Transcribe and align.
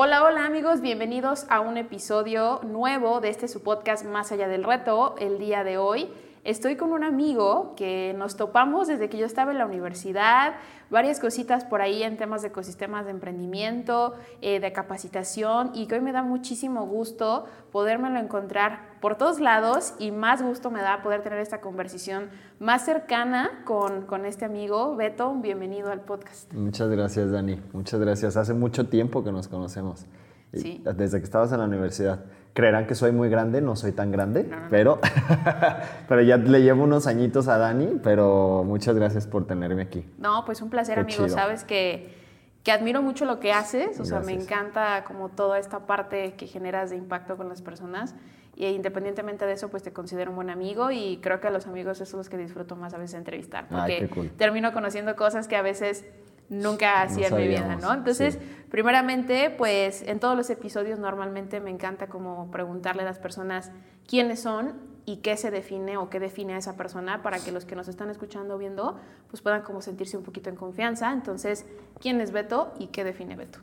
Hola, 0.00 0.22
hola 0.22 0.46
amigos, 0.46 0.80
bienvenidos 0.80 1.44
a 1.48 1.58
un 1.58 1.76
episodio 1.76 2.60
nuevo 2.62 3.20
de 3.20 3.30
este 3.30 3.48
su 3.48 3.64
podcast 3.64 4.04
Más 4.04 4.30
allá 4.30 4.46
del 4.46 4.62
reto. 4.62 5.16
El 5.18 5.40
día 5.40 5.64
de 5.64 5.76
hoy 5.76 6.08
estoy 6.44 6.76
con 6.76 6.92
un 6.92 7.02
amigo 7.02 7.74
que 7.76 8.14
nos 8.16 8.36
topamos 8.36 8.86
desde 8.86 9.08
que 9.08 9.18
yo 9.18 9.26
estaba 9.26 9.50
en 9.50 9.58
la 9.58 9.66
universidad, 9.66 10.54
varias 10.88 11.18
cositas 11.18 11.64
por 11.64 11.82
ahí 11.82 12.04
en 12.04 12.16
temas 12.16 12.42
de 12.42 12.48
ecosistemas 12.48 13.06
de 13.06 13.10
emprendimiento, 13.10 14.14
eh, 14.40 14.60
de 14.60 14.72
capacitación 14.72 15.72
y 15.74 15.88
que 15.88 15.96
hoy 15.96 16.00
me 16.00 16.12
da 16.12 16.22
muchísimo 16.22 16.86
gusto 16.86 17.46
podérmelo 17.72 18.20
encontrar 18.20 18.87
por 19.00 19.16
todos 19.16 19.40
lados 19.40 19.94
y 19.98 20.10
más 20.10 20.42
gusto 20.42 20.70
me 20.70 20.80
da 20.82 21.02
poder 21.02 21.22
tener 21.22 21.38
esta 21.38 21.60
conversación 21.60 22.30
más 22.58 22.84
cercana 22.84 23.62
con, 23.64 24.02
con 24.06 24.26
este 24.26 24.44
amigo. 24.44 24.96
Beto, 24.96 25.34
bienvenido 25.34 25.90
al 25.90 26.00
podcast. 26.00 26.52
Muchas 26.52 26.88
gracias, 26.88 27.30
Dani. 27.30 27.60
Muchas 27.72 28.00
gracias. 28.00 28.36
Hace 28.36 28.54
mucho 28.54 28.88
tiempo 28.88 29.22
que 29.22 29.32
nos 29.32 29.48
conocemos. 29.48 30.06
Sí. 30.52 30.82
Desde 30.96 31.18
que 31.18 31.24
estabas 31.24 31.52
en 31.52 31.58
la 31.58 31.66
universidad. 31.66 32.24
Creerán 32.54 32.86
que 32.86 32.94
soy 32.94 33.12
muy 33.12 33.28
grande, 33.28 33.60
no 33.60 33.76
soy 33.76 33.92
tan 33.92 34.10
grande, 34.10 34.50
pero, 34.70 34.98
pero 36.08 36.22
ya 36.22 36.38
le 36.38 36.62
llevo 36.62 36.84
unos 36.84 37.06
añitos 37.06 37.46
a 37.46 37.58
Dani, 37.58 38.00
pero 38.02 38.64
muchas 38.66 38.96
gracias 38.96 39.26
por 39.26 39.46
tenerme 39.46 39.82
aquí. 39.82 40.04
No, 40.18 40.44
pues 40.44 40.60
un 40.62 40.70
placer, 40.70 40.94
Qué 40.96 41.00
amigo. 41.02 41.26
chido. 41.26 41.28
Sabes 41.28 41.62
que, 41.62 42.16
que 42.64 42.72
admiro 42.72 43.00
mucho 43.02 43.26
lo 43.26 43.38
que 43.38 43.52
haces, 43.52 44.00
o 44.00 44.04
sea, 44.04 44.20
me 44.20 44.32
Gracias. 44.32 44.44
encanta 44.44 45.04
como 45.04 45.28
toda 45.28 45.58
esta 45.58 45.80
parte 45.86 46.34
que 46.34 46.46
generas 46.46 46.90
de 46.90 46.96
impacto 46.96 47.36
con 47.36 47.48
las 47.48 47.62
personas. 47.62 48.14
Y 48.58 48.66
independientemente 48.66 49.46
de 49.46 49.52
eso, 49.52 49.68
pues 49.68 49.84
te 49.84 49.92
considero 49.92 50.30
un 50.30 50.36
buen 50.36 50.50
amigo 50.50 50.90
y 50.90 51.18
creo 51.22 51.40
que 51.40 51.46
a 51.46 51.50
los 51.52 51.68
amigos 51.68 51.98
son 51.98 52.18
los 52.18 52.28
que 52.28 52.36
disfruto 52.36 52.74
más 52.74 52.92
a 52.92 52.98
veces 52.98 53.14
entrevistar, 53.14 53.68
porque 53.68 54.08
cool. 54.08 54.30
termino 54.30 54.72
conociendo 54.72 55.14
cosas 55.14 55.46
que 55.46 55.54
a 55.54 55.62
veces 55.62 56.04
nunca 56.48 57.02
hacía 57.02 57.28
en 57.28 57.36
mi 57.36 57.46
vida, 57.46 57.76
¿no? 57.80 57.94
Entonces, 57.94 58.34
sí. 58.34 58.40
primeramente, 58.68 59.54
pues 59.56 60.02
en 60.02 60.18
todos 60.18 60.36
los 60.36 60.50
episodios 60.50 60.98
normalmente 60.98 61.60
me 61.60 61.70
encanta 61.70 62.08
como 62.08 62.50
preguntarle 62.50 63.02
a 63.02 63.04
las 63.04 63.20
personas 63.20 63.70
quiénes 64.08 64.40
son 64.40 64.74
y 65.04 65.18
qué 65.18 65.36
se 65.36 65.52
define 65.52 65.96
o 65.96 66.10
qué 66.10 66.18
define 66.18 66.54
a 66.54 66.58
esa 66.58 66.76
persona 66.76 67.22
para 67.22 67.38
que 67.38 67.52
los 67.52 67.64
que 67.64 67.76
nos 67.76 67.86
están 67.86 68.10
escuchando 68.10 68.56
o 68.56 68.58
viendo 68.58 68.98
pues 69.30 69.40
puedan 69.40 69.62
como 69.62 69.82
sentirse 69.82 70.16
un 70.16 70.24
poquito 70.24 70.50
en 70.50 70.56
confianza. 70.56 71.12
Entonces, 71.12 71.64
¿quién 72.00 72.20
es 72.20 72.32
Beto 72.32 72.74
y 72.80 72.88
qué 72.88 73.04
define 73.04 73.36
Beto? 73.36 73.60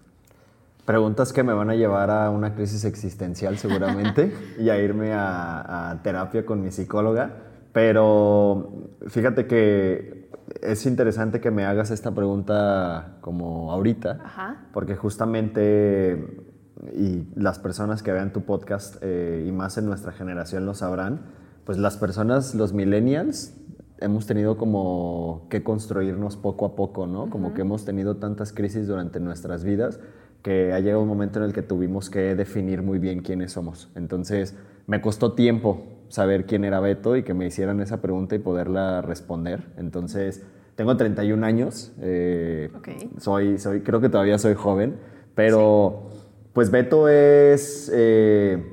Preguntas 0.85 1.33
que 1.33 1.43
me 1.43 1.53
van 1.53 1.69
a 1.69 1.75
llevar 1.75 2.11
a 2.11 2.29
una 2.29 2.53
crisis 2.53 2.85
existencial 2.85 3.57
seguramente 3.57 4.33
y 4.59 4.69
a 4.69 4.77
irme 4.77 5.13
a, 5.13 5.91
a 5.91 6.03
terapia 6.03 6.45
con 6.45 6.61
mi 6.61 6.71
psicóloga. 6.71 7.31
Pero 7.73 8.89
fíjate 9.07 9.47
que 9.47 10.25
es 10.61 10.85
interesante 10.85 11.39
que 11.39 11.51
me 11.51 11.65
hagas 11.65 11.91
esta 11.91 12.11
pregunta 12.11 13.17
como 13.21 13.71
ahorita, 13.71 14.19
Ajá. 14.23 14.67
porque 14.73 14.95
justamente, 14.95 16.45
y 16.93 17.27
las 17.35 17.59
personas 17.59 18.03
que 18.03 18.11
vean 18.11 18.31
tu 18.31 18.41
podcast 18.41 18.97
eh, 19.01 19.43
y 19.47 19.51
más 19.51 19.77
en 19.77 19.85
nuestra 19.85 20.11
generación 20.11 20.65
lo 20.65 20.73
sabrán, 20.73 21.21
pues 21.65 21.77
las 21.77 21.97
personas, 21.97 22.53
los 22.53 22.73
millennials, 22.73 23.55
hemos 23.99 24.27
tenido 24.27 24.57
como 24.57 25.47
que 25.49 25.63
construirnos 25.63 26.37
poco 26.37 26.65
a 26.65 26.75
poco, 26.75 27.07
¿no? 27.07 27.29
Como 27.29 27.53
que 27.53 27.61
hemos 27.61 27.85
tenido 27.85 28.17
tantas 28.17 28.53
crisis 28.53 28.87
durante 28.87 29.19
nuestras 29.19 29.63
vidas 29.63 29.99
que 30.45 30.73
ha 30.73 30.79
llegado 30.79 31.01
un 31.01 31.07
momento 31.07 31.39
en 31.39 31.45
el 31.45 31.53
que 31.53 31.63
tuvimos 31.63 32.11
que 32.11 32.35
definir 32.35 32.83
muy 32.83 32.99
bien 32.99 33.21
quiénes 33.21 33.53
somos. 33.53 33.89
Entonces, 33.95 34.55
me 34.85 35.01
costó 35.01 35.33
tiempo 35.33 35.87
saber 36.09 36.45
quién 36.45 36.63
era 36.65 36.79
Beto 36.79 37.15
y 37.15 37.23
que 37.23 37.33
me 37.33 37.47
hicieran 37.47 37.79
esa 37.79 37.99
pregunta 37.99 38.35
y 38.35 38.37
poderla 38.37 39.01
responder. 39.01 39.63
Entonces, 39.75 40.45
tengo 40.75 40.95
31 40.97 41.43
años, 41.43 41.93
eh, 41.99 42.69
soy, 43.17 43.57
soy, 43.57 43.81
creo 43.81 44.01
que 44.01 44.09
todavía 44.09 44.37
soy 44.37 44.53
joven, 44.53 44.97
pero 45.33 46.09
pues 46.53 46.69
Beto 46.69 47.09
es, 47.09 47.91
eh, 47.91 48.63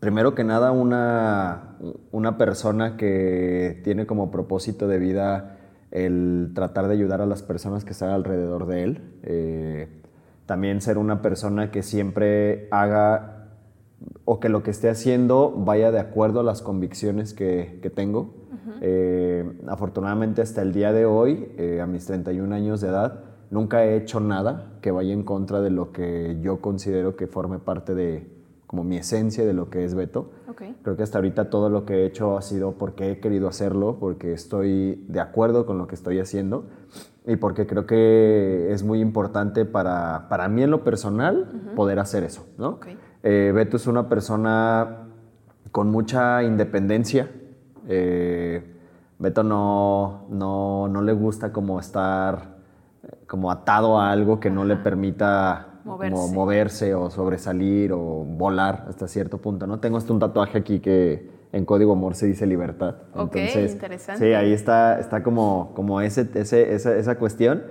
primero 0.00 0.34
que 0.34 0.44
nada, 0.44 0.70
una, 0.70 1.78
una 2.12 2.36
persona 2.36 2.98
que 2.98 3.80
tiene 3.84 4.04
como 4.04 4.30
propósito 4.30 4.86
de 4.86 4.98
vida 4.98 5.56
el 5.92 6.52
tratar 6.54 6.88
de 6.88 6.92
ayudar 6.92 7.22
a 7.22 7.26
las 7.26 7.42
personas 7.42 7.86
que 7.86 7.92
están 7.92 8.10
alrededor 8.10 8.66
de 8.66 8.82
él. 8.82 9.00
Eh, 9.22 9.99
también 10.50 10.80
ser 10.80 10.98
una 10.98 11.22
persona 11.22 11.70
que 11.70 11.84
siempre 11.84 12.66
haga 12.72 13.50
o 14.24 14.40
que 14.40 14.48
lo 14.48 14.64
que 14.64 14.72
esté 14.72 14.88
haciendo 14.88 15.52
vaya 15.56 15.92
de 15.92 16.00
acuerdo 16.00 16.40
a 16.40 16.42
las 16.42 16.60
convicciones 16.60 17.34
que, 17.34 17.78
que 17.80 17.88
tengo. 17.88 18.34
Eh, 18.80 19.48
afortunadamente 19.68 20.42
hasta 20.42 20.62
el 20.62 20.72
día 20.72 20.92
de 20.92 21.06
hoy, 21.06 21.52
eh, 21.56 21.80
a 21.80 21.86
mis 21.86 22.04
31 22.04 22.52
años 22.52 22.80
de 22.80 22.88
edad, 22.88 23.20
nunca 23.52 23.84
he 23.84 23.96
hecho 23.96 24.18
nada 24.18 24.72
que 24.80 24.90
vaya 24.90 25.12
en 25.12 25.22
contra 25.22 25.60
de 25.60 25.70
lo 25.70 25.92
que 25.92 26.38
yo 26.40 26.60
considero 26.60 27.14
que 27.14 27.28
forme 27.28 27.60
parte 27.60 27.94
de 27.94 28.26
como 28.70 28.84
mi 28.84 28.98
esencia 28.98 29.44
de 29.44 29.52
lo 29.52 29.68
que 29.68 29.84
es 29.84 29.96
Beto. 29.96 30.30
Creo 30.84 30.96
que 30.96 31.02
hasta 31.02 31.18
ahorita 31.18 31.50
todo 31.50 31.70
lo 31.70 31.84
que 31.84 31.94
he 31.94 32.06
hecho 32.06 32.38
ha 32.38 32.42
sido 32.42 32.74
porque 32.78 33.10
he 33.10 33.18
querido 33.18 33.48
hacerlo, 33.48 33.96
porque 33.98 34.32
estoy 34.32 35.04
de 35.08 35.18
acuerdo 35.18 35.66
con 35.66 35.76
lo 35.76 35.88
que 35.88 35.96
estoy 35.96 36.20
haciendo 36.20 36.66
y 37.26 37.34
porque 37.34 37.66
creo 37.66 37.84
que 37.84 38.68
es 38.70 38.84
muy 38.84 39.00
importante 39.00 39.64
para, 39.64 40.28
para 40.28 40.48
mí 40.48 40.62
en 40.62 40.70
lo 40.70 40.84
personal 40.84 41.72
poder 41.74 41.98
hacer 41.98 42.22
eso, 42.22 42.46
¿no? 42.58 42.78
Eh, 43.24 43.50
Beto 43.52 43.76
es 43.76 43.88
una 43.88 44.08
persona 44.08 45.08
con 45.72 45.90
mucha 45.90 46.44
independencia. 46.44 47.28
Eh, 47.88 48.72
Beto 49.18 49.42
no, 49.42 50.26
no, 50.30 50.86
no 50.86 51.02
le 51.02 51.12
gusta 51.12 51.52
como 51.52 51.80
estar 51.80 52.58
eh, 53.02 53.16
como 53.26 53.50
atado 53.50 53.98
a 53.98 54.12
algo 54.12 54.38
que 54.38 54.48
no 54.48 54.64
le 54.64 54.76
permita 54.76 55.69
como 55.82 55.96
Moverse. 55.96 56.34
moverse 56.34 56.94
o 56.94 57.10
sobresalir 57.10 57.92
o 57.92 57.98
volar 58.24 58.84
hasta 58.88 59.08
cierto 59.08 59.38
punto, 59.38 59.66
¿no? 59.66 59.80
Tengo 59.80 59.96
hasta 59.98 60.12
un 60.12 60.18
tatuaje 60.18 60.58
aquí 60.58 60.80
que 60.80 61.28
en 61.52 61.64
código 61.64 61.96
Morse 61.96 62.26
dice 62.26 62.46
libertad. 62.46 62.96
Ok, 63.14 63.34
Entonces, 63.36 63.72
interesante. 63.72 64.24
Sí, 64.24 64.32
ahí 64.34 64.52
está, 64.52 65.00
está 65.00 65.22
como, 65.22 65.72
como 65.74 66.00
ese, 66.00 66.28
ese- 66.34 66.74
esa, 66.74 66.96
esa 66.96 67.18
cuestión. 67.18 67.62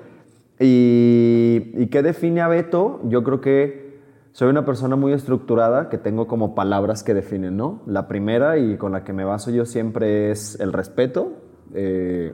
Y, 0.59 1.71
¿Y 1.75 1.87
qué 1.87 2.03
define 2.03 2.41
a 2.41 2.47
Beto? 2.47 2.99
Yo 3.05 3.23
creo 3.23 3.39
que 3.39 3.97
soy 4.33 4.49
una 4.49 4.65
persona 4.65 4.95
muy 4.95 5.13
estructurada, 5.13 5.89
que 5.89 5.97
tengo 5.97 6.27
como 6.27 6.53
palabras 6.55 7.03
que 7.03 7.13
definen, 7.13 7.55
¿no? 7.57 7.81
La 7.85 8.07
primera 8.07 8.57
y 8.57 8.77
con 8.77 8.91
la 8.91 9.03
que 9.03 9.13
me 9.13 9.23
baso 9.23 9.51
yo 9.51 9.65
siempre 9.65 10.31
es 10.31 10.59
el 10.59 10.73
respeto. 10.73 11.31
Eh, 11.73 12.33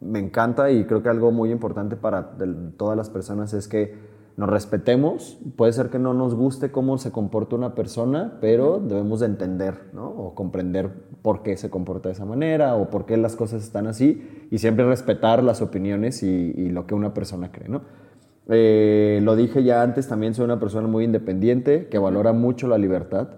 me 0.00 0.18
encanta 0.20 0.70
y 0.70 0.84
creo 0.84 1.02
que 1.02 1.08
algo 1.08 1.32
muy 1.32 1.50
importante 1.50 1.96
para 1.96 2.36
todas 2.76 2.96
las 2.96 3.10
personas 3.10 3.52
es 3.54 3.66
que 3.68 4.11
nos 4.36 4.48
respetemos. 4.48 5.38
Puede 5.56 5.72
ser 5.72 5.90
que 5.90 5.98
no 5.98 6.14
nos 6.14 6.34
guste 6.34 6.70
cómo 6.70 6.98
se 6.98 7.12
comporta 7.12 7.56
una 7.56 7.74
persona, 7.74 8.38
pero 8.40 8.80
debemos 8.80 9.20
de 9.20 9.26
entender, 9.26 9.90
¿no? 9.92 10.08
O 10.08 10.34
comprender 10.34 10.90
por 11.22 11.42
qué 11.42 11.56
se 11.56 11.70
comporta 11.70 12.08
de 12.08 12.14
esa 12.14 12.24
manera 12.24 12.74
o 12.76 12.90
por 12.90 13.06
qué 13.06 13.16
las 13.16 13.36
cosas 13.36 13.62
están 13.62 13.86
así 13.86 14.46
y 14.50 14.58
siempre 14.58 14.84
respetar 14.86 15.42
las 15.44 15.62
opiniones 15.62 16.22
y, 16.22 16.26
y 16.56 16.70
lo 16.70 16.86
que 16.86 16.94
una 16.94 17.14
persona 17.14 17.52
cree, 17.52 17.68
¿no? 17.68 17.82
Eh, 18.48 19.20
lo 19.22 19.36
dije 19.36 19.62
ya 19.62 19.82
antes, 19.82 20.08
también 20.08 20.34
soy 20.34 20.44
una 20.44 20.58
persona 20.58 20.88
muy 20.88 21.04
independiente 21.04 21.86
que 21.88 21.98
valora 21.98 22.32
mucho 22.32 22.66
la 22.68 22.78
libertad. 22.78 23.28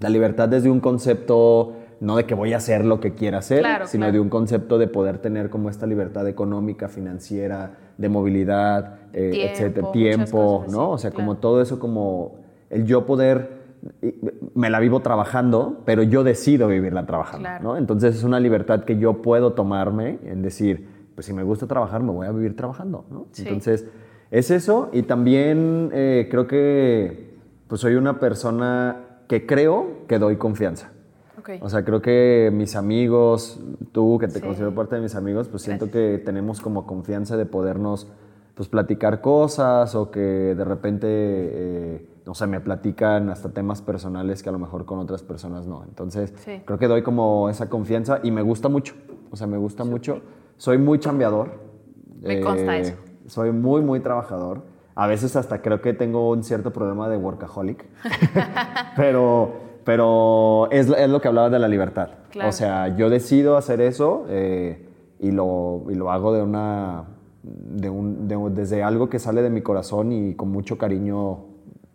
La 0.00 0.08
libertad 0.08 0.48
desde 0.48 0.70
un 0.70 0.80
concepto 0.80 1.74
no 2.00 2.16
de 2.16 2.24
que 2.24 2.34
voy 2.34 2.52
a 2.52 2.56
hacer 2.56 2.84
lo 2.84 2.98
que 2.98 3.14
quiera 3.14 3.38
hacer, 3.38 3.60
Claro, 3.60 3.86
sino 3.86 4.02
claro. 4.02 4.12
de 4.14 4.20
un 4.20 4.28
concepto 4.28 4.78
de 4.78 4.88
poder 4.88 5.18
tener 5.18 5.50
como 5.50 5.68
esta 5.70 5.86
libertad 5.86 6.26
económica, 6.26 6.88
financiera, 6.88 7.76
de 8.02 8.08
movilidad, 8.10 8.96
eh, 9.14 9.30
Tiempo, 9.30 9.52
etcétera, 9.52 9.92
tiempo, 9.92 10.64
¿no? 10.70 10.90
O 10.90 10.98
sea, 10.98 11.10
claro. 11.10 11.24
como 11.26 11.38
todo 11.38 11.62
eso, 11.62 11.78
como 11.78 12.36
el 12.68 12.84
yo 12.84 13.06
poder, 13.06 13.62
me 14.54 14.70
la 14.70 14.78
vivo 14.80 15.00
trabajando, 15.00 15.82
pero 15.84 16.02
yo 16.02 16.22
decido 16.24 16.68
vivirla 16.68 17.04
trabajando, 17.06 17.44
Claro. 17.48 17.64
¿no? 17.64 17.76
Entonces 17.76 18.14
es 18.14 18.24
una 18.24 18.38
libertad 18.40 18.84
que 18.84 18.98
yo 18.98 19.22
puedo 19.22 19.52
tomarme 19.54 20.18
en 20.24 20.42
decir, 20.42 20.86
pues 21.14 21.26
si 21.26 21.32
me 21.32 21.42
gusta 21.42 21.66
trabajar, 21.66 22.02
me 22.02 22.12
voy 22.12 22.26
a 22.26 22.30
vivir 22.32 22.54
trabajando, 22.56 23.04
¿no? 23.10 23.26
Sí. 23.32 23.42
Entonces 23.42 23.86
es 24.30 24.50
eso 24.50 24.88
y 24.92 25.02
también 25.02 25.90
eh, 25.92 26.28
creo 26.30 26.46
que 26.46 27.32
pues 27.68 27.80
soy 27.80 27.94
una 27.94 28.18
persona 28.20 28.96
que 29.28 29.46
creo 29.46 30.06
que 30.08 30.18
doy 30.18 30.36
confianza. 30.36 30.90
Ok. 31.42 31.50
O 31.60 31.68
sea, 31.68 31.84
creo 31.84 32.00
que 32.00 32.50
mis 32.52 32.74
amigos, 32.76 33.60
tú 33.92 34.18
que 34.18 34.28
te 34.28 34.34
Sí. 34.34 34.40
considero 34.40 34.74
parte 34.74 34.96
de 34.96 35.02
mis 35.02 35.14
amigos, 35.14 35.48
pues 35.48 35.62
siento 35.62 35.90
que 35.90 36.22
tenemos 36.24 36.60
como 36.60 36.86
confianza 36.86 37.36
de 37.36 37.46
podernos 37.46 38.08
pues 38.54 38.68
platicar 38.68 39.20
cosas 39.22 39.94
o 39.94 40.10
que 40.10 40.20
de 40.20 40.64
repente 40.64 41.06
eh, 41.08 42.08
o 42.26 42.34
sea, 42.34 42.46
me 42.46 42.60
platican 42.60 43.30
hasta 43.30 43.48
temas 43.48 43.82
personales 43.82 44.42
que 44.42 44.48
a 44.50 44.52
lo 44.52 44.58
mejor 44.58 44.84
con 44.84 44.98
otras 45.00 45.22
personas 45.22 45.66
no. 45.66 45.82
Entonces, 45.88 46.32
Sí. 46.36 46.60
creo 46.64 46.78
que 46.78 46.86
doy 46.86 47.02
como 47.02 47.48
esa 47.48 47.68
confianza 47.68 48.20
y 48.22 48.30
me 48.30 48.42
gusta 48.42 48.68
mucho. 48.68 48.94
O 49.30 49.36
sea, 49.36 49.46
me 49.46 49.56
gusta 49.56 49.84
mucho. 49.84 50.20
Soy 50.58 50.78
muy 50.78 50.98
chambeador. 51.00 51.50
Me 52.20 52.40
consta 52.40 52.76
eso. 52.76 52.94
Soy 53.26 53.50
muy, 53.52 53.80
muy 53.80 54.00
trabajador. 54.00 54.62
A 54.94 55.06
veces 55.06 55.34
hasta 55.34 55.62
creo 55.62 55.80
que 55.80 55.94
tengo 55.94 56.30
un 56.30 56.44
cierto 56.44 56.72
problema 56.72 57.08
de 57.08 57.16
workaholic. 57.16 57.86
pero 58.96 59.52
pero 59.84 60.68
es, 60.70 60.88
es 60.88 61.08
lo 61.08 61.20
que 61.20 61.28
hablaba 61.28 61.50
de 61.50 61.58
la 61.58 61.68
libertad. 61.68 62.10
Claro. 62.30 62.48
O 62.48 62.52
sea, 62.52 62.96
yo 62.96 63.10
decido 63.10 63.56
hacer 63.56 63.80
eso 63.80 64.26
eh, 64.28 64.88
y, 65.18 65.30
lo, 65.30 65.84
y 65.90 65.94
lo 65.94 66.10
hago 66.10 66.32
de 66.32 66.42
una, 66.42 67.04
de 67.42 67.90
un, 67.90 68.28
de 68.28 68.36
desde 68.50 68.82
algo 68.82 69.08
que 69.08 69.18
sale 69.18 69.42
de 69.42 69.50
mi 69.50 69.62
corazón 69.62 70.12
y 70.12 70.34
con 70.34 70.50
mucho 70.50 70.78
cariño 70.78 71.44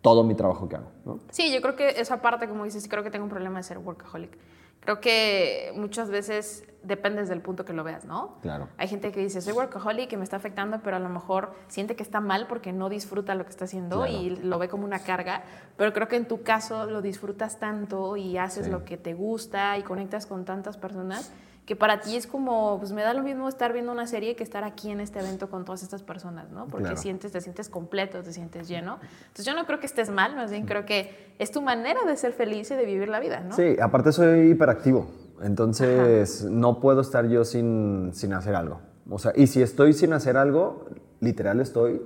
todo 0.02 0.22
mi 0.22 0.34
trabajo 0.34 0.68
que 0.68 0.76
hago. 0.76 0.90
¿no? 1.04 1.18
Sí, 1.30 1.52
yo 1.52 1.60
creo 1.60 1.76
que 1.76 1.88
esa 2.00 2.20
parte, 2.20 2.48
como 2.48 2.64
dices, 2.64 2.86
creo 2.88 3.02
que 3.02 3.10
tengo 3.10 3.24
un 3.24 3.30
problema 3.30 3.58
de 3.58 3.62
ser 3.64 3.78
workaholic. 3.78 4.36
Creo 4.80 5.00
que 5.00 5.72
muchas 5.74 6.10
veces 6.10 6.64
dependes 6.82 7.28
del 7.28 7.40
punto 7.40 7.64
que 7.64 7.72
lo 7.72 7.84
veas, 7.84 8.04
¿no? 8.04 8.36
Claro. 8.40 8.68
Hay 8.78 8.88
gente 8.88 9.10
que 9.12 9.20
dice, 9.20 9.40
soy 9.40 9.52
workaholic, 9.52 10.08
que 10.08 10.16
me 10.16 10.24
está 10.24 10.36
afectando, 10.36 10.80
pero 10.82 10.96
a 10.96 11.00
lo 11.00 11.08
mejor 11.08 11.52
siente 11.68 11.96
que 11.96 12.02
está 12.02 12.20
mal 12.20 12.46
porque 12.46 12.72
no 12.72 12.88
disfruta 12.88 13.34
lo 13.34 13.44
que 13.44 13.50
está 13.50 13.64
haciendo 13.64 13.98
Claro. 14.04 14.12
y 14.12 14.30
lo 14.30 14.58
ve 14.58 14.68
como 14.68 14.84
una 14.84 15.00
carga. 15.00 15.42
Pero 15.76 15.92
creo 15.92 16.08
que 16.08 16.16
en 16.16 16.26
tu 16.26 16.42
caso 16.42 16.86
lo 16.86 17.02
disfrutas 17.02 17.58
tanto 17.58 18.16
y 18.16 18.38
haces 18.38 18.66
Sí. 18.66 18.70
lo 18.70 18.84
que 18.84 18.96
te 18.96 19.14
gusta 19.14 19.76
y 19.78 19.82
conectas 19.82 20.26
con 20.26 20.44
tantas 20.44 20.76
personas 20.76 21.32
que 21.66 21.76
para 21.76 22.00
ti 22.00 22.16
es 22.16 22.26
como, 22.26 22.78
pues 22.78 22.92
me 22.92 23.02
da 23.02 23.12
lo 23.12 23.22
mismo 23.22 23.46
estar 23.46 23.74
viendo 23.74 23.92
una 23.92 24.06
serie 24.06 24.34
que 24.36 24.42
estar 24.42 24.64
aquí 24.64 24.90
en 24.90 25.00
este 25.00 25.18
evento 25.18 25.50
con 25.50 25.66
todas 25.66 25.82
estas 25.82 26.02
personas, 26.02 26.48
¿no? 26.50 26.66
Porque 26.66 26.84
Claro. 26.84 26.96
sientes, 26.96 27.30
te 27.30 27.42
sientes 27.42 27.68
completo, 27.68 28.22
te 28.22 28.32
sientes 28.32 28.68
lleno. 28.68 28.98
Entonces 29.26 29.44
yo 29.44 29.52
no 29.54 29.66
creo 29.66 29.78
que 29.78 29.84
estés 29.84 30.08
mal, 30.08 30.34
más 30.34 30.50
bien 30.50 30.64
creo 30.64 30.86
que 30.86 31.34
es 31.38 31.50
tu 31.52 31.60
manera 31.60 32.00
de 32.06 32.16
ser 32.16 32.32
feliz 32.32 32.70
y 32.70 32.74
de 32.74 32.86
vivir 32.86 33.10
la 33.10 33.20
vida, 33.20 33.40
¿no? 33.40 33.54
Sí, 33.54 33.76
aparte 33.82 34.12
soy 34.12 34.52
hiperactivo. 34.52 35.08
Entonces 35.42 36.44
no 36.44 36.80
puedo 36.80 37.00
estar 37.00 37.28
yo 37.28 37.44
sin, 37.44 38.10
sin 38.12 38.32
hacer 38.32 38.54
algo. 38.54 38.80
O 39.10 39.18
sea, 39.18 39.32
y 39.34 39.46
si 39.46 39.62
estoy 39.62 39.92
sin 39.92 40.12
hacer 40.12 40.36
algo, 40.36 40.86
literal 41.20 41.60
estoy 41.60 42.02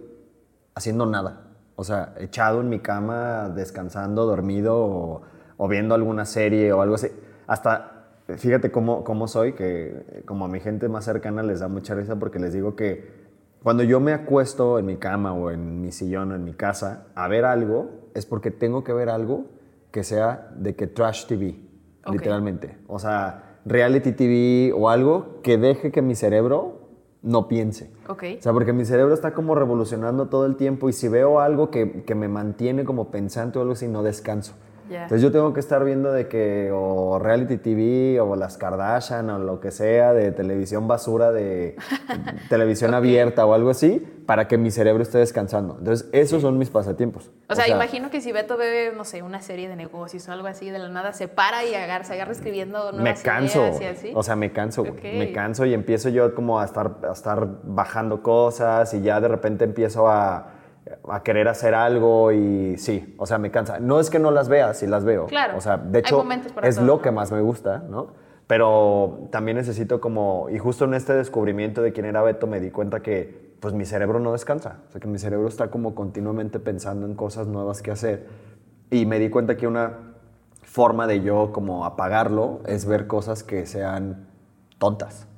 haciendo 0.75 1.07
nada. 1.07 1.49
O 1.77 1.85
sea, 1.85 2.15
echado 2.19 2.61
en 2.61 2.69
mi 2.69 2.81
cama, 2.81 3.49
descansando, 3.49 4.27
dormido 4.27 4.77
o, 4.77 5.23
o 5.57 5.69
viendo 5.69 5.95
alguna 5.95 6.25
serie 6.25 6.73
o 6.73 6.83
algo 6.83 6.95
así. 6.95 7.09
Hasta, 7.47 8.07
fíjate 8.37 8.71
cómo, 8.71 9.05
cómo 9.05 9.27
soy, 9.29 9.55
que 9.55 10.23
como 10.27 10.45
a 10.45 10.49
mi 10.49 10.61
gente 10.61 10.89
más 10.89 11.05
cercana 11.05 11.43
les 11.43 11.61
da 11.61 11.69
mucha 11.69 11.95
risa 11.95 12.17
porque 12.17 12.39
les 12.39 12.53
digo 12.53 12.77
que 12.77 13.23
cuando 13.63 13.85
yo 13.85 14.01
me 14.01 14.13
acuesto 14.13 14.79
en 14.79 14.87
mi 14.87 14.97
cama 14.97 15.33
o 15.35 15.51
en 15.51 15.81
mi 15.81 15.93
sillón 15.93 16.33
o 16.33 16.35
en 16.35 16.45
mi 16.45 16.53
casa 16.53 17.07
a 17.15 17.29
ver 17.29 17.45
algo, 17.45 17.91
es 18.15 18.27
porque 18.27 18.51
tengo 18.51 18.83
que 18.83 18.93
ver 18.93 19.09
algo 19.09 19.47
que 19.93 20.03
sea 20.03 20.51
de 20.57 20.75
que 20.75 20.87
trash 20.87 21.27
TV, 21.27 21.61
Literalmente. 22.11 22.79
O 22.89 22.99
sea, 22.99 23.59
reality 23.65 24.13
TV 24.13 24.73
o 24.77 24.89
algo 24.89 25.41
que 25.43 25.59
deje 25.59 25.93
que 25.93 26.03
mi 26.03 26.15
cerebro 26.15 26.81
no 27.23 27.49
piense. 27.49 27.93
Ok. 28.09 28.25
O 28.39 28.43
sea, 28.43 28.53
porque 28.53 28.73
mi 28.73 28.85
cerebro 28.85 29.15
está 29.15 29.33
como 29.33 29.55
revolucionando 29.55 30.29
todo 30.29 30.47
el 30.47 30.57
tiempo 30.57 30.89
y 30.89 30.93
si 30.93 31.09
veo 31.09 31.41
algo 31.41 31.71
que, 31.71 32.03
que 32.05 32.15
me 32.15 32.29
mantiene 32.29 32.85
como 32.85 33.11
pensante 33.11 33.59
o 33.59 33.63
algo 33.63 33.75
así, 33.75 33.87
no 33.87 34.03
descanso. 34.03 34.55
Entonces 34.95 35.23
yo 35.23 35.33
tengo 35.33 35.53
que 35.53 35.61
estar 35.61 35.85
viendo 35.85 36.13
de 36.13 36.29
que 36.29 36.71
o 36.73 37.19
reality 37.19 37.57
TV 37.57 38.21
o 38.21 38.37
las 38.37 38.57
Kardashian 38.57 39.29
o 39.31 39.39
lo 39.39 39.61
que 39.61 39.71
sea 39.71 40.13
de 40.13 40.33
televisión 40.33 40.89
basura, 40.89 41.33
de 41.33 41.77
televisión 42.49 42.95
abierta 42.95 43.47
o 43.47 43.55
algo 43.55 43.71
así, 43.71 44.07
para 44.27 44.49
que 44.49 44.59
mi 44.59 44.71
cerebro 44.71 45.03
esté 45.03 45.19
descansando. 45.19 45.77
Entonces 45.79 46.09
esos 46.13 46.43
son 46.43 46.59
mis 46.59 46.71
pasatiempos. 46.71 47.31
O 47.49 47.55
sea, 47.55 47.69
imagino 47.69 48.11
que 48.11 48.21
si 48.21 48.33
Beto 48.33 48.57
ve, 48.57 48.93
no 48.97 49.05
sé, 49.05 49.23
una 49.23 49.41
serie 49.41 49.69
de 49.69 49.77
negocios 49.77 50.29
o 50.29 50.33
algo 50.33 50.47
así, 50.47 50.71
de 50.71 50.79
la 50.79 50.89
nada 50.89 51.13
se 51.13 51.29
para 51.29 51.65
y 51.65 51.75
agarra, 51.75 52.05
se 52.05 52.15
agarra 52.15 52.33
escribiendo 52.33 52.93
me 52.93 52.99
nuevas 52.99 53.23
canso. 53.23 53.61
ideas 53.61 53.81
y 53.81 53.85
así. 53.85 54.13
O 54.15 54.23
sea, 54.23 54.37
me 54.37 54.53
canso, 54.53 54.85
güey. 54.85 55.19
Me 55.19 55.33
canso 55.33 55.67
y 55.67 55.75
empiezo 55.75 56.09
yo 56.09 56.35
como 56.35 56.61
a 56.61 56.65
estar, 56.65 56.99
a 57.09 57.13
estar 57.13 57.47
bajando 57.63 58.23
cosas 58.23 58.93
y 58.95 59.03
ya 59.03 59.21
de 59.21 59.29
repente 59.29 59.65
empiezo 59.65 60.09
a, 60.09 60.62
a 61.09 61.23
querer 61.23 61.49
hacer 61.49 61.75
algo 61.75 62.33
y 62.33 62.77
sí, 62.79 63.15
o 63.19 63.27
sea, 63.27 63.39
me 63.39 63.51
cansa. 63.51 63.81
No 63.81 64.01
es 64.01 64.11
que 64.11 64.19
no 64.19 64.31
las 64.31 64.49
vea, 64.49 64.75
sí 64.75 64.87
las 64.87 65.05
veo. 65.05 65.27
Claro. 65.27 65.57
O 65.57 65.61
sea, 65.61 65.77
de 65.77 66.01
hecho, 66.01 66.25
es 66.63 66.77
todo, 66.77 66.87
lo 66.87 66.97
¿no? 66.97 67.03
que 67.03 67.11
más 67.11 67.33
me 67.33 67.41
gusta, 67.41 67.85
¿no? 67.89 68.09
Pero 68.47 69.29
también 69.31 69.57
necesito 69.57 70.01
como, 70.01 70.49
y 70.51 70.59
justo 70.59 70.85
en 70.85 70.95
este 70.95 71.15
descubrimiento 71.15 71.83
de 71.83 71.93
quién 71.93 72.07
era 72.07 72.23
Beto 72.23 72.47
me 72.47 72.61
di 72.61 72.71
cuenta 72.71 73.01
que 73.01 73.53
pues 73.61 73.73
mi 73.75 73.85
cerebro 73.85 74.19
no 74.19 74.33
descansa, 74.33 74.79
o 74.89 74.93
sea 74.93 75.01
que 75.01 75.07
mi 75.07 75.19
cerebro 75.19 75.47
está 75.47 75.71
como 75.71 75.95
continuamente 75.95 76.59
pensando 76.59 77.07
en 77.07 77.15
cosas 77.15 77.47
nuevas 77.47 77.81
que 77.81 77.93
hacer 77.93 78.27
y 78.91 79.07
me 79.07 79.21
di 79.21 79.31
cuenta 79.31 79.57
que 79.57 79.69
una 79.69 80.15
forma 80.65 81.07
de 81.07 81.23
yo 81.23 81.53
como 81.53 81.85
apagarlo 81.85 82.61
es 82.67 82.87
ver 82.87 83.07
cosas 83.07 83.43
que 83.43 83.67
sean 83.67 84.27
tontas. 84.79 85.29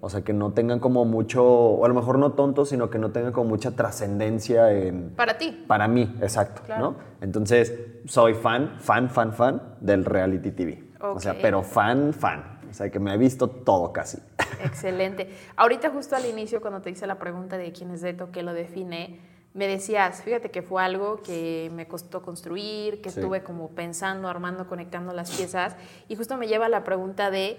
O 0.00 0.08
sea, 0.10 0.22
que 0.22 0.32
no 0.32 0.52
tengan 0.52 0.80
como 0.80 1.04
mucho, 1.04 1.44
o 1.44 1.84
a 1.84 1.88
lo 1.88 1.94
mejor 1.94 2.18
no 2.18 2.32
tontos, 2.32 2.68
sino 2.70 2.90
que 2.90 2.98
no 2.98 3.10
tengan 3.10 3.32
como 3.32 3.50
mucha 3.50 3.72
trascendencia 3.72 4.72
en... 4.72 5.10
Para 5.16 5.38
ti. 5.38 5.64
Para 5.66 5.88
mí, 5.88 6.14
exacto, 6.20 6.62
Claro. 6.64 6.82
¿no? 6.82 6.96
Entonces, 7.20 7.74
soy 8.06 8.34
fan, 8.34 8.76
fan, 8.78 9.10
fan, 9.10 9.32
fan 9.32 9.62
del 9.80 10.04
reality 10.04 10.50
TV. 10.50 10.84
O 11.00 11.18
sea, 11.20 11.36
pero 11.40 11.62
fan, 11.62 12.12
fan. 12.12 12.60
O 12.70 12.74
sea, 12.74 12.90
que 12.90 12.98
me 12.98 13.12
he 13.12 13.18
visto 13.18 13.48
todo 13.48 13.92
casi. 13.92 14.18
Excelente. 14.64 15.28
Ahorita 15.56 15.90
justo 15.90 16.16
al 16.16 16.24
inicio, 16.26 16.60
cuando 16.60 16.80
te 16.80 16.90
hice 16.90 17.06
la 17.06 17.18
pregunta 17.18 17.58
de 17.58 17.72
quién 17.72 17.90
es 17.90 18.02
Beto, 18.02 18.30
qué 18.30 18.42
lo 18.42 18.52
define, 18.54 19.20
me 19.54 19.66
decías, 19.66 20.22
fíjate 20.22 20.50
que 20.50 20.62
fue 20.62 20.82
algo 20.82 21.18
que 21.22 21.70
me 21.74 21.86
costó 21.86 22.22
construir, 22.22 23.02
que 23.02 23.10
Sí. 23.10 23.20
estuve 23.20 23.42
como 23.42 23.68
pensando, 23.70 24.28
armando, 24.28 24.66
conectando 24.66 25.12
las 25.12 25.36
piezas, 25.36 25.76
y 26.08 26.16
justo 26.16 26.38
me 26.38 26.46
lleva 26.46 26.66
a 26.66 26.68
la 26.70 26.84
pregunta 26.84 27.30
de 27.30 27.58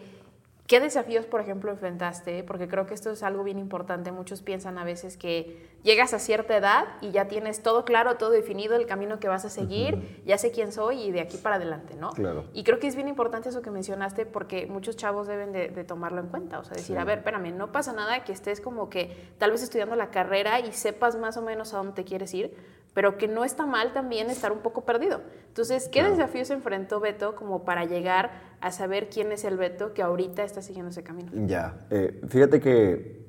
qué 0.68 0.80
desafíos, 0.80 1.26
por 1.26 1.42
ejemplo, 1.42 1.72
enfrentaste, 1.72 2.44
porque 2.44 2.68
creo 2.68 2.86
que 2.86 2.94
esto 2.94 3.12
es 3.12 3.22
algo 3.22 3.44
bien 3.44 3.60
importante. 3.60 4.12
Muchos 4.12 4.42
piensan 4.42 4.78
a 4.78 4.84
veces 4.86 5.18
que 5.18 5.68
llegas 5.84 6.14
a 6.14 6.20
cierta 6.20 6.56
edad 6.56 6.86
y 7.02 7.12
ya 7.12 7.28
tienes 7.28 7.62
todo 7.62 7.84
claro, 7.84 8.16
todo 8.16 8.30
definido, 8.30 8.76
el 8.76 8.86
camino 8.86 9.20
que 9.20 9.28
vas 9.28 9.44
a 9.44 9.50
seguir, 9.50 10.22
ya 10.26 10.38
sé 10.38 10.52
quién 10.52 10.72
soy 10.72 11.02
y 11.02 11.12
de 11.12 11.20
aquí 11.20 11.38
para 11.38 11.58
adelante, 11.58 11.96
¿no? 11.96 12.12
Claro. 12.12 12.46
Y 12.54 12.64
creo 12.64 12.80
que 12.80 12.88
es 12.88 12.96
bien 12.96 13.10
importante 13.10 13.50
eso 13.50 13.62
que 13.62 13.72
mencionaste 13.72 14.26
porque 14.26 14.66
muchos 14.66 14.96
chavos 14.96 15.28
deben 15.28 15.52
de, 15.52 15.68
de 15.68 15.84
tomarlo 15.84 16.22
en 16.22 16.28
cuenta. 16.28 16.60
O 16.60 16.64
sea, 16.64 16.76
decir, 16.78 16.96
Sí. 16.96 17.02
a 17.02 17.04
ver, 17.04 17.18
espérame, 17.20 17.52
no 17.56 17.72
pasa 17.74 17.92
nada 17.92 18.24
que 18.24 18.32
estés 18.32 18.62
como 18.62 18.90
que 18.90 19.34
tal 19.38 19.52
vez 19.52 19.62
estudiando 19.64 19.96
la 19.98 20.12
carrera 20.12 20.62
y 20.62 20.72
sepas 20.72 21.18
más 21.18 21.36
o 21.36 21.42
menos 21.42 21.74
a 21.74 21.78
dónde 21.78 21.94
te 21.94 22.06
quieres 22.06 22.34
ir, 22.34 22.56
pero 22.94 23.18
que 23.18 23.28
no 23.28 23.44
está 23.44 23.66
mal 23.66 23.94
también 23.94 24.30
estar 24.30 24.52
un 24.52 24.60
poco 24.60 24.82
perdido. 24.82 25.22
Entonces, 25.48 25.86
¿qué 25.90 26.00
Claro. 26.00 26.16
desafíos 26.16 26.50
enfrentó 26.50 27.00
Beto 27.00 27.36
como 27.36 27.64
para 27.66 27.86
llegar 27.86 28.32
a 28.62 28.72
saber 28.72 29.10
quién 29.10 29.32
es 29.32 29.44
el 29.44 29.58
Beto 29.58 29.94
que 29.94 30.02
ahorita 30.02 30.44
está 30.44 30.62
siguiendo 30.62 30.92
ese 30.92 31.04
camino? 31.04 31.32
Ya. 31.48 31.76
Eh, 31.90 32.22
fíjate 32.28 32.60
que 32.60 33.24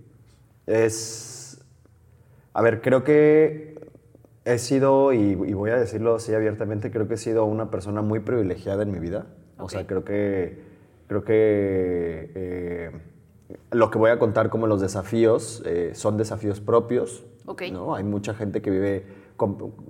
es. 0.67 1.59
A 2.53 2.63
ver, 2.63 2.81
creo 2.83 3.03
que 3.05 3.75
he 4.45 4.59
sido, 4.59 5.13
y, 5.13 5.19
y 5.33 5.55
voy 5.55 5.71
a 5.71 5.77
decirlo 5.77 6.17
así 6.17 6.35
abiertamente, 6.35 6.91
creo 6.91 7.09
que 7.09 7.15
he 7.15 7.19
sido 7.19 7.45
una 7.47 7.71
persona 7.71 8.03
muy 8.03 8.21
privilegiada 8.21 8.83
en 8.83 8.93
mi 8.93 8.99
vida. 8.99 9.27
O 9.59 9.69
sea, 9.69 9.87
creo 9.87 10.05
que. 10.05 10.63
Creo 11.09 11.25
que. 11.25 12.31
eh, 12.35 12.91
lo 13.71 13.91
que 13.91 13.99
voy 13.99 14.11
a 14.11 14.19
contar 14.19 14.49
como 14.51 14.67
los 14.67 14.81
desafíos 14.81 15.63
eh, 15.67 15.91
son 15.95 16.17
desafíos 16.17 16.61
propios. 16.61 17.25
Ok. 17.47 17.63
¿no? 17.73 17.95
Hay 17.95 18.05
mucha 18.05 18.35
gente 18.35 18.63
que 18.63 18.71
vive 18.71 19.05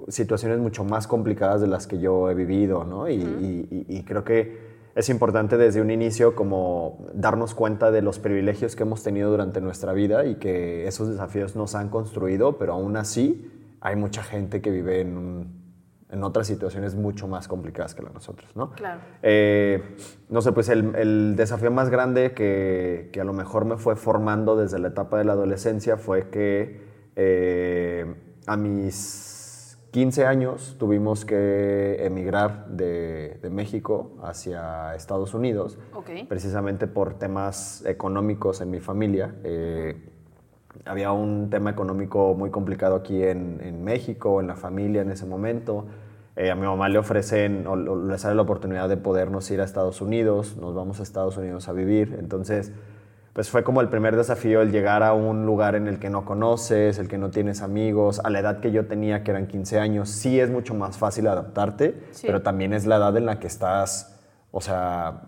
situaciones 0.09 0.59
mucho 0.59 0.85
más 0.85 1.07
complicadas 1.07 1.61
de 1.61 1.67
las 1.67 1.87
que 1.87 1.99
yo 1.99 2.31
he 2.31 2.35
vivido, 2.35 2.85
¿no? 2.85 3.09
Y, 3.09 3.15
y- 3.15 3.69
y- 3.89 3.99
y 3.99 4.03
creo 4.05 4.25
que 4.25 4.75
es 4.95 5.09
importante 5.09 5.57
desde 5.57 5.81
un 5.81 5.91
inicio 5.91 6.35
como 6.37 7.07
darnos 7.15 7.55
cuenta 7.55 7.91
de 7.91 8.01
los 8.01 8.19
privilegios 8.21 8.77
que 8.77 8.85
hemos 8.85 9.03
tenido 9.03 9.31
durante 9.31 9.61
nuestra 9.61 9.93
vida 9.93 10.25
y 10.25 10.37
que 10.37 10.87
esos 10.87 11.09
desafíos 11.09 11.57
nos 11.57 11.75
han 11.75 11.89
construido, 11.89 12.59
pero 12.59 12.75
aún 12.75 12.97
así 12.97 13.51
hay 13.81 13.97
mucha 13.97 14.23
gente 14.23 14.63
que 14.63 14.71
vive 14.71 15.01
en, 15.01 15.17
un- 15.17 15.65
en 16.11 16.23
otras 16.23 16.47
situaciones 16.47 16.95
mucho 16.95 17.27
más 17.27 17.49
complicadas 17.49 17.95
que 17.97 18.03
las 18.03 18.15
nosotros, 18.15 18.49
¿no? 18.55 18.71
Claro. 18.71 19.01
Eh, 19.23 19.83
no 20.29 20.41
sé, 20.43 20.53
pues 20.53 20.69
el, 20.69 20.95
el 20.95 21.35
desafío 21.35 21.73
más 21.73 21.91
grande 21.91 22.33
que, 22.33 23.11
que 23.13 23.21
a 23.21 23.25
lo 23.25 23.33
mejor 23.33 23.65
me 23.65 23.77
fue 23.79 23.97
formando 23.97 24.55
desde 24.55 24.79
la 24.79 24.89
etapa 24.89 25.19
de 25.19 25.25
la 25.25 25.33
adolescencia 25.33 25.97
fue 25.97 26.29
que 26.31 26.81
eh, 27.17 28.15
a 28.47 28.57
mis 28.57 29.34
15 29.95 30.27
años 30.27 30.75
tuvimos 30.77 31.25
que 31.25 32.05
emigrar 32.05 32.67
de, 32.67 33.39
de 33.41 33.49
México 33.49 34.11
hacia 34.25 34.93
Estados 34.97 35.35
Unidos, 35.35 35.79
precisamente 36.29 36.89
por 36.89 37.15
temas 37.15 37.85
económicos 37.87 38.61
en 38.61 38.73
mi 38.73 38.81
familia. 38.81 39.37
Eh, 39.45 39.95
había 40.85 41.13
un 41.13 41.49
tema 41.49 41.71
económico 41.71 42.35
muy 42.35 42.51
complicado 42.51 42.97
aquí 42.97 43.23
en, 43.23 43.61
en 43.63 43.85
México, 43.85 44.41
en 44.41 44.49
la 44.49 44.57
familia 44.57 45.03
en 45.03 45.13
ese 45.13 45.27
momento. 45.27 45.87
Eh, 46.35 46.51
a 46.51 46.57
mi 46.57 46.67
mamá 46.67 46.89
le 46.89 46.99
ofrecen, 46.99 47.65
o, 47.69 47.75
o 47.75 48.05
le 48.05 48.19
sale 48.19 48.35
la 48.35 48.43
oportunidad 48.43 48.89
de 48.89 48.97
podernos 48.97 49.49
ir 49.53 49.61
a 49.61 49.65
Estados 49.65 50.01
Unidos, 50.01 50.57
nos 50.57 50.75
vamos 50.75 50.99
a 50.99 51.05
Estados 51.05 51.37
Unidos 51.37 51.69
a 51.69 51.73
vivir. 51.73 52.17
Entonces, 52.19 52.73
pues 53.35 53.51
fue 53.51 53.65
como 53.65 53.81
el 53.81 53.89
primer 53.89 54.17
desafío 54.17 54.63
el 54.63 54.71
llegar 54.71 55.03
a 55.03 55.13
un 55.13 55.45
lugar 55.45 55.75
en 55.75 55.89
el 55.89 55.99
que 55.99 56.09
no 56.09 56.25
conoces, 56.25 56.99
el 56.99 57.09
que 57.09 57.19
no 57.19 57.31
tienes 57.31 57.61
amigos, 57.63 58.21
a 58.25 58.31
la 58.31 58.39
edad 58.39 58.61
que 58.61 58.71
yo 58.71 58.87
tenía, 58.87 59.23
que 59.25 59.33
eran 59.33 59.49
15 59.49 59.79
años, 59.81 60.09
sí 60.09 60.39
es 60.41 60.51
mucho 60.51 60.73
más 60.75 60.97
fácil 60.97 61.27
adaptarte, 61.27 62.01
Sí. 62.13 62.27
pero 62.29 62.43
también 62.43 62.73
es 62.73 62.87
la 62.87 62.97
edad 62.97 63.17
en 63.17 63.27
la 63.27 63.41
que 63.41 63.49
estás, 63.49 64.17
o 64.53 64.61
sea, 64.61 65.23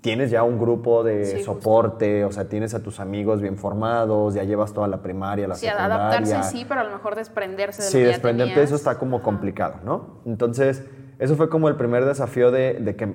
tienes 0.00 0.30
ya 0.30 0.44
un 0.44 0.58
grupo 0.58 1.04
de 1.04 1.24
Sí, 1.26 1.36
justo. 1.38 1.52
soporte, 1.54 2.24
o 2.24 2.32
sea, 2.32 2.48
tienes 2.48 2.72
a 2.74 2.82
tus 2.82 3.00
amigos 3.00 3.42
bien 3.42 3.58
formados, 3.58 4.32
ya 4.34 4.44
llevas 4.44 4.72
toda 4.72 4.88
la 4.88 5.02
primaria, 5.02 5.46
la 5.46 5.56
Sí, 5.56 5.66
secundaria. 5.66 5.94
adaptarse 5.96 6.42
sí, 6.56 6.64
pero 6.66 6.80
a 6.80 6.84
lo 6.84 6.90
mejor 6.92 7.16
desprenderse 7.16 7.82
de 7.82 7.88
Sí, 7.88 7.98
lo 7.98 8.00
que 8.00 8.04
ya 8.06 8.12
desprenderte 8.12 8.50
de 8.50 8.54
tenías. 8.54 8.68
eso 8.70 8.76
está 8.76 8.98
como 8.98 9.20
complicado, 9.22 9.74
¿no? 9.84 10.20
Entonces, 10.24 10.82
eso 11.18 11.36
fue 11.36 11.48
como 11.48 11.68
el 11.68 11.76
primer 11.76 12.04
desafío 12.04 12.50
de, 12.50 12.74
de 12.74 12.96
que... 12.96 13.12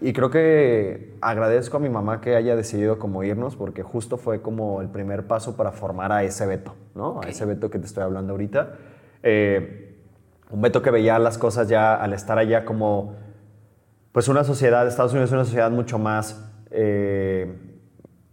Y 0.00 0.12
creo 0.12 0.30
que 0.30 1.14
agradezco 1.20 1.76
a 1.76 1.80
mi 1.80 1.88
mamá 1.88 2.20
que 2.20 2.34
haya 2.34 2.56
decidido 2.56 2.98
como 2.98 3.22
irnos, 3.22 3.56
porque 3.56 3.82
justo 3.82 4.16
fue 4.16 4.40
como 4.40 4.80
el 4.80 4.88
primer 4.88 5.26
paso 5.26 5.56
para 5.56 5.70
formar 5.70 6.12
a 6.12 6.24
ese 6.24 6.46
Beto, 6.46 6.74
¿no? 6.94 7.20
A 7.22 7.28
ese 7.28 7.44
Beto 7.44 7.70
que 7.70 7.78
te 7.78 7.86
estoy 7.86 8.02
hablando 8.02 8.32
ahorita. 8.32 8.74
Eh, 9.22 9.96
un 10.50 10.60
Beto 10.60 10.82
que 10.82 10.90
veía 10.90 11.18
las 11.18 11.38
cosas 11.38 11.68
ya 11.68 11.94
al 11.94 12.12
estar 12.12 12.38
allá 12.38 12.64
como... 12.64 13.16
Pues 14.12 14.28
una 14.28 14.44
sociedad, 14.44 14.86
Estados 14.86 15.12
Unidos 15.12 15.30
es 15.30 15.34
una 15.34 15.44
sociedad 15.44 15.70
mucho 15.70 15.98
más... 15.98 16.52
eh, 16.70 17.71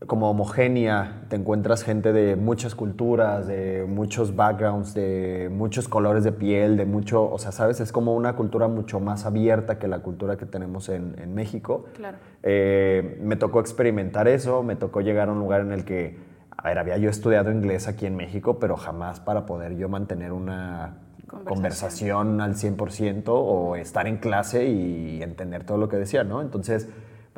como 0.10 0.32
homogénea, 0.32 1.22
te 1.30 1.36
encuentras 1.36 1.84
gente 1.84 2.12
de 2.12 2.36
muchas 2.36 2.74
culturas, 2.74 3.48
de 3.48 3.86
muchos 3.88 4.36
backgrounds, 4.36 4.96
de 4.96 5.50
muchos 5.54 5.88
colores 5.88 6.24
de 6.24 6.32
piel, 6.32 6.78
de 6.78 6.86
mucho, 6.86 7.32
o 7.32 7.38
sea, 7.38 7.52
sabes, 7.52 7.80
es 7.80 7.92
como 7.92 8.16
una 8.16 8.36
cultura 8.36 8.68
mucho 8.68 9.00
más 9.00 9.28
abierta 9.28 9.78
que 9.78 9.88
la 9.88 10.00
cultura 10.00 10.36
que 10.36 10.48
tenemos 10.48 10.90
en, 10.90 11.16
en 11.20 11.36
México. 11.36 11.86
Claro. 11.94 12.18
Eh, 12.42 13.20
me 13.22 13.36
tocó 13.36 13.60
experimentar 13.62 14.28
eso, 14.28 14.64
me 14.64 14.76
tocó 14.76 15.02
llegar 15.02 15.30
a 15.30 15.32
un 15.32 15.40
lugar 15.40 15.62
en 15.62 15.72
el 15.72 15.86
que, 15.86 16.18
a 16.58 16.68
ver, 16.68 16.80
había 16.80 16.98
yo 16.98 17.12
estudiado 17.12 17.52
inglés 17.52 17.88
aquí 17.88 18.08
en 18.08 18.16
México, 18.16 18.58
pero 18.60 18.78
jamás 18.78 19.20
para 19.20 19.46
poder 19.46 19.78
yo 19.78 19.90
mantener 19.90 20.34
una 20.34 20.98
Conversación. 21.28 21.46
conversación 21.46 22.42
al 22.42 22.56
100% 22.56 23.24
o 23.28 23.76
estar 23.76 24.08
en 24.08 24.18
clase 24.18 24.66
y 24.66 25.22
entender 25.22 25.64
todo 25.64 25.78
lo 25.78 25.88
que 25.88 25.98
decía, 25.98 26.24
¿no? 26.24 26.42
Entonces 26.42 26.90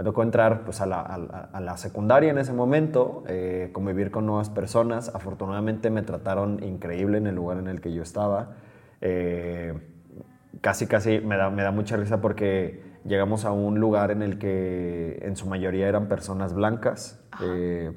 me 0.01 0.05
tocó 0.05 0.24
entrar 0.24 0.63
pues, 0.63 0.81
a, 0.81 0.88
la, 0.88 1.00
a 1.01 1.50
a 1.53 1.62
la 1.62 1.77
secundaria 1.77 2.31
en 2.31 2.39
ese 2.39 2.53
momento, 2.53 3.24
eh, 3.27 3.70
convivir 3.72 4.10
con 4.10 4.25
nuevas 4.25 4.50
personas. 4.50 5.13
Afortunadamente 5.13 5.91
me 5.91 6.01
trataron 6.01 6.63
increíble 6.63 7.20
en 7.20 7.27
el 7.27 7.36
lugar 7.36 7.60
en 7.60 7.67
el 7.67 7.81
que 7.81 7.93
yo 7.93 8.01
estaba. 8.01 8.55
Eh, 9.00 9.79
casi, 10.60 10.88
casi 10.88 11.20
me 11.20 11.38
da, 11.38 11.51
me 11.51 11.62
da 11.62 11.70
mucha 11.70 11.98
risa 11.98 12.20
porque 12.20 12.81
llegamos 13.05 13.46
a 13.46 13.51
un 13.51 13.79
lugar 13.79 14.10
en 14.10 14.24
el 14.24 14.39
que 14.39 15.20
en 15.22 15.36
su 15.36 15.46
mayoría 15.46 15.88
eran 15.88 16.08
personas 16.08 16.55
blancas. 16.55 17.24
Eh, 17.43 17.91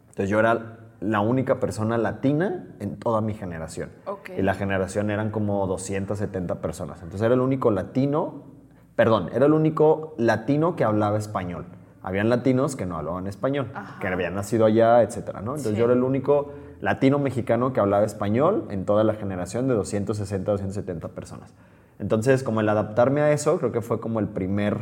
entonces 0.00 0.28
yo 0.28 0.40
era 0.40 0.78
la 0.98 1.20
única 1.20 1.60
persona 1.60 1.96
latina 1.96 2.74
en 2.80 2.96
toda 2.96 3.20
mi 3.20 3.34
generación. 3.34 3.90
Ok. 4.06 4.30
Y 4.36 4.42
la 4.42 4.54
generación 4.54 5.12
eran 5.12 5.30
como 5.30 5.64
270 5.68 6.60
personas. 6.60 7.04
Entonces 7.04 7.24
era 7.24 7.34
el 7.34 7.40
único 7.40 7.70
latino, 7.70 8.55
perdón, 8.96 9.30
era 9.32 9.46
el 9.46 9.52
único 9.52 10.14
latino 10.18 10.74
que 10.74 10.84
hablaba 10.84 11.18
español. 11.18 11.66
Habían 12.02 12.28
latinos 12.28 12.76
que 12.76 12.86
no 12.86 12.96
hablaban 12.96 13.26
español, 13.26 13.68
Ajá. 13.74 13.98
que 14.00 14.06
habían 14.08 14.34
nacido 14.34 14.64
allá, 14.64 15.02
etcétera, 15.02 15.40
¿no? 15.40 15.52
Entonces 15.52 15.72
Sí. 15.72 15.78
yo 15.78 15.84
era 15.84 15.94
el 15.94 16.02
único 16.02 16.52
latino 16.80 17.18
mexicano 17.18 17.72
que 17.72 17.80
hablaba 17.80 18.04
español 18.04 18.64
en 18.70 18.84
toda 18.84 19.02
la 19.04 19.14
generación 19.14 19.66
de 19.68 19.74
260, 19.74 20.50
270 20.52 21.08
personas. 21.08 21.52
Entonces, 21.98 22.42
como 22.42 22.60
el 22.60 22.68
adaptarme 22.68 23.22
a 23.22 23.32
eso, 23.32 23.58
creo 23.58 23.72
que 23.72 23.80
fue 23.80 23.98
como 24.00 24.20
el 24.20 24.28
primer 24.28 24.78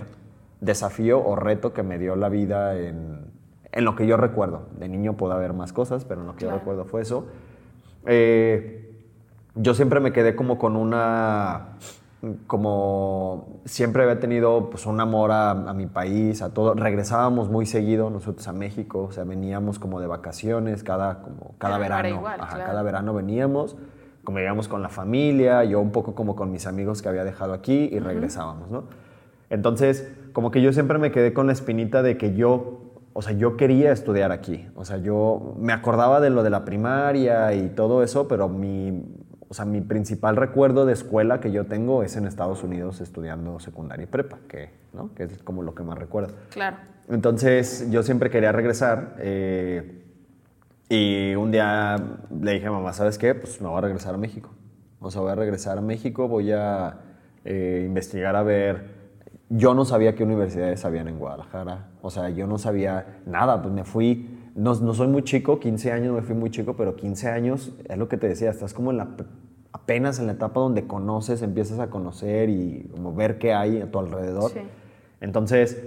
desafío 0.60 1.24
o 1.24 1.36
reto 1.36 1.72
que 1.72 1.82
me 1.82 1.98
dio 1.98 2.14
la 2.16 2.28
vida 2.28 2.76
en, 2.76 3.26
en 3.72 3.84
lo 3.84 3.94
que 3.96 4.06
yo 4.06 4.16
recuerdo. 4.16 4.62
De 4.78 4.88
niño 4.88 5.14
puede 5.14 5.34
haber 5.34 5.52
más 5.54 5.72
cosas, 5.72 6.04
pero 6.04 6.20
en 6.22 6.26
lo 6.26 6.32
que 6.34 6.40
Claro. 6.40 6.56
yo 6.56 6.58
recuerdo 6.60 6.84
fue 6.84 7.02
eso. 7.02 7.26
Eh, 8.06 8.92
yo 9.54 9.74
siempre 9.74 10.00
me 10.00 10.12
quedé 10.12 10.34
como 10.36 10.58
con 10.58 10.76
una, 10.76 11.68
como 12.46 13.60
siempre 13.64 14.02
había 14.02 14.20
tenido 14.20 14.70
pues 14.70 14.86
un 14.86 15.00
amor 15.00 15.30
a, 15.32 15.50
a 15.50 15.74
mi 15.74 15.86
país, 15.86 16.42
a 16.42 16.52
todo. 16.52 16.74
Regresábamos 16.74 17.48
muy 17.50 17.66
seguido 17.66 18.10
nosotros 18.10 18.46
a 18.48 18.52
México, 18.52 19.04
o 19.08 19.12
sea, 19.12 19.24
veníamos 19.24 19.78
como 19.78 20.00
de 20.00 20.06
vacaciones 20.06 20.82
cada, 20.82 21.20
como 21.22 21.54
cada 21.58 21.76
Era- 21.76 21.86
era 21.86 21.96
verano. 21.96 22.16
igual, 22.16 22.40
Ajá, 22.40 22.54
claro. 22.56 22.70
Cada 22.70 22.82
verano 22.82 23.14
veníamos, 23.14 23.76
como 24.24 24.38
íbamos 24.40 24.68
con 24.68 24.82
la 24.82 24.88
familia, 24.88 25.64
yo 25.64 25.80
un 25.80 25.90
poco 25.92 26.14
como 26.14 26.34
con 26.36 26.50
mis 26.50 26.66
amigos 26.66 27.02
que 27.02 27.08
había 27.08 27.24
dejado 27.24 27.52
aquí 27.52 27.88
y 27.92 27.98
regresábamos, 27.98 28.70
¿no? 28.70 28.84
Entonces, 29.50 30.10
como 30.32 30.50
que 30.50 30.62
yo 30.62 30.72
siempre 30.72 30.98
me 30.98 31.10
quedé 31.12 31.32
con 31.32 31.46
la 31.46 31.52
espinita 31.52 32.02
de 32.02 32.16
que 32.16 32.34
yo, 32.34 32.80
o 33.12 33.22
sea, 33.22 33.32
yo 33.34 33.56
quería 33.56 33.92
estudiar 33.92 34.32
aquí. 34.32 34.66
O 34.74 34.84
sea, 34.84 34.96
yo 34.96 35.54
me 35.58 35.72
acordaba 35.72 36.20
de 36.20 36.30
lo 36.30 36.42
de 36.42 36.50
la 36.50 36.64
primaria 36.64 37.52
y 37.54 37.68
todo 37.68 38.02
eso, 38.02 38.26
pero 38.26 38.48
mi, 38.48 39.04
o 39.48 39.54
sea, 39.54 39.64
mi 39.64 39.80
principal 39.80 40.36
recuerdo 40.36 40.86
de 40.86 40.92
escuela 40.92 41.40
que 41.40 41.52
yo 41.52 41.66
tengo 41.66 42.02
es 42.02 42.16
en 42.16 42.26
Estados 42.26 42.62
Unidos 42.62 43.00
estudiando 43.00 43.60
secundaria 43.60 44.04
y 44.04 44.06
prepa, 44.06 44.38
que, 44.48 44.70
¿no? 44.92 45.14
que 45.14 45.24
es 45.24 45.42
como 45.42 45.62
lo 45.62 45.74
que 45.74 45.82
más 45.82 45.98
recuerdo. 45.98 46.34
Claro. 46.50 46.76
Entonces 47.08 47.90
yo 47.90 48.02
siempre 48.02 48.30
quería 48.30 48.52
regresar 48.52 49.16
eh, 49.18 50.02
y 50.88 51.34
un 51.34 51.50
día 51.50 51.96
le 52.40 52.52
dije 52.52 52.66
a 52.66 52.70
mamá, 52.70 52.92
¿sabes 52.92 53.18
qué? 53.18 53.34
Pues 53.34 53.60
me 53.60 53.68
voy 53.68 53.78
a 53.78 53.80
regresar 53.82 54.14
a 54.14 54.18
México. 54.18 54.50
O 55.00 55.10
sea, 55.10 55.20
voy 55.20 55.32
a 55.32 55.34
regresar 55.34 55.76
a 55.76 55.80
México, 55.82 56.28
voy 56.28 56.52
a 56.52 56.98
eh, 57.44 57.82
investigar 57.86 58.36
a 58.36 58.42
ver. 58.42 58.94
Yo 59.50 59.74
no 59.74 59.84
sabía 59.84 60.14
qué 60.14 60.24
universidades 60.24 60.84
habían 60.84 61.08
en 61.08 61.18
Guadalajara. 61.18 61.90
O 62.00 62.10
sea, 62.10 62.30
yo 62.30 62.46
no 62.46 62.56
sabía 62.56 63.20
nada. 63.26 63.60
Pues 63.60 63.74
me 63.74 63.84
fui, 63.84 64.33
no, 64.54 64.74
no 64.74 64.94
soy 64.94 65.08
muy 65.08 65.22
chico, 65.24 65.58
15 65.60 65.92
años 65.92 66.14
me 66.14 66.22
fui 66.22 66.34
muy 66.34 66.50
chico, 66.50 66.74
pero 66.76 66.94
15 66.96 67.28
años 67.28 67.72
es 67.88 67.98
lo 67.98 68.08
que 68.08 68.16
te 68.16 68.28
decía, 68.28 68.50
estás 68.50 68.72
como 68.74 68.90
en 68.90 68.98
la, 68.98 69.08
apenas 69.72 70.18
en 70.20 70.26
la 70.26 70.32
etapa 70.32 70.60
donde 70.60 70.86
conoces, 70.86 71.42
empiezas 71.42 71.80
a 71.80 71.90
conocer 71.90 72.48
y 72.50 72.88
como 72.92 73.14
ver 73.14 73.38
qué 73.38 73.52
hay 73.52 73.80
a 73.80 73.90
tu 73.90 73.98
alrededor. 73.98 74.50
Sí. 74.52 74.60
Entonces, 75.20 75.82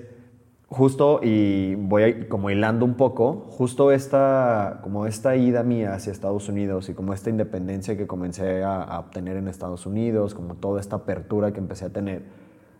justo, 0.67 1.21
y 1.23 1.75
voy 1.75 2.03
a- 2.03 2.27
como 2.29 2.49
hilando 2.49 2.83
un 2.85 2.95
poco, 2.95 3.45
justo 3.49 3.91
esta, 3.91 4.79
como 4.83 5.05
esta 5.05 5.35
ida 5.37 5.63
mía 5.63 5.93
hacia 5.93 6.11
Estados 6.11 6.49
Unidos 6.49 6.89
y 6.89 6.93
como 6.93 7.13
esta 7.13 7.29
independencia 7.29 7.95
que 7.95 8.05
comencé 8.07 8.63
a, 8.63 8.83
a 8.83 8.99
obtener 8.99 9.37
en 9.37 9.47
Estados 9.47 9.85
Unidos, 9.85 10.33
como 10.33 10.55
toda 10.55 10.81
esta 10.81 10.97
apertura 10.97 11.53
que 11.53 11.59
empecé 11.59 11.85
a 11.85 11.89
tener, 11.89 12.23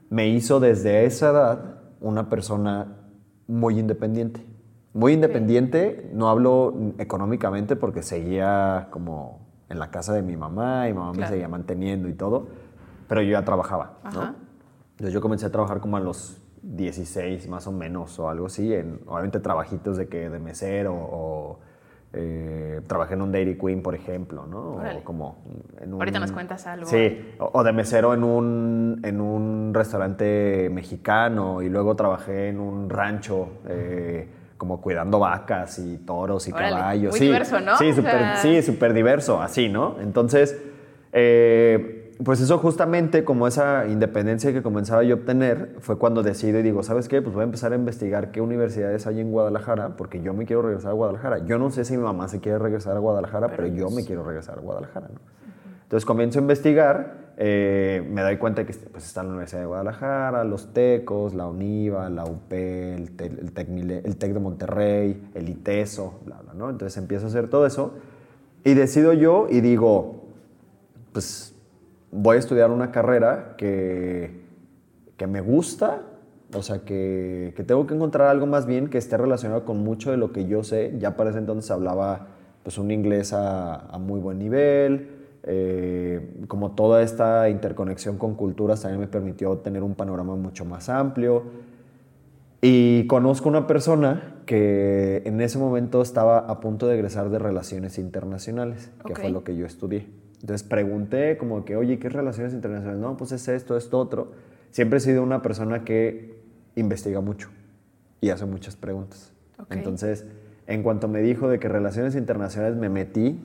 me 0.09 0.27
hizo 0.27 0.59
desde 0.59 1.05
esa 1.05 1.29
edad 1.29 1.79
una 2.01 2.29
persona 2.29 2.97
muy 3.47 3.79
independiente. 3.79 4.41
Muy 4.97 5.13
independiente, 5.13 6.09
no 6.11 6.27
hablo 6.27 6.73
económicamente 6.97 7.75
porque 7.75 8.01
seguía 8.01 8.87
como 8.89 9.45
en 9.69 9.77
la 9.77 9.91
casa 9.91 10.11
de 10.11 10.23
mi 10.23 10.35
mamá 10.35 10.89
y 10.89 10.93
mamá 10.93 11.13
me 11.13 11.27
seguía 11.27 11.47
manteniendo 11.47 12.09
y 12.09 12.13
todo, 12.13 12.47
pero 13.07 13.21
yo 13.21 13.33
ya 13.33 13.45
trabajaba, 13.45 13.99
¿no? 14.11 14.33
Entonces 14.93 15.13
yo 15.13 15.21
comencé 15.21 15.45
a 15.45 15.51
trabajar 15.51 15.81
como 15.81 15.97
a 15.97 15.99
los 15.99 16.41
16 16.63 17.47
más 17.47 17.67
o 17.67 17.71
menos 17.71 18.17
o 18.17 18.27
algo 18.27 18.47
así, 18.47 18.73
en 18.73 18.99
obviamente 19.05 19.39
trabajitos 19.39 19.97
de 19.97 20.07
que 20.07 20.31
de 20.31 20.39
mesero 20.39 20.95
o 20.95 21.59
eh, 22.13 22.81
trabajé 22.87 23.13
en 23.13 23.21
un 23.21 23.31
Dairy 23.31 23.55
Queen, 23.55 23.83
por 23.83 23.93
ejemplo, 23.93 24.47
¿no? 24.47 24.77
Órale. 24.77 25.01
O 25.01 25.03
como 25.03 25.43
en 25.79 25.93
un, 25.93 26.01
Ahorita 26.01 26.19
nos 26.19 26.31
cuentas 26.31 26.65
algo. 26.65 26.87
Sí, 26.87 27.35
o, 27.37 27.51
o 27.53 27.63
de 27.63 27.71
mesero 27.71 28.15
en 28.15 28.23
un, 28.23 28.99
en 29.03 29.21
un 29.21 29.75
restaurante 29.75 30.71
mexicano 30.71 31.61
y 31.61 31.69
luego 31.69 31.95
trabajé 31.95 32.49
en 32.49 32.59
un 32.59 32.89
rancho 32.89 33.49
eh, 33.67 34.27
como 34.57 34.81
cuidando 34.81 35.19
vacas 35.19 35.79
y 35.79 35.97
toros 35.97 36.47
y 36.47 36.51
Órale, 36.51 36.75
caballos. 36.75 37.11
muy 37.11 37.19
sí, 37.19 37.25
diverso, 37.25 37.61
¿no? 37.61 37.77
Sí, 37.77 37.89
O 37.91 37.95
súper 37.95 38.11
sea- 38.11 38.35
sí, 38.37 38.61
súper 38.61 38.93
diverso, 38.93 39.41
así, 39.41 39.69
¿no? 39.69 39.97
Entonces, 40.01 40.57
eh, 41.13 42.15
pues 42.23 42.41
eso 42.41 42.57
justamente, 42.57 43.23
como 43.23 43.47
esa 43.47 43.85
independencia 43.87 44.51
que 44.51 44.63
comenzaba 44.63 45.03
yo 45.03 45.15
a 45.15 45.19
obtener, 45.19 45.75
fue 45.79 45.97
cuando 45.99 46.23
decido 46.23 46.59
y 46.59 46.63
digo, 46.63 46.81
¿sabes 46.81 47.07
qué? 47.07 47.21
Pues 47.21 47.35
voy 47.35 47.41
a 47.41 47.45
empezar 47.45 47.73
a 47.73 47.75
investigar 47.75 48.31
qué 48.31 48.41
universidades 48.41 49.05
hay 49.05 49.19
en 49.19 49.31
Guadalajara, 49.31 49.95
porque 49.97 50.21
yo 50.21 50.33
me 50.33 50.45
quiero 50.45 50.63
regresar 50.63 50.91
a 50.91 50.93
Guadalajara. 50.95 51.45
Yo 51.45 51.59
no 51.59 51.69
sé 51.69 51.85
si 51.85 51.95
mi 51.95 52.03
mamá 52.03 52.27
se 52.27 52.39
quiere 52.39 52.57
regresar 52.57 52.95
a 52.95 52.99
Guadalajara, 52.99 53.49
pero, 53.49 53.67
yo 53.67 53.91
me 53.91 54.03
quiero 54.03 54.23
regresar 54.23 54.57
a 54.57 54.61
Guadalajara, 54.61 55.09
¿no? 55.13 55.19
Entonces 55.83 56.05
comienzo 56.05 56.39
a 56.39 56.41
investigar, 56.41 57.26
eh, 57.37 58.03
me 58.11 58.21
doy 58.23 58.37
cuenta 58.37 58.65
que 58.65 58.73
pues, 58.73 59.05
está 59.05 59.21
la 59.23 59.29
Universidad 59.29 59.61
de 59.61 59.67
Guadalajara, 59.67 60.43
los 60.43 60.73
TECOS, 60.73 61.35
la 61.35 61.45
UNIVA, 61.47 62.09
la 62.09 62.25
UP, 62.25 62.51
el, 62.51 63.11
Te- 63.15 63.27
el, 63.27 63.51
Tec, 63.51 63.69
el 63.69 64.17
TEC 64.17 64.33
de 64.33 64.39
Monterrey, 64.39 65.29
el 65.35 65.49
ITESO, 65.49 66.19
bla, 66.25 66.37
bla, 66.41 66.53
¿no? 66.53 66.69
Entonces 66.69 66.97
empiezo 66.97 67.25
a 67.25 67.29
hacer 67.29 67.47
todo 67.49 67.65
eso 67.67 67.93
y 68.63 68.73
decido 68.73 69.13
yo 69.13 69.47
y 69.49 69.61
digo, 69.61 70.23
pues 71.13 71.53
voy 72.11 72.37
a 72.37 72.39
estudiar 72.39 72.71
una 72.71 72.91
carrera 72.91 73.55
que, 73.57 74.41
que 75.15 75.27
me 75.27 75.41
gusta, 75.41 76.01
o 76.53 76.61
sea, 76.63 76.79
que, 76.79 77.53
que 77.55 77.63
tengo 77.63 77.85
que 77.85 77.93
encontrar 77.93 78.29
algo 78.29 78.45
más 78.47 78.65
bien 78.65 78.87
que 78.87 78.97
esté 78.97 79.15
relacionado 79.17 79.63
con 79.65 79.77
mucho 79.83 80.11
de 80.11 80.17
lo 80.17 80.31
que 80.31 80.47
yo 80.47 80.63
sé. 80.63 80.93
Ya 80.97 81.15
para 81.17 81.29
ese 81.29 81.39
entonces 81.39 81.69
hablaba 81.71 82.27
pues 82.63 82.77
un 82.77 82.89
inglés 82.91 83.31
a, 83.33 83.75
a 83.75 83.97
muy 83.99 84.19
buen 84.19 84.39
nivel, 84.39 85.16
eh, 85.49 86.43
como 86.47 86.71
toda 86.71 87.01
esta 87.01 87.49
interconexión 87.49 88.17
con 88.17 88.35
culturas 88.35 88.81
también 88.81 88.99
me 88.99 89.07
permitió 89.07 89.57
tener 89.59 89.81
un 89.81 89.95
panorama 89.95 90.35
mucho 90.35 90.65
más 90.65 90.89
amplio. 90.89 91.43
Y 92.61 93.07
conozco 93.07 93.47
una 93.47 93.65
persona 93.65 94.41
que 94.45 95.21
en 95.25 95.39
ese 95.39 95.57
momento 95.57 96.01
estaba 96.01 96.39
a 96.39 96.59
punto 96.59 96.87
de 96.87 96.95
egresar 96.95 97.29
de 97.29 97.39
Relaciones 97.39 97.97
Internacionales, 97.97 98.91
que 99.05 99.15
fue 99.15 99.29
lo 99.29 99.43
que 99.43 99.55
yo 99.55 99.65
estudié. 99.65 100.07
Entonces 100.41 100.67
pregunté 100.67 101.37
como 101.37 101.63
que, 101.63 101.77
oye, 101.77 101.97
¿qué 101.97 102.07
es 102.07 102.13
Relaciones 102.13 102.53
Internacionales? 102.53 102.99
No, 102.99 103.15
pues 103.15 103.31
es 103.31 103.47
esto, 103.47 103.77
esto, 103.77 103.99
otro. 103.99 104.33
Siempre 104.71 104.97
he 104.97 104.99
sido 104.99 105.23
una 105.23 105.41
persona 105.41 105.85
que 105.85 106.41
investiga 106.75 107.21
mucho 107.21 107.49
y 108.19 108.29
hace 108.31 108.45
muchas 108.45 108.75
preguntas. 108.75 109.31
Entonces, 109.69 110.25
en 110.67 110.83
cuanto 110.83 111.07
me 111.07 111.21
dijo 111.21 111.47
de 111.47 111.59
que 111.59 111.69
Relaciones 111.69 112.15
Internacionales, 112.15 112.77
me 112.77 112.89
metí 112.89 113.39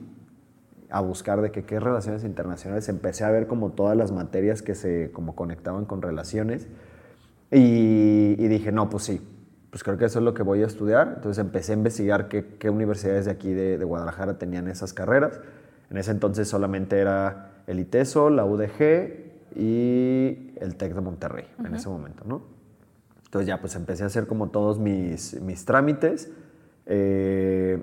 a 0.93 1.01
buscar 1.01 1.41
de 1.41 1.51
que 1.51 1.65
qué 1.65 1.77
es 1.77 1.83
Relaciones 1.83 2.23
Internacionales. 2.23 2.87
Empecé 2.87 3.23
a 3.23 3.31
ver 3.31 3.47
como 3.47 3.71
todas 3.71 3.97
las 3.97 4.11
materias 4.11 4.61
que 4.61 4.75
se 4.75 5.11
como 5.11 5.35
conectaban 5.35 5.85
con 5.85 6.03
relaciones. 6.03 6.67
Y, 7.49 8.35
y 8.37 8.47
dije, 8.47 8.71
no, 8.71 8.91
pues 8.91 9.03
sí, 9.03 9.19
pues 9.71 9.83
creo 9.83 9.97
que 9.97 10.05
eso 10.05 10.19
es 10.19 10.25
lo 10.25 10.35
que 10.35 10.43
voy 10.43 10.61
a 10.61 10.67
estudiar. 10.67 11.13
Entonces 11.15 11.43
empecé 11.43 11.71
a 11.71 11.77
investigar 11.77 12.27
qué, 12.27 12.45
qué 12.59 12.69
universidades 12.69 13.25
de 13.25 13.31
aquí 13.31 13.51
de, 13.53 13.79
de 13.79 13.85
Guadalajara 13.85 14.37
tenían 14.37 14.67
esas 14.67 14.93
carreras. 14.93 15.41
En 15.89 15.97
ese 15.97 16.11
entonces 16.11 16.47
solamente 16.47 16.99
era 16.99 17.53
el 17.65 17.79
ITESO, 17.79 18.29
la 18.29 18.45
UDG 18.45 19.55
y 19.55 20.53
el 20.57 20.75
TEC 20.77 20.93
de 20.93 21.01
Monterrey 21.01 21.45
en 21.65 21.73
ese 21.73 21.89
momento, 21.89 22.23
¿no? 22.27 22.43
Entonces 23.25 23.47
ya 23.47 23.59
pues 23.59 23.75
empecé 23.75 24.03
a 24.03 24.07
hacer 24.07 24.27
como 24.27 24.51
todos 24.51 24.77
mis, 24.77 25.41
mis 25.41 25.65
trámites. 25.65 26.31
Eh, 26.85 27.81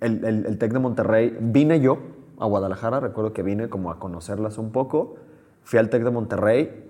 el, 0.00 0.24
el, 0.24 0.46
el 0.46 0.58
TEC 0.58 0.72
de 0.72 0.78
Monterrey, 0.80 1.38
vine 1.40 1.78
yo 1.80 2.21
a 2.42 2.46
Guadalajara, 2.46 3.00
recuerdo 3.00 3.32
que 3.32 3.42
vine 3.42 3.68
como 3.68 3.90
a 3.90 3.98
conocerlas 3.98 4.58
un 4.58 4.72
poco. 4.72 5.14
Fui 5.62 5.78
al 5.78 5.88
TEC 5.90 6.02
de 6.02 6.10
Monterrey, 6.10 6.88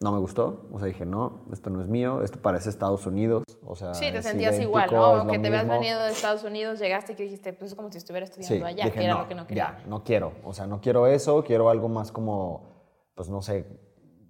no 0.00 0.12
me 0.12 0.18
gustó, 0.18 0.66
o 0.72 0.78
sea, 0.78 0.88
dije, 0.88 1.06
no, 1.06 1.40
esto 1.52 1.70
no 1.70 1.80
es 1.80 1.88
mío, 1.88 2.22
esto 2.22 2.38
parece 2.42 2.68
Estados 2.68 3.06
Unidos, 3.06 3.44
o 3.64 3.76
sea, 3.76 3.94
Sí, 3.94 4.10
te 4.12 4.20
sentías 4.22 4.54
idéntico, 4.56 4.68
igual, 4.84 5.26
¿no? 5.26 5.32
Que 5.32 5.38
te 5.38 5.46
habías 5.46 5.68
venido 5.68 6.02
de 6.02 6.10
Estados 6.10 6.42
Unidos, 6.44 6.78
llegaste 6.80 7.12
y 7.12 7.16
que 7.16 7.22
dijiste, 7.22 7.52
pues 7.52 7.70
es 7.70 7.76
como 7.76 7.90
si 7.92 7.98
estuviera 7.98 8.24
estudiando 8.26 8.66
allá, 8.66 8.84
dije, 8.84 8.98
que 8.98 9.04
era 9.04 9.14
no, 9.14 9.20
lo 9.22 9.28
que 9.28 9.34
no 9.36 9.46
quería. 9.46 9.78
Ya, 9.82 9.88
no 9.88 10.02
quiero. 10.04 10.32
O 10.44 10.52
sea, 10.52 10.66
no 10.66 10.80
quiero 10.80 11.06
eso, 11.06 11.42
quiero 11.44 11.70
algo 11.70 11.88
más 11.88 12.10
como, 12.12 12.84
pues 13.14 13.30
no 13.30 13.40
sé. 13.40 13.64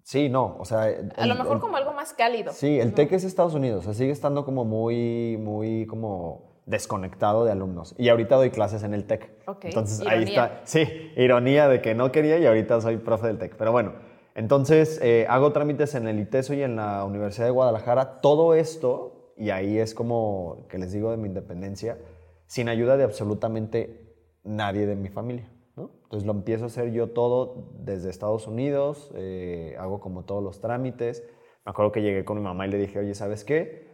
Sí, 0.05 0.29
no, 0.29 0.57
o 0.61 0.65
sea. 0.65 0.83
A 0.83 0.89
el- 0.91 1.29
lo 1.31 1.35
mejor 1.35 1.55
el- 1.57 1.61
como 1.61 1.77
algo 1.79 1.93
más 1.95 2.13
cálido. 2.13 2.53
Sí, 2.53 2.79
el 2.79 2.91
¿no? 2.91 2.95
TEC 2.95 3.13
es 3.13 3.25
Estados 3.25 3.55
Unidos, 3.55 3.81
o 3.81 3.85
sea, 3.87 3.95
sigue 3.95 4.13
estando 4.13 4.45
como 4.45 4.65
muy, 4.65 5.37
muy 5.37 5.85
como 5.87 6.56
desconectado 6.67 7.45
de 7.45 7.53
alumnos. 7.53 7.95
Y 7.97 8.09
ahorita 8.09 8.37
doy 8.37 8.51
clases 8.51 8.83
en 8.83 8.93
el 8.93 9.07
TEC. 9.07 9.31
Entonces 9.63 10.01
ahí 10.07 10.23
ironía. 10.23 10.45
está. 10.45 10.61
Sí, 10.65 11.13
ironía 11.17 11.69
de 11.69 11.81
que 11.81 11.95
no 11.95 12.13
quería 12.13 12.39
y 12.39 12.47
ahorita 12.47 12.81
soy 12.81 12.99
profe 12.99 13.29
del 13.29 13.39
TEC. 13.39 13.57
Pero 13.57 13.73
bueno, 13.73 13.95
entonces 14.35 15.01
eh, 15.03 15.27
hago 15.29 15.53
trámites 15.53 15.95
en 15.95 16.09
el 16.09 16.19
ITESO 16.21 16.55
y 16.55 16.63
en 16.63 16.77
la 16.77 17.05
Universidad 17.05 17.47
de 17.47 17.53
Guadalajara. 17.53 18.21
Todo 18.21 18.55
esto, 18.55 19.33
y 19.37 19.51
ahí 19.51 19.79
es 19.79 19.95
como 19.95 20.67
que 20.69 20.79
les 20.79 20.93
digo 20.93 21.11
de 21.11 21.17
mi 21.17 21.29
independencia, 21.29 21.99
sin 22.47 22.69
ayuda 22.69 22.97
de 22.97 23.05
absolutamente 23.05 24.15
nadie 24.43 24.87
de 24.87 24.97
mi 24.97 25.09
familia. 25.09 25.51
¿no? 25.77 25.91
Entonces 26.03 26.27
lo 26.27 26.33
empiezo 26.33 26.65
a 26.65 26.67
hacer 26.67 26.91
yo 26.91 27.11
todo 27.11 27.71
desde 27.79 28.11
Estados 28.11 28.47
Unidos, 28.49 29.13
eh, 29.15 29.77
hago 29.79 30.01
como 30.01 30.25
todos 30.25 30.43
los 30.43 30.61
trámites. 30.61 31.23
Me 31.65 31.71
acuerdo 31.71 31.93
que 31.93 32.03
llegué 32.03 32.25
con 32.25 32.39
mi 32.39 32.43
mamá 32.43 32.67
y 32.67 32.71
le 32.71 32.79
dije, 32.79 32.99
oye, 32.99 33.15
¿sabes 33.15 33.45
qué? 33.45 33.87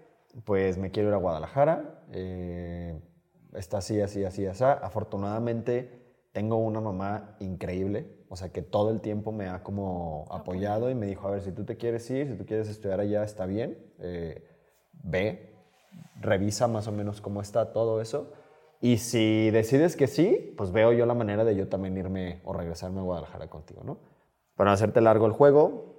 Pues 0.45 0.79
me 0.79 0.91
quiero 0.91 1.11
ir 1.11 1.15
a 1.15 1.19
Guadalajara, 1.19 1.92
eh, 2.13 3.01
está 3.55 3.79
así, 3.79 4.01
así, 4.01 4.25
así, 4.25 4.47
así. 4.47 4.65
Afortunadamente 4.65 6.03
tengo 6.33 6.57
una 6.57 6.81
mamá 6.81 7.37
increíble, 7.41 8.25
o 8.29 8.37
sea 8.37 8.51
que 8.51 8.63
todo 8.63 8.91
el 8.91 9.01
tiempo 9.01 9.33
me 9.33 9.49
ha 9.49 9.63
como 9.63 10.27
apoyado 10.31 10.91
y 10.91 10.95
me 10.95 11.07
dijo, 11.07 11.29
a 11.29 11.33
ver, 11.33 11.43
si 11.43 11.53
tú 11.53 11.65
te 11.65 11.77
quieres 11.77 12.09
ir, 12.11 12.29
si 12.29 12.35
tú 12.35 12.47
quieres 12.47 12.69
estudiar 12.69 13.01
allá, 13.01 13.23
está 13.23 13.45
bien, 13.45 13.79
eh, 13.99 14.43
ve, 14.93 15.55
revisa 16.21 16.69
más 16.69 16.89
o 16.89 16.93
menos 16.93 17.21
cómo 17.21 17.43
está 17.43 17.73
todo 17.73 18.01
eso. 18.01 18.33
Y 18.81 18.99
si 18.99 19.51
decides 19.51 19.95
que 19.95 20.07
sí, 20.07 20.55
pues 20.57 20.73
veo 20.73 20.93
yo 20.93 21.07
la 21.07 21.15
manera 21.15 21.45
de 21.45 21.55
yo 21.55 21.69
también 21.69 21.97
irme 21.97 22.41
o 22.45 22.53
regresarme 22.53 23.01
a 23.01 23.05
Guadalajara 23.05 23.49
contigo, 23.49 23.83
¿no? 23.85 23.99
Para 24.57 24.71
no 24.71 24.75
hacerte 24.75 25.01
largo 25.01 25.27
el 25.27 25.33
juego, 25.33 25.92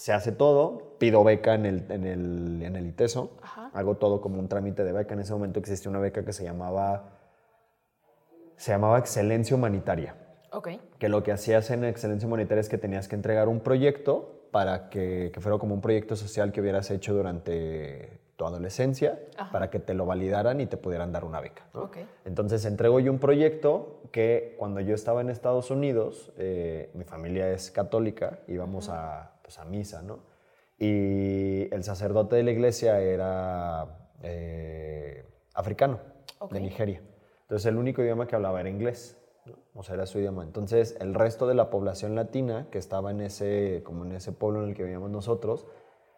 se 0.00 0.14
hace 0.14 0.32
todo, 0.32 0.94
pido 0.96 1.22
beca 1.22 1.52
en 1.52 1.66
el, 1.66 1.84
en 1.90 2.06
el, 2.06 2.62
en 2.62 2.74
el 2.74 2.86
ITESO, 2.86 3.32
Ajá. 3.42 3.70
hago 3.74 3.98
todo 3.98 4.22
como 4.22 4.38
un 4.38 4.48
trámite 4.48 4.82
de 4.82 4.92
beca. 4.92 5.12
En 5.12 5.20
ese 5.20 5.34
momento 5.34 5.58
existía 5.60 5.90
una 5.90 5.98
beca 5.98 6.24
que 6.24 6.32
se 6.32 6.42
llamaba, 6.42 7.10
se 8.56 8.72
llamaba 8.72 8.98
Excelencia 8.98 9.54
Humanitaria 9.54 10.14
Ok. 10.52 10.68
que 10.98 11.10
lo 11.10 11.22
que 11.22 11.32
hacías 11.32 11.70
en 11.70 11.84
excelencia 11.84 12.26
humanitaria 12.26 12.62
es 12.62 12.70
que 12.70 12.78
tenías 12.78 13.08
que 13.08 13.14
entregar 13.14 13.48
un 13.48 13.60
proyecto 13.60 14.46
para 14.50 14.88
que, 14.88 15.32
que 15.34 15.40
fuera 15.42 15.58
como 15.58 15.74
un 15.74 15.82
proyecto 15.82 16.16
social 16.16 16.50
que 16.50 16.62
hubieras 16.62 16.90
hecho 16.90 17.12
durante 17.12 18.20
tu 18.36 18.46
adolescencia 18.46 19.18
Ajá. 19.36 19.52
para 19.52 19.68
que 19.68 19.80
te 19.80 19.92
lo 19.92 20.06
validaran 20.06 20.62
y 20.62 20.66
te 20.66 20.78
pudieran 20.78 21.12
dar 21.12 21.26
una 21.26 21.42
beca. 21.42 21.66
¿no? 21.74 21.90
Entonces 22.24 22.64
entrego 22.64 23.00
yo 23.00 23.12
un 23.12 23.18
proyecto 23.18 24.00
que 24.12 24.56
cuando 24.58 24.80
yo 24.80 24.94
estaba 24.94 25.20
en 25.20 25.28
Estados 25.28 25.70
Unidos, 25.70 26.32
eh, 26.38 26.90
mi 26.94 27.04
familia 27.04 27.50
es 27.50 27.70
católica, 27.70 28.38
íbamos 28.48 28.88
a, 28.88 29.29
pues, 29.50 29.58
a 29.58 29.64
misa, 29.64 30.00
¿no? 30.02 30.20
Y 30.78 31.72
el 31.74 31.82
sacerdote 31.82 32.36
de 32.36 32.44
la 32.44 32.52
iglesia 32.52 33.00
era 33.00 34.08
eh, 34.22 35.24
africano, 35.54 35.98
Ok. 36.38 36.52
de 36.52 36.60
Nigeria. 36.60 37.02
Entonces 37.42 37.66
el 37.66 37.76
único 37.76 38.00
idioma 38.00 38.28
que 38.28 38.36
hablaba 38.36 38.60
era 38.60 38.68
inglés. 38.70 39.16
¿no? 39.44 39.54
O 39.74 39.82
sea, 39.82 39.96
era 39.96 40.06
su 40.06 40.20
idioma. 40.20 40.44
Entonces, 40.44 40.96
el 41.00 41.14
resto 41.14 41.48
de 41.48 41.54
la 41.54 41.68
población 41.68 42.14
latina 42.14 42.68
que 42.70 42.78
estaba 42.78 43.10
en 43.10 43.22
ese, 43.22 43.82
como 43.84 44.04
en 44.04 44.12
ese 44.12 44.30
pueblo 44.32 44.62
en 44.62 44.68
el 44.70 44.74
que 44.76 44.84
vivíamos 44.84 45.10
nosotros, 45.10 45.66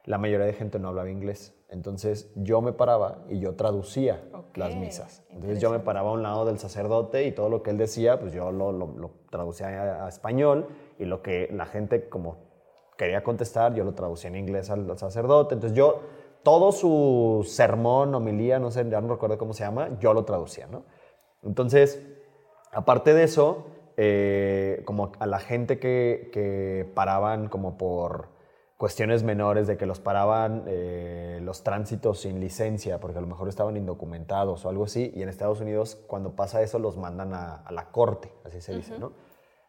la 0.05 0.19
mayoría 0.19 0.45
de 0.47 0.53
gente 0.53 0.79
no 0.79 0.89
hablaba 0.89 1.09
inglés. 1.09 1.55
Entonces, 1.71 2.31
yo 2.37 2.61
me 2.61 2.73
paraba 2.75 3.25
y 3.31 3.39
yo 3.39 3.55
traducía 3.55 4.23
Ok, 4.35 4.57
las 4.59 4.77
misas. 4.77 5.25
Entonces, 5.31 5.59
yo 5.61 5.71
me 5.71 5.79
paraba 5.79 6.11
a 6.11 6.13
un 6.13 6.23
lado 6.23 6.45
del 6.45 6.59
sacerdote 6.59 7.25
y 7.25 7.33
todo 7.33 7.49
lo 7.49 7.63
que 7.63 7.71
él 7.71 7.79
decía, 7.79 8.21
pues 8.21 8.33
yo 8.35 8.53
lo, 8.53 8.73
lo- 8.73 8.93
lo 8.99 9.11
traducía 9.31 9.69
a, 10.03 10.05
a 10.07 10.09
español 10.09 10.67
y 10.99 11.07
lo 11.07 11.23
que 11.23 11.49
la 11.53 11.65
gente 11.65 12.09
como 12.11 12.52
quería 12.97 13.23
contestar, 13.23 13.75
yo 13.75 13.85
lo 13.85 13.95
traducía 13.95 14.29
en 14.29 14.37
inglés 14.37 14.71
al, 14.71 14.91
al 14.91 14.99
sacerdote. 14.99 15.55
Entonces, 15.55 15.77
yo, 15.77 16.01
todo 16.43 16.73
su 16.73 17.45
sermón, 17.49 18.15
homilía, 18.15 18.59
no 18.59 18.71
sé, 18.71 18.89
ya 18.89 19.01
no 19.01 19.09
recuerdo 19.09 19.39
cómo 19.39 19.53
se 19.53 19.65
llama, 19.65 19.91
yo 20.01 20.15
lo 20.15 20.25
traducía, 20.25 20.67
¿no? 20.67 20.85
Entonces, 21.43 22.03
aparte 22.73 23.15
de 23.15 23.25
eso, 23.25 23.67
eh, 23.97 24.83
como 24.85 25.13
a 25.19 25.27
la 25.27 25.39
gente 25.39 25.79
que, 25.79 26.31
que 26.33 26.91
paraban 26.95 27.49
como 27.49 27.77
por 27.77 28.31
cuestiones 28.77 29.23
menores, 29.23 29.69
de 29.69 29.77
que 29.77 29.87
los 29.87 30.01
paraban 30.01 30.65
eh, 30.67 31.39
los 31.43 31.63
tránsitos 31.63 32.21
sin 32.23 32.41
licencia, 32.41 32.99
porque 32.99 33.19
a 33.19 33.21
lo 33.21 33.29
mejor 33.29 33.49
estaban 33.49 33.77
indocumentados 33.77 34.65
o 34.65 34.69
algo 34.69 34.85
así, 34.85 35.13
y 35.15 35.23
en 35.23 35.29
Estados 35.29 35.61
Unidos 35.61 35.97
cuando 36.09 36.35
pasa 36.35 36.63
eso 36.63 36.81
los 36.81 36.97
mandan 36.97 37.33
a, 37.33 37.63
a 37.63 37.71
la 37.71 37.91
corte, 37.91 38.33
así 38.45 38.61
se 38.61 38.75
dice, 38.75 38.99
¿no? 38.99 39.13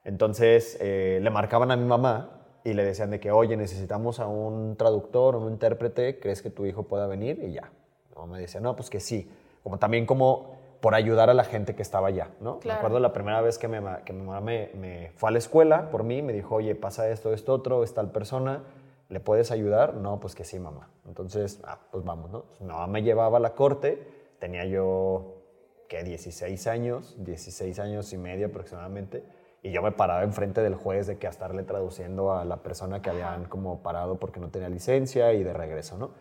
Entonces 0.04 0.78
eh, 0.82 1.20
le 1.22 1.30
marcaban 1.30 1.70
a 1.70 1.76
mi 1.76 1.86
mamá 1.86 2.43
y 2.64 2.74
le 2.74 2.84
decían 2.86 3.10
de 3.10 3.20
que, 3.20 3.32
oye, 3.32 3.58
necesitamos 3.58 4.20
a 4.20 4.28
un 4.28 4.76
traductor 4.78 5.36
un 5.36 5.52
intérprete, 5.52 6.20
¿crees 6.20 6.42
que 6.42 6.50
tu 6.50 6.66
hijo 6.66 6.84
pueda 6.84 7.08
venir? 7.08 7.40
Y 7.44 7.54
ya. 7.54 7.72
Mi 8.10 8.16
mamá 8.16 8.34
me 8.34 8.40
decía, 8.40 8.62
no, 8.62 8.76
pues 8.76 8.90
que 8.90 9.00
sí. 9.00 9.30
Como 9.64 9.80
también 9.80 10.06
como 10.06 10.56
por 10.80 10.96
ayudar 10.96 11.30
a 11.30 11.34
la 11.34 11.46
gente 11.46 11.76
que 11.76 11.82
estaba 11.82 12.10
allá, 12.10 12.30
¿no? 12.42 12.60
Claro. 12.60 12.76
Me 12.76 12.80
acuerdo 12.80 13.00
la 13.00 13.14
primera 13.14 13.42
vez 13.42 13.58
que, 13.58 13.68
me, 13.68 13.82
que 14.04 14.12
mi 14.12 14.24
mamá 14.24 14.42
me, 14.42 14.70
me 14.76 15.12
fue 15.16 15.30
a 15.30 15.32
la 15.32 15.38
escuela 15.38 15.90
por 15.90 16.04
mí, 16.04 16.22
me 16.22 16.34
dijo, 16.34 16.56
oye, 16.56 16.76
pasa 16.76 17.10
esto, 17.10 17.34
esto, 17.34 17.54
otro, 17.54 17.84
es 17.84 17.94
tal 17.94 18.12
persona, 18.12 18.64
¿le 19.10 19.20
puedes 19.20 19.52
ayudar? 19.52 19.94
No, 19.94 20.20
pues 20.20 20.36
que 20.36 20.44
sí, 20.44 20.60
mamá. 20.60 20.90
Entonces, 21.08 21.62
ah, 21.64 21.80
pues 21.92 22.04
vamos, 22.04 22.32
¿no? 22.32 22.46
Mi 22.60 22.68
mamá 22.68 22.88
me 22.88 23.02
llevaba 23.02 23.38
a 23.38 23.40
la 23.40 23.54
corte, 23.54 24.06
tenía 24.40 24.66
yo, 24.66 25.36
¿qué? 25.88 26.04
16 26.04 26.68
años, 26.68 27.16
16 27.18 27.80
años 27.80 28.12
y 28.12 28.18
medio 28.18 28.48
aproximadamente, 28.48 29.24
y 29.64 29.72
yo 29.72 29.82
me 29.82 29.94
paraba 29.94 30.24
enfrente 30.24 30.62
del 30.62 30.76
juez 30.76 31.08
de 31.08 31.18
que 31.18 31.26
a 31.26 31.30
estarle 31.30 31.64
traduciendo 31.64 32.34
a 32.34 32.44
la 32.44 32.58
persona 32.58 33.02
que 33.02 33.10
habían 33.10 33.46
como 33.46 33.82
parado 33.82 34.20
porque 34.20 34.42
no 34.42 34.50
tenía 34.50 34.68
licencia 34.68 35.32
y 35.34 35.42
de 35.44 35.54
regreso, 35.54 35.98
¿no? 35.98 36.12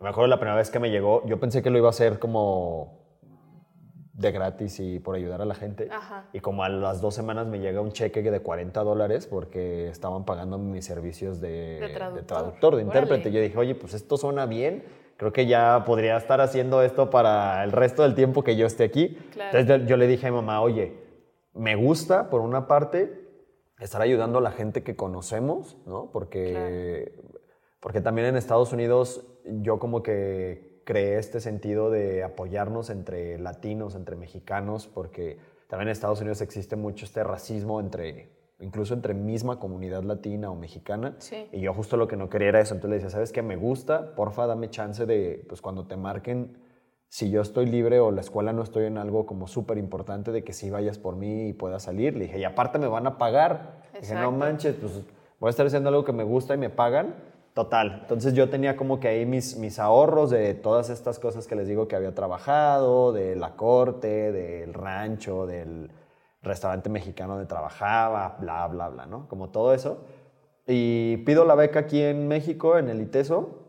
Me 0.00 0.08
acuerdo 0.08 0.28
la 0.28 0.38
primera 0.38 0.56
vez 0.56 0.70
que 0.70 0.78
me 0.78 0.90
llegó, 0.90 1.22
yo 1.26 1.38
pensé 1.38 1.62
que 1.62 1.68
lo 1.70 1.76
iba 1.76 1.88
a 1.88 1.90
hacer 1.90 2.18
como 2.18 3.04
de 4.14 4.32
gratis 4.32 4.80
y 4.80 4.98
por 4.98 5.14
ayudar 5.14 5.42
a 5.42 5.44
la 5.44 5.54
gente. 5.54 5.88
Ajá. 5.92 6.24
Y 6.32 6.40
como 6.40 6.64
a 6.64 6.70
las 6.70 7.02
dos 7.02 7.14
semanas 7.14 7.46
me 7.46 7.58
llega 7.58 7.82
un 7.82 7.92
cheque 7.92 8.22
de 8.22 8.40
40 8.40 8.82
dólares 8.82 9.26
porque 9.26 9.88
estaban 9.90 10.24
pagando 10.24 10.56
mis 10.56 10.86
servicios 10.86 11.38
de, 11.38 11.80
De 11.80 11.88
traductor. 11.90 12.26
traductor, 12.26 12.76
de 12.76 12.82
intérprete. 12.82 13.30
Yo 13.30 13.40
dije, 13.42 13.58
oye, 13.58 13.74
pues 13.74 13.92
esto 13.92 14.16
suena 14.16 14.46
bien. 14.46 14.84
Creo 15.18 15.32
que 15.34 15.46
ya 15.46 15.82
podría 15.86 16.16
estar 16.16 16.40
haciendo 16.40 16.82
esto 16.82 17.10
para 17.10 17.62
el 17.64 17.72
resto 17.72 18.02
del 18.04 18.14
tiempo 18.14 18.42
que 18.42 18.56
yo 18.56 18.66
esté 18.66 18.84
aquí. 18.84 19.18
Claro. 19.32 19.58
Entonces 19.58 19.86
yo 19.86 19.98
le 19.98 20.06
dije 20.06 20.26
a 20.26 20.30
mi 20.30 20.36
mamá, 20.36 20.62
oye, 20.62 21.05
me 21.56 21.76
gusta 21.76 22.30
por 22.30 22.40
una 22.40 22.66
parte 22.66 23.26
estar 23.80 24.00
ayudando 24.00 24.38
a 24.38 24.40
la 24.40 24.50
gente 24.50 24.82
que 24.82 24.96
conocemos, 24.96 25.76
¿no? 25.86 26.10
Porque, 26.10 27.12
porque 27.80 28.00
también 28.00 28.28
en 28.28 28.36
Estados 28.36 28.72
Unidos 28.72 29.26
yo 29.44 29.78
como 29.78 30.02
que 30.02 30.82
creé 30.84 31.18
este 31.18 31.40
sentido 31.40 31.90
de 31.90 32.22
apoyarnos 32.22 32.90
entre 32.90 33.38
latinos, 33.38 33.94
entre 33.94 34.16
mexicanos, 34.16 34.86
porque 34.86 35.38
también 35.68 35.88
en 35.88 35.92
Estados 35.92 36.20
Unidos 36.20 36.40
existe 36.40 36.76
mucho 36.76 37.04
este 37.04 37.24
racismo 37.24 37.80
entre 37.80 38.36
incluso 38.58 38.94
entre 38.94 39.12
misma 39.12 39.58
comunidad 39.58 40.02
latina 40.02 40.50
o 40.50 40.54
mexicana. 40.54 41.16
Sí. 41.18 41.48
Y 41.52 41.60
yo 41.60 41.74
justo 41.74 41.96
lo 41.96 42.08
que 42.08 42.16
no 42.16 42.30
quería 42.30 42.48
era 42.48 42.60
eso. 42.60 42.74
Entonces 42.74 42.90
le 42.90 42.96
decía, 42.96 43.10
¿sabes 43.10 43.32
qué? 43.32 43.42
Me 43.42 43.56
gusta, 43.56 44.14
porfa, 44.14 44.46
dame 44.46 44.70
chance 44.70 45.04
de, 45.04 45.44
pues 45.48 45.60
cuando 45.60 45.86
te 45.86 45.96
marquen, 45.96 46.56
si 47.08 47.30
yo 47.30 47.40
estoy 47.40 47.66
libre 47.66 48.00
o 48.00 48.10
la 48.10 48.20
escuela 48.20 48.52
no 48.52 48.62
estoy 48.62 48.84
en 48.86 48.98
algo 48.98 49.26
como 49.26 49.46
súper 49.46 49.78
importante, 49.78 50.32
de 50.32 50.44
que 50.44 50.52
sí 50.52 50.70
vayas 50.70 50.98
por 50.98 51.16
mí 51.16 51.48
y 51.48 51.52
puedas 51.52 51.84
salir. 51.84 52.16
Le 52.16 52.24
dije, 52.24 52.38
y 52.38 52.44
aparte 52.44 52.78
me 52.78 52.88
van 52.88 53.06
a 53.06 53.18
pagar. 53.18 53.82
Dije, 54.00 54.14
no 54.14 54.20
Exacto. 54.20 54.32
manches, 54.32 54.74
pues 54.76 54.92
voy 55.38 55.48
a 55.48 55.50
estar 55.50 55.66
haciendo 55.66 55.88
algo 55.88 56.04
que 56.04 56.12
me 56.12 56.24
gusta 56.24 56.54
y 56.54 56.58
me 56.58 56.70
pagan. 56.70 57.14
Total. 57.54 58.00
Entonces 58.02 58.34
yo 58.34 58.50
tenía 58.50 58.76
como 58.76 59.00
que 59.00 59.08
ahí 59.08 59.24
mis, 59.24 59.56
mis 59.56 59.78
ahorros 59.78 60.28
de 60.28 60.52
todas 60.52 60.90
estas 60.90 61.18
cosas 61.18 61.46
que 61.46 61.56
les 61.56 61.66
digo 61.66 61.88
que 61.88 61.96
había 61.96 62.14
trabajado, 62.14 63.14
de 63.14 63.34
la 63.34 63.56
corte, 63.56 64.30
del 64.30 64.74
rancho, 64.74 65.46
del 65.46 65.90
restaurante 66.42 66.90
mexicano 66.90 67.32
donde 67.32 67.48
trabajaba, 67.48 68.36
bla, 68.40 68.66
bla, 68.68 68.90
bla, 68.90 69.06
¿no? 69.06 69.26
Como 69.28 69.48
todo 69.48 69.72
eso. 69.72 70.04
Y 70.66 71.18
pido 71.18 71.46
la 71.46 71.54
beca 71.54 71.80
aquí 71.80 72.02
en 72.02 72.28
México, 72.28 72.76
en 72.76 72.90
el 72.90 73.00
ITESO. 73.00 73.62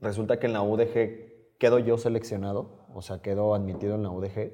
Resulta 0.00 0.38
que 0.38 0.46
en 0.46 0.52
la 0.52 0.62
UDG 0.62 1.27
quedo 1.58 1.78
yo 1.78 1.98
seleccionado, 1.98 2.86
o 2.94 3.02
sea, 3.02 3.20
quedo 3.20 3.54
admitido 3.54 3.96
en 3.96 4.02
la 4.02 4.10
UDG. 4.10 4.52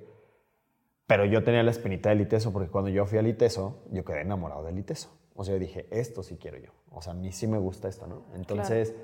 Pero 1.07 1.27
yo 1.27 1.45
tenía 1.45 1.63
la 1.63 1.71
espinita 1.71 2.09
del 2.09 2.23
ITESO 2.23 2.53
porque 2.53 2.71
cuando 2.71 2.91
yo 2.91 3.05
fui 3.07 3.19
al 3.19 3.27
ITESO, 3.27 3.85
yo 3.91 4.05
quedé 4.05 4.23
enamorado 4.23 4.65
del 4.65 4.79
ITESO. 4.79 5.11
O 5.35 5.45
sea, 5.45 5.55
yo 5.55 5.61
dije, 5.61 5.87
esto 5.91 6.23
sí 6.23 6.39
quiero 6.39 6.59
yo. 6.59 6.71
O 6.91 7.03
sea, 7.03 7.13
a 7.13 7.17
mí 7.17 7.31
sí 7.33 7.47
me 7.47 7.59
gusta 7.59 7.89
esto, 7.89 8.07
¿no? 8.07 8.25
Entonces, 8.35 8.95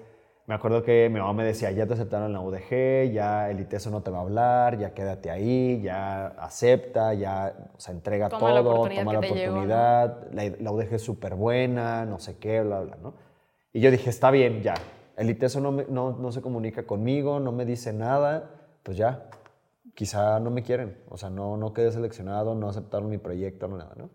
me 0.46 0.54
acuerdo 0.54 0.82
que 0.82 1.08
mi 1.10 1.20
mamá 1.20 1.32
me 1.34 1.44
decía, 1.44 1.70
ya 1.72 1.86
te 1.86 1.94
aceptaron 1.94 2.28
en 2.28 2.32
la 2.32 2.40
UDG, 2.40 3.12
ya 3.12 3.50
el 3.50 3.60
ITESO 3.60 3.90
no 3.90 4.02
te 4.02 4.10
va 4.10 4.18
a 4.18 4.22
hablar, 4.22 4.78
ya 4.78 4.94
quédate 4.94 5.30
ahí, 5.30 5.80
ya 5.82 6.28
acepta, 6.28 7.12
ya, 7.14 7.70
o 7.76 7.80
sea, 7.80 7.92
entrega 7.92 8.28
Toma 8.28 8.52
la 8.52 8.62
todo, 8.62 8.70
oportunidad 8.70 9.02
toma 9.02 9.12
la 9.12 9.20
llegó, 9.20 9.34
¿no? 9.34 9.42
oportunidad, 9.42 10.32
la, 10.32 10.56
la 10.58 10.72
UDG 10.72 10.94
es 10.94 11.02
súper 11.02 11.34
buena, 11.34 12.06
no 12.06 12.18
sé 12.18 12.38
qué, 12.38 12.62
bla, 12.62 12.80
bla, 12.80 12.96
¿no? 13.02 13.14
Y 13.72 13.80
yo 13.80 13.90
dije, 13.90 14.08
está 14.08 14.30
bien, 14.30 14.62
ya. 14.62 14.74
El 15.20 15.28
ITESO 15.30 15.60
no, 15.60 15.70
me- 15.70 15.84
no, 15.86 16.12
no 16.18 16.32
se 16.32 16.40
comunica 16.40 16.86
conmigo, 16.86 17.40
no 17.40 17.52
me 17.52 17.66
dice 17.66 17.92
nada, 17.92 18.50
pues 18.82 18.96
ya, 18.96 19.28
quizá 19.94 20.40
no 20.40 20.50
me 20.50 20.62
quieren, 20.62 20.96
o 21.10 21.18
sea, 21.18 21.28
no, 21.28 21.58
no 21.58 21.74
quedé 21.74 21.92
seleccionado, 21.92 22.54
no 22.54 22.68
aceptaron 22.70 23.10
mi 23.10 23.18
proyecto, 23.18 23.68
no 23.68 23.76
nada, 23.76 23.92
¿no? 23.96 24.08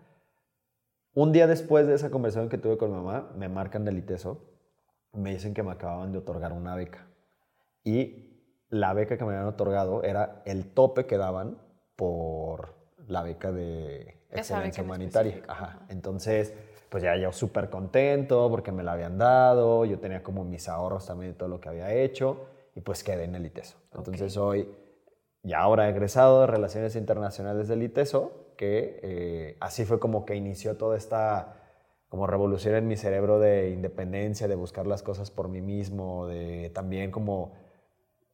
Un 1.14 1.32
día 1.32 1.46
después 1.46 1.86
de 1.86 1.94
esa 1.94 2.10
conversación 2.10 2.50
que 2.50 2.58
tuve 2.58 2.78
con 2.78 2.92
mamá, 2.92 3.32
me 3.38 3.50
marcan 3.50 3.86
del 3.86 4.00
ITESO, 4.00 4.42
me 5.14 5.32
dicen 5.32 5.54
que 5.54 5.62
me 5.62 5.72
acababan 5.72 6.12
de 6.12 6.18
otorgar 6.18 6.52
una 6.54 6.76
beca. 6.76 7.08
Y 7.84 8.42
la 8.70 8.94
beca 8.94 9.16
que 9.18 9.24
me 9.24 9.34
habían 9.34 9.48
otorgado 9.48 10.04
era 10.04 10.42
el 10.46 10.74
tope 10.74 11.06
que 11.06 11.18
daban 11.18 11.58
por 11.96 12.74
la 13.08 13.22
beca 13.22 13.52
de 13.52 14.26
excelencia 14.32 14.82
beca 14.82 14.82
humanitaria. 14.82 15.44
ajá. 15.48 15.86
Entonces, 15.90 16.54
pues 16.96 17.04
ya 17.04 17.18
yo 17.18 17.34
súper 17.34 17.70
contento 17.70 18.50
porque 18.50 18.72
me 18.72 18.82
la 18.82 18.94
habían 18.94 19.18
dado, 19.18 19.84
yo 19.84 20.00
tenía 20.00 20.24
como 20.24 20.46
mis 20.46 20.70
ahorros 20.70 21.06
también 21.06 21.34
de 21.34 21.38
todo 21.38 21.50
lo 21.50 21.60
que 21.60 21.68
había 21.68 21.94
hecho 21.94 22.46
y 22.74 22.80
pues 22.80 23.04
quedé 23.04 23.26
en 23.26 23.36
el 23.36 23.46
ITESO. 23.46 23.76
Entonces 23.94 24.32
soy 24.32 24.74
ya 25.44 25.60
ahora 25.60 25.90
egresado 25.90 26.40
de 26.40 26.48
Relaciones 26.48 26.96
Internacionales 26.96 27.68
del 27.68 27.84
ITESO, 27.84 28.54
que 28.56 29.02
eh, 29.04 29.58
así 29.60 29.84
fue 29.84 30.00
como 30.00 30.26
que 30.26 30.36
inició 30.36 30.78
toda 30.78 30.96
esta 30.96 31.64
como 32.08 32.28
revolución 32.28 32.76
en 32.76 32.88
mi 32.88 32.96
cerebro 32.96 33.40
de 33.40 33.72
independencia, 33.72 34.48
de 34.48 34.56
buscar 34.56 34.88
las 34.88 35.04
cosas 35.04 35.32
por 35.32 35.50
mí 35.50 35.62
mismo, 35.62 36.28
de 36.28 36.72
también 36.74 37.12
como 37.12 37.56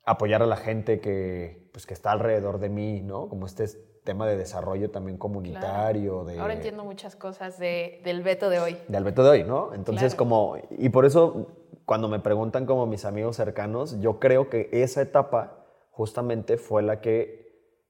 apoyar 0.05 0.43
a 0.43 0.45
la 0.45 0.57
gente 0.57 0.99
que, 0.99 1.67
pues, 1.73 1.87
que 1.87 1.95
está 1.95 2.11
alrededor 2.11 2.59
de 2.59 2.69
mí, 2.69 3.01
¿no? 3.01 3.27
Como 3.27 3.47
este 3.47 3.65
tema 4.03 4.27
de 4.27 4.37
desarrollo 4.37 4.89
también 4.91 5.17
comunitario. 5.17 6.23
De, 6.25 6.39
Ahora 6.39 6.53
entiendo 6.53 6.83
muchas 6.83 7.15
cosas 7.15 7.59
de, 7.59 8.01
del 8.03 8.21
Beto 8.23 8.49
de 8.49 8.59
hoy. 8.59 8.77
de 8.87 8.97
Alberto 8.97 9.23
de 9.23 9.29
hoy, 9.29 9.43
¿no? 9.43 9.73
Entonces, 9.73 10.15
Claro. 10.15 10.17
como, 10.17 10.57
y 10.71 10.89
por 10.89 11.05
eso, 11.05 11.47
cuando 11.85 12.07
me 12.07 12.19
preguntan 12.19 12.65
como 12.65 12.85
mis 12.87 13.05
amigos 13.05 13.35
cercanos, 13.35 13.99
yo 13.99 14.19
creo 14.19 14.49
que 14.49 14.69
esa 14.71 15.01
etapa 15.01 15.65
justamente 15.91 16.57
fue 16.57 16.81
la 16.81 17.01
que 17.01 17.41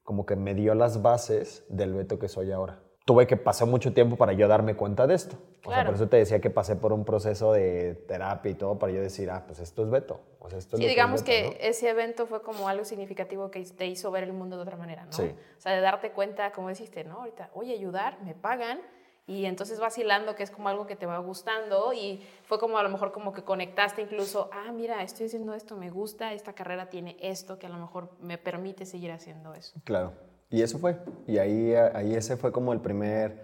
como 0.03 0.25
que 0.25 0.35
me 0.35 0.53
dio 0.53 0.75
las 0.75 1.01
bases 1.01 1.63
del 1.69 1.93
Beto 1.93 2.19
que 2.19 2.27
soy 2.27 2.51
ahora. 2.51 2.81
Tuve 3.05 3.25
que 3.25 3.35
pasar 3.35 3.67
mucho 3.67 3.93
tiempo 3.93 4.15
para 4.15 4.33
yo 4.33 4.47
darme 4.47 4.75
cuenta 4.75 5.07
de 5.07 5.15
esto. 5.15 5.35
O 5.35 5.63
sea, 5.63 5.73
Claro. 5.73 5.85
por 5.87 5.95
eso 5.95 6.07
te 6.07 6.17
decía 6.17 6.39
que 6.39 6.49
pasé 6.49 6.75
por 6.75 6.93
un 6.93 7.03
proceso 7.03 7.51
de 7.51 7.95
terapia 8.07 8.51
y 8.51 8.53
todo 8.53 8.77
para 8.77 8.93
yo 8.93 9.01
decir, 9.01 9.29
ah, 9.31 9.43
pues 9.47 9.59
esto 9.59 9.83
es 9.83 9.89
Beto. 9.89 10.19
O 10.39 10.49
sea, 10.49 10.59
esto 10.59 10.75
es 10.75 10.79
Sí, 10.79 10.83
lo 10.83 10.89
digamos 10.89 11.21
es 11.21 11.25
que 11.25 11.41
Beto, 11.43 11.53
¿no? 11.53 11.57
ese 11.67 11.89
evento 11.89 12.27
fue 12.27 12.41
como 12.43 12.67
algo 12.67 12.85
significativo 12.85 13.49
que 13.49 13.63
te 13.63 13.87
hizo 13.87 14.11
ver 14.11 14.23
el 14.23 14.33
mundo 14.33 14.55
de 14.55 14.61
otra 14.63 14.77
manera, 14.77 15.05
¿no? 15.05 15.11
Sí. 15.13 15.23
O 15.57 15.61
sea, 15.61 15.73
de 15.73 15.81
darte 15.81 16.11
cuenta, 16.11 16.51
como 16.51 16.69
dijiste, 16.69 17.03
¿no? 17.03 17.17
Ahorita, 17.19 17.49
oye, 17.53 17.73
ayudar, 17.73 18.21
me 18.23 18.35
pagan, 18.35 18.79
y 19.27 19.45
entonces 19.45 19.79
vas 19.79 19.97
hilando 19.97 20.35
que 20.35 20.43
es 20.43 20.51
como 20.51 20.69
algo 20.69 20.85
que 20.87 20.95
te 20.95 21.05
va 21.05 21.17
gustando, 21.19 21.93
y 21.93 22.21
fue 22.43 22.59
como 22.59 22.77
a 22.77 22.83
lo 22.83 22.89
mejor 22.89 23.11
como 23.11 23.33
que 23.33 23.43
conectaste 23.43 24.01
incluso, 24.01 24.49
ah, 24.51 24.71
mira, 24.71 25.01
estoy 25.03 25.27
haciendo 25.27 25.53
esto, 25.53 25.75
me 25.75 25.89
gusta, 25.89 26.33
esta 26.33 26.53
carrera 26.53 26.89
tiene 26.89 27.17
esto 27.19 27.57
que 27.57 27.65
a 27.65 27.69
lo 27.69 27.77
mejor 27.77 28.09
me 28.19 28.37
permite 28.37 28.85
seguir 28.85 29.11
haciendo 29.11 29.53
eso. 29.53 29.79
Claro. 29.83 30.13
Y 30.51 30.61
eso 30.61 30.77
fue. 30.79 30.97
Y 31.27 31.37
ahí, 31.37 31.73
ahí 31.73 32.13
ese 32.13 32.37
fue 32.37 32.51
como 32.51 32.73
el 32.73 32.81
primer, 32.81 33.41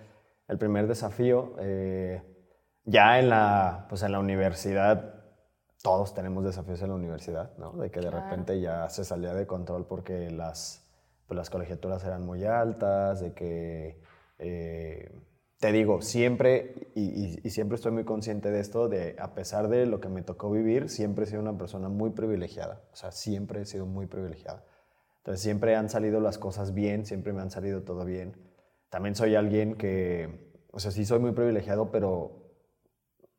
el 0.47 0.57
primer 0.57 0.87
desafío. 0.87 1.55
Eh, 1.59 2.21
ya 2.83 3.17
en 3.19 3.29
la, 3.29 3.85
pues 3.89 4.03
en 4.03 4.11
la 4.11 4.19
universidad, 4.19 5.15
todos 5.81 6.13
tenemos 6.13 6.43
desafíos 6.43 6.81
en 6.81 6.89
la 6.89 6.95
universidad, 6.95 7.57
¿no? 7.57 7.71
De 7.73 7.89
que 7.89 8.01
de 8.01 8.09
Claro. 8.09 8.23
repente 8.23 8.59
ya 8.59 8.89
se 8.89 9.05
salía 9.05 9.33
de 9.33 9.47
control 9.47 9.85
porque 9.87 10.29
las, 10.31 10.83
pues 11.27 11.37
las 11.37 11.49
colegiaturas 11.49 12.03
eran 12.03 12.25
muy 12.25 12.43
altas, 12.43 13.21
de 13.21 13.33
que, 13.33 14.01
eh, 14.39 15.09
te 15.59 15.71
digo, 15.71 16.01
siempre, 16.01 16.91
y, 16.93 17.03
y- 17.03 17.39
y 17.43 17.49
siempre 17.49 17.75
estoy 17.75 17.91
muy 17.91 18.03
consciente 18.03 18.51
de 18.51 18.59
esto, 18.59 18.89
de 18.89 19.15
a 19.19 19.33
pesar 19.33 19.69
de 19.69 19.85
lo 19.85 19.99
que 19.99 20.09
me 20.09 20.21
tocó 20.21 20.51
vivir, 20.51 20.89
siempre 20.89 21.23
he 21.23 21.27
sido 21.27 21.41
una 21.41 21.57
persona 21.57 21.89
muy 21.89 22.09
privilegiada. 22.11 22.81
O 22.91 22.95
sea, 22.95 23.11
siempre 23.11 23.61
he 23.61 23.65
sido 23.65 23.85
muy 23.85 24.05
privilegiada. 24.07 24.63
Entonces 25.27 25.43
siempre 25.43 25.75
han 25.75 25.89
salido 25.89 26.21
las 26.21 26.37
cosas 26.37 26.73
bien, 26.73 27.05
siempre 27.05 27.33
me 27.33 27.41
han 27.41 27.51
salido 27.51 27.83
todo 27.83 28.05
bien. 28.05 28.37
También 28.87 29.13
soy 29.13 29.35
alguien 29.35 29.75
que, 29.75 30.53
o 30.71 30.79
sea, 30.79 30.89
sí 30.91 31.03
soy 31.03 31.19
muy 31.19 31.33
privilegiado, 31.33 31.91
pero 31.91 32.53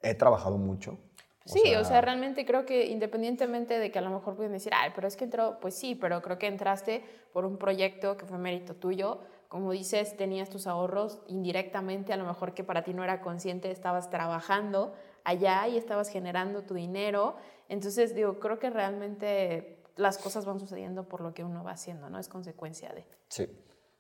he 0.03 0.14
trabajado 0.14 0.59
mucho. 0.59 0.98
Sí, 1.46 1.74
o 1.77 1.85
sea, 1.87 2.03
realmente 2.03 2.44
creo 2.44 2.66
que 2.66 2.88
independientemente 2.88 3.79
de 3.79 3.90
que 3.90 3.98
a 3.98 4.03
lo 4.03 4.11
mejor 4.11 4.37
pueden 4.37 4.53
decir, 4.53 4.70
ay, 4.77 4.90
pero 4.94 5.09
es 5.09 5.16
que 5.16 5.24
entró, 5.24 5.61
pues 5.62 5.77
sí, 5.77 5.94
pero 5.94 6.20
creo 6.20 6.38
que 6.38 6.46
entraste 6.46 7.03
por 7.33 7.46
un 7.46 7.57
proyecto 7.57 8.18
que 8.18 8.27
fue 8.27 8.37
mérito 8.37 8.74
tuyo. 8.74 9.20
Como 9.48 9.72
dices, 9.72 10.14
tenías 10.14 10.51
tus 10.51 10.66
ahorros 10.66 11.22
indirectamente, 11.27 12.12
a 12.12 12.18
lo 12.18 12.27
mejor 12.27 12.53
que 12.53 12.64
para 12.64 12.85
ti 12.85 12.92
no 12.92 13.03
era 13.03 13.22
consciente, 13.22 13.70
estabas 13.70 14.11
trabajando 14.11 14.92
allá 15.24 15.66
y 15.68 15.79
estabas 15.79 16.11
generando 16.11 16.64
tu 16.64 16.74
dinero. 16.74 17.37
Entonces, 17.70 18.14
digo, 18.14 18.40
creo 18.40 18.59
que 18.59 18.68
realmente 18.68 19.78
las 19.99 20.17
cosas 20.17 20.47
van 20.47 20.61
sucediendo 20.61 21.09
por 21.09 21.21
lo 21.21 21.35
que 21.35 21.45
uno 21.45 21.65
va 21.65 21.73
haciendo, 21.73 22.09
¿no? 22.09 22.19
Es 22.19 22.29
consecuencia 22.29 22.93
de. 22.93 23.05
Sí, 23.29 23.49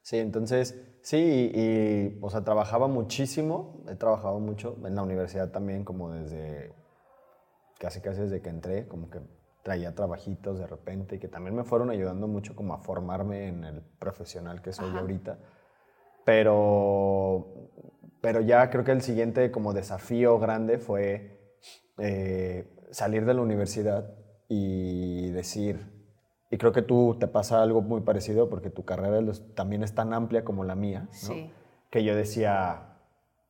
sí, 0.00 0.18
entonces, 0.18 0.80
sí, 1.02 1.16
y, 1.16 1.60
y, 1.60 2.18
o 2.22 2.30
sea, 2.30 2.44
trabajaba 2.44 2.86
muchísimo, 2.86 3.82
he 3.88 3.96
trabajado 3.96 4.38
mucho 4.38 4.76
en 4.84 4.94
la 4.94 5.02
universidad 5.02 5.50
también, 5.50 5.84
como 5.84 6.10
desde, 6.12 6.72
casi 7.78 8.00
casi 8.00 8.22
desde 8.22 8.40
que 8.40 8.48
entré, 8.48 8.86
como 8.86 9.10
que 9.10 9.20
traía 9.62 9.94
trabajitos 9.94 10.58
de 10.58 10.66
repente 10.66 11.16
y 11.16 11.18
que 11.18 11.28
también 11.28 11.54
me 11.54 11.64
fueron 11.64 11.90
ayudando 11.90 12.26
mucho 12.26 12.54
como 12.54 12.74
a 12.74 12.78
formarme 12.78 13.48
en 13.48 13.64
el 13.64 13.82
profesional 13.82 14.62
que 14.62 14.72
soy 14.72 14.88
Ajá. 14.88 15.00
ahorita. 15.00 15.38
Pero, 16.24 17.70
pero 18.20 18.40
ya 18.40 18.70
creo 18.70 18.84
que 18.84 18.92
el 18.92 19.02
siguiente 19.02 19.50
como 19.50 19.72
desafío 19.72 20.38
grande 20.38 20.78
fue 20.78 21.56
eh, 21.98 22.66
salir 22.92 23.24
de 23.24 23.34
la 23.34 23.42
universidad 23.42 24.14
y 24.48 25.30
decir, 25.30 25.86
y 26.50 26.56
creo 26.56 26.72
que 26.72 26.82
tú 26.82 27.16
te 27.20 27.26
pasa 27.26 27.62
algo 27.62 27.82
muy 27.82 28.00
parecido 28.00 28.48
porque 28.48 28.70
tu 28.70 28.84
carrera 28.84 29.20
también 29.54 29.82
es 29.82 29.94
tan 29.94 30.12
amplia 30.14 30.44
como 30.44 30.64
la 30.64 30.74
mía, 30.74 31.08
¿no? 31.10 31.12
Sí. 31.12 31.50
que 31.90 32.04
yo 32.04 32.16
decía, 32.16 32.96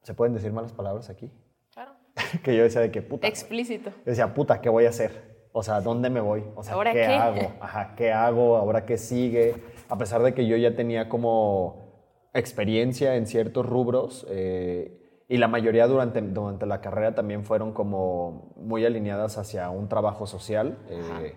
¿se 0.03 0.15
pueden 0.15 0.35
decir 0.35 0.53
malas 0.53 0.73
palabras 0.73 1.09
aquí? 1.09 1.31
Claro. 1.73 1.93
que 2.43 2.57
yo 2.57 2.65
decía 2.65 2.81
de 2.81 2.91
que 2.91 3.03
puta. 3.03 3.29
Explícito. 3.29 3.91
Yo 3.91 4.05
decía, 4.05 4.35
puta, 4.35 4.61
¿qué 4.61 4.69
voy 4.69 4.87
a 4.87 4.89
hacer? 4.89 5.47
O 5.53 5.63
sea, 5.63 5.81
¿dónde 5.81 6.11
me 6.11 6.21
voy? 6.21 6.45
O 6.57 6.63
sea, 6.63 6.75
¿Ahora 6.75 6.93
¿qué, 6.93 7.01
qué? 7.01 7.15
hago? 7.15 7.53
Ajá, 7.61 7.95
¿qué 7.97 8.13
hago? 8.13 8.57
¿Ahora 8.57 8.85
qué 8.85 8.99
sigue? 8.99 9.55
A 9.89 9.97
pesar 9.97 10.23
de 10.23 10.35
que 10.35 10.47
yo 10.47 10.57
ya 10.57 10.75
tenía 10.75 11.09
como 11.09 11.89
experiencia 12.35 13.17
en 13.17 13.27
ciertos 13.27 13.65
rubros 13.65 14.27
eh, 14.29 14.98
y 15.29 15.37
la 15.37 15.47
mayoría 15.47 15.87
durante, 15.87 16.21
durante 16.23 16.65
la 16.67 16.81
carrera 16.81 17.15
también 17.15 17.45
fueron 17.45 17.73
como 17.73 18.55
muy 18.57 18.85
alineadas 18.87 19.37
hacia 19.37 19.69
un 19.71 19.89
trabajo 19.89 20.27
social. 20.27 20.79
eh, 20.89 21.35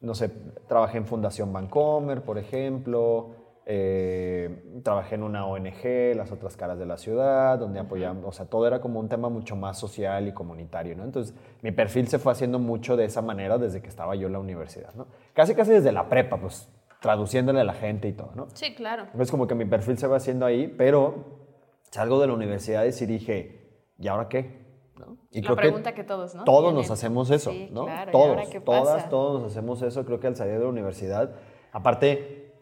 no 0.00 0.14
sé, 0.14 0.30
trabajé 0.68 0.98
en 0.98 1.06
Fundación 1.06 1.52
Vancomer, 1.52 2.22
por 2.22 2.38
ejemplo, 2.38 3.30
eh, 3.64 4.80
trabajé 4.84 5.16
en 5.16 5.22
una 5.22 5.46
ONG, 5.46 6.14
Las 6.14 6.30
Otras 6.32 6.56
Caras 6.56 6.78
de 6.78 6.86
la 6.86 6.96
Ciudad, 6.96 7.58
donde 7.58 7.80
apoyamos, 7.80 8.24
o 8.24 8.32
sea, 8.32 8.46
todo 8.46 8.66
era 8.66 8.80
como 8.80 9.00
un 9.00 9.08
tema 9.08 9.28
mucho 9.28 9.56
más 9.56 9.78
social 9.78 10.28
y 10.28 10.32
comunitario, 10.32 10.96
¿no? 10.96 11.04
Entonces, 11.04 11.34
mi 11.62 11.72
perfil 11.72 12.08
se 12.08 12.18
fue 12.18 12.32
haciendo 12.32 12.58
mucho 12.58 12.96
de 12.96 13.06
esa 13.06 13.22
manera 13.22 13.58
desde 13.58 13.82
que 13.82 13.88
estaba 13.88 14.14
yo 14.14 14.28
en 14.28 14.34
la 14.34 14.38
universidad, 14.38 14.94
¿no? 14.94 15.08
Casi, 15.34 15.54
casi 15.54 15.72
desde 15.72 15.92
la 15.92 16.08
prepa, 16.08 16.36
pues, 16.38 16.70
traduciéndole 17.00 17.60
a 17.60 17.64
la 17.64 17.74
gente 17.74 18.06
y 18.08 18.12
todo, 18.12 18.30
¿no? 18.34 18.46
Sí, 18.52 18.74
claro. 18.74 19.06
Es 19.18 19.30
como 19.30 19.46
que 19.46 19.54
mi 19.54 19.64
perfil 19.64 19.98
se 19.98 20.06
va 20.06 20.18
haciendo 20.18 20.46
ahí, 20.46 20.68
pero 20.68 21.45
salgo 21.90 22.20
de 22.20 22.26
la 22.26 22.34
universidad 22.34 22.84
y 22.84 23.06
dije, 23.06 23.80
¿y 23.98 24.08
ahora 24.08 24.28
qué? 24.28 24.66
¿No? 24.98 25.18
Y 25.30 25.42
La 25.42 25.54
pregunta 25.54 25.94
que, 25.94 26.04
todos, 26.04 26.34
¿no? 26.34 26.44
Todos 26.44 26.72
nos 26.72 26.90
hacemos 26.90 27.30
eso, 27.30 27.50
Sí, 27.50 27.68
¿no? 27.72 27.84
claro, 27.84 28.10
¿y 28.10 28.12
todos, 28.12 28.64
todas, 28.64 29.08
todos 29.10 29.42
nos 29.42 29.52
hacemos 29.52 29.82
eso. 29.82 30.04
Creo 30.04 30.20
que 30.20 30.26
al 30.26 30.36
salir 30.36 30.54
de 30.54 30.60
la 30.60 30.68
universidad, 30.68 31.34
aparte, 31.72 32.54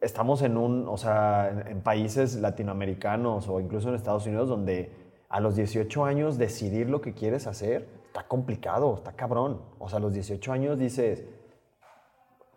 estamos 0.00 0.42
en 0.42 0.56
un, 0.56 0.88
o 0.88 0.96
sea, 0.96 1.50
en, 1.50 1.66
en 1.66 1.80
países 1.82 2.36
latinoamericanos 2.36 3.48
o 3.48 3.60
incluso 3.60 3.88
en 3.88 3.96
Estados 3.96 4.26
Unidos 4.26 4.48
donde 4.48 4.92
a 5.28 5.40
los 5.40 5.56
18 5.56 6.04
años 6.04 6.38
decidir 6.38 6.88
lo 6.88 7.00
que 7.00 7.12
quieres 7.14 7.46
hacer 7.46 7.88
está 8.06 8.26
complicado, 8.28 8.94
está 8.94 9.12
cabrón. 9.12 9.60
O 9.78 9.88
sea, 9.88 9.98
a 9.98 10.00
los 10.00 10.14
18 10.14 10.52
años 10.52 10.78
dices, 10.78 11.24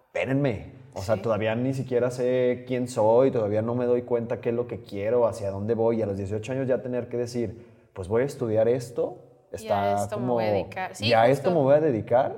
espérenme. 0.05 0.78
O 0.93 1.01
sea, 1.01 1.15
Sí. 1.15 1.21
todavía 1.21 1.55
ni 1.55 1.73
siquiera 1.73 2.09
sé 2.11 2.63
quién 2.67 2.87
soy, 2.87 3.31
todavía 3.31 3.61
no 3.61 3.75
me 3.75 3.85
doy 3.85 4.01
cuenta 4.03 4.41
qué 4.41 4.49
es 4.49 4.55
lo 4.55 4.67
que 4.67 4.81
quiero, 4.81 5.27
hacia 5.27 5.51
dónde 5.51 5.73
voy. 5.75 5.99
Y 5.99 6.01
a 6.01 6.05
los 6.05 6.17
18 6.17 6.51
años 6.51 6.67
ya 6.67 6.81
tener 6.81 7.07
que 7.09 7.17
decir, 7.17 7.65
pues 7.93 8.07
voy 8.07 8.23
a 8.23 8.25
estudiar 8.25 8.67
esto, 8.67 9.17
Y 9.51 9.55
a 9.55 9.57
está 9.57 10.03
esto 10.03 10.15
me 10.17 10.21
como... 10.23 10.33
voy 10.35 10.45
a 10.45 10.51
dedicar. 10.51 10.95
Sí, 10.95 11.07
¿Y 11.07 11.13
a 11.13 11.19
justo. 11.21 11.31
esto 11.33 11.49
me 11.51 11.57
voy 11.57 11.75
a 11.75 11.79
dedicar? 11.79 12.35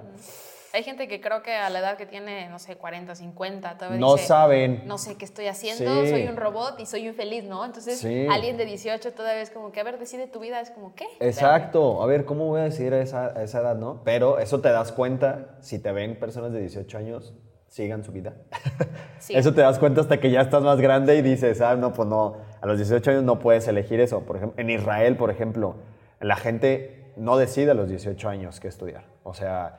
Hay 0.73 0.83
gente 0.83 1.09
que 1.09 1.19
creo 1.19 1.43
que 1.43 1.51
a 1.53 1.69
la 1.69 1.79
edad 1.79 1.97
que 1.97 2.05
tiene, 2.05 2.47
no 2.47 2.57
sé, 2.57 2.77
40, 2.77 3.13
50, 3.13 3.77
todavía 3.77 3.99
No 3.99 4.13
dice, 4.13 4.27
saben. 4.27 4.83
no 4.85 4.97
sé 4.97 5.17
qué 5.17 5.25
estoy 5.25 5.47
haciendo, 5.47 6.03
Sí. 6.05 6.09
soy 6.11 6.27
un 6.27 6.37
robot 6.37 6.79
y 6.79 6.85
soy 6.85 7.07
infeliz, 7.07 7.43
¿no? 7.43 7.65
Entonces, 7.65 7.99
Sí. 7.99 8.25
alguien 8.31 8.55
de 8.55 8.63
18 8.65 9.11
todavía 9.11 9.41
es 9.41 9.49
como 9.49 9.73
que, 9.73 9.81
a 9.81 9.83
ver, 9.83 9.99
decide 9.99 10.27
tu 10.27 10.39
vida, 10.39 10.61
es 10.61 10.71
como, 10.71 10.95
¿qué? 10.95 11.07
Exacto. 11.19 12.01
A 12.01 12.05
ver, 12.05 12.23
¿cómo 12.23 12.45
voy 12.47 12.61
a 12.61 12.63
decidir 12.63 12.93
a 12.93 13.01
esa, 13.01 13.37
a 13.37 13.43
esa 13.43 13.59
edad, 13.59 13.75
no? 13.75 14.01
Pero 14.05 14.39
eso 14.39 14.61
te 14.61 14.69
das 14.69 14.93
cuenta, 14.93 15.57
si 15.59 15.77
te 15.79 15.91
ven 15.91 16.17
personas 16.17 16.53
de 16.53 16.61
18 16.61 16.97
años, 16.97 17.33
sigan 17.71 18.03
su 18.03 18.11
vida. 18.11 18.33
Sí. 19.19 19.35
Eso 19.35 19.53
te 19.53 19.61
das 19.61 19.77
cuenta 19.77 20.01
hasta 20.01 20.19
que 20.19 20.31
ya 20.31 20.41
estás 20.41 20.63
más 20.63 20.81
grande 20.81 21.15
y 21.15 21.21
dices, 21.21 21.61
ah, 21.61 21.75
no, 21.75 21.93
pues 21.93 22.09
no, 22.09 22.37
a 22.59 22.65
los 22.65 22.77
18 22.77 23.11
años 23.11 23.23
no 23.23 23.37
puedes 23.37 23.67
elegir 23.67 23.99
eso. 23.99 24.21
Por 24.21 24.37
ejemplo, 24.37 24.59
en 24.59 24.71
Israel, 24.71 25.15
por 25.15 25.29
ejemplo, 25.29 25.75
la 26.19 26.35
gente 26.35 27.13
no 27.17 27.37
decide 27.37 27.69
a 27.69 27.73
los 27.75 27.87
18 27.87 28.29
años 28.29 28.59
qué 28.59 28.67
estudiar. 28.67 29.03
O 29.21 29.35
sea, 29.35 29.77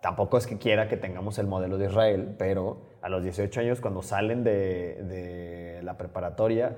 tampoco 0.00 0.38
es 0.38 0.46
que 0.46 0.58
quiera 0.58 0.86
que 0.86 0.96
tengamos 0.96 1.40
el 1.40 1.48
modelo 1.48 1.76
de 1.76 1.86
Israel, 1.86 2.36
pero 2.38 2.82
a 3.02 3.08
los 3.08 3.24
18 3.24 3.62
años 3.62 3.80
cuando 3.80 4.00
salen 4.00 4.44
de, 4.44 5.02
de 5.02 5.80
la 5.82 5.98
preparatoria, 5.98 6.76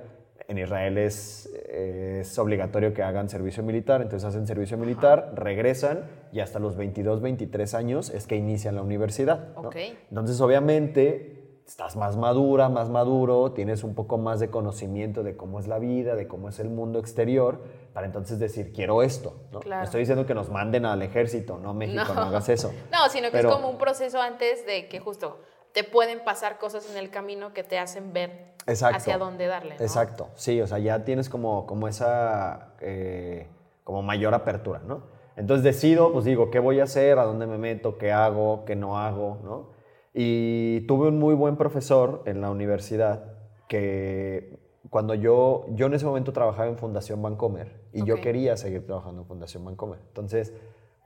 en 0.49 0.59
Israel 0.59 0.99
es, 0.99 1.47
es 1.69 2.39
obligatorio 2.39 2.95
que 2.95 3.03
hagan 3.03 3.29
servicio 3.29 3.63
militar, 3.63 4.03
entonces 4.03 4.27
hacen 4.29 4.47
servicio 4.47 4.79
militar, 4.79 5.33
regresan 5.35 6.05
y 6.33 6.41
hasta 6.41 6.59
los 6.59 6.77
22, 6.77 7.21
23 7.21 7.75
años 7.75 8.11
es 8.11 8.27
que 8.27 8.37
inician 8.37 8.75
la 8.75 8.83
universidad. 8.83 9.55
¿no? 9.55 9.69
Ok. 9.69 9.77
Entonces, 10.09 10.41
obviamente, 10.41 11.61
estás 11.67 11.97
más 11.97 12.17
madura, 12.17 12.69
más 12.69 12.89
maduro, 12.91 13.51
tienes 13.53 13.83
un 13.83 13.95
poco 13.95 14.19
más 14.19 14.39
de 14.39 14.51
conocimiento 14.51 15.25
de 15.25 15.37
cómo 15.37 15.59
es 15.59 15.67
la 15.67 15.81
vida, 15.81 16.15
de 16.15 16.29
cómo 16.29 16.49
es 16.49 16.61
el 16.61 16.69
mundo 16.69 17.01
exterior, 17.01 17.61
para 17.93 18.07
entonces 18.07 18.39
decir, 18.39 18.73
quiero 18.73 19.03
esto. 19.03 19.35
¿no? 19.53 19.61
Claro. 19.61 19.81
No 19.81 19.85
Estoy 19.85 20.01
diciendo 20.01 20.27
que 20.27 20.35
nos 20.35 20.49
manden 20.49 20.87
al 20.87 21.03
ejército, 21.03 21.59
no 21.59 21.75
México, 21.75 22.15
no, 22.15 22.23
hagas 22.23 22.49
eso. 22.49 22.73
No, 22.93 23.09
sino 23.09 23.27
que 23.29 23.39
Pero- 23.39 23.49
es 23.49 23.55
como 23.57 23.69
un 23.69 23.79
proceso 23.79 24.21
antes 24.23 24.65
de 24.65 24.89
que 24.89 25.01
justo 25.01 25.41
te 25.77 25.85
pueden 25.85 26.25
pasar 26.25 26.57
cosas 26.57 26.91
en 26.91 26.97
el 26.97 27.11
camino 27.11 27.53
que 27.53 27.63
te 27.63 27.79
hacen 27.79 28.15
ver 28.15 28.55
Exacto. 28.67 28.97
hacia 28.97 29.19
dónde 29.19 29.47
darle. 29.47 29.77
¿no? 29.77 29.83
Exacto, 29.83 30.31
sí, 30.35 30.59
o 30.63 30.67
sea, 30.67 30.79
ya 30.79 31.05
tienes 31.05 31.29
como, 31.29 31.67
como 31.67 31.87
esa, 31.87 32.73
eh, 32.81 33.47
como 33.85 34.01
mayor 34.01 34.33
apertura, 34.33 34.81
¿no? 34.87 35.03
Entonces 35.37 35.63
decido, 35.63 36.15
pues 36.15 36.25
digo, 36.25 36.51
¿qué 36.51 36.61
voy 36.61 36.81
a 36.81 36.85
hacer? 36.85 37.19
¿A 37.19 37.25
dónde 37.25 37.47
me 37.47 37.59
meto? 37.59 37.99
¿Qué 37.99 38.11
hago? 38.11 38.65
¿Qué 38.65 38.75
no 38.75 38.99
hago? 38.99 39.39
¿no? 39.45 39.73
Y 40.15 40.81
tuve 40.87 41.09
un 41.09 41.19
muy 41.19 41.35
buen 41.35 41.59
profesor 41.59 42.23
en 42.25 42.41
la 42.41 42.49
universidad 42.49 43.35
que 43.69 44.59
cuando 44.89 45.13
yo, 45.13 45.67
yo 45.75 45.89
en 45.89 45.93
ese 45.93 46.07
momento 46.07 46.33
trabajaba 46.33 46.71
en 46.71 46.79
Fundación 46.79 47.21
Bancomer 47.21 47.83
y 47.93 48.03
yo 48.07 48.23
quería 48.23 48.57
seguir 48.57 48.87
trabajando 48.87 49.21
en 49.21 49.29
Fundación 49.29 49.63
Bancomer. 49.63 49.99
Entonces, 50.09 50.55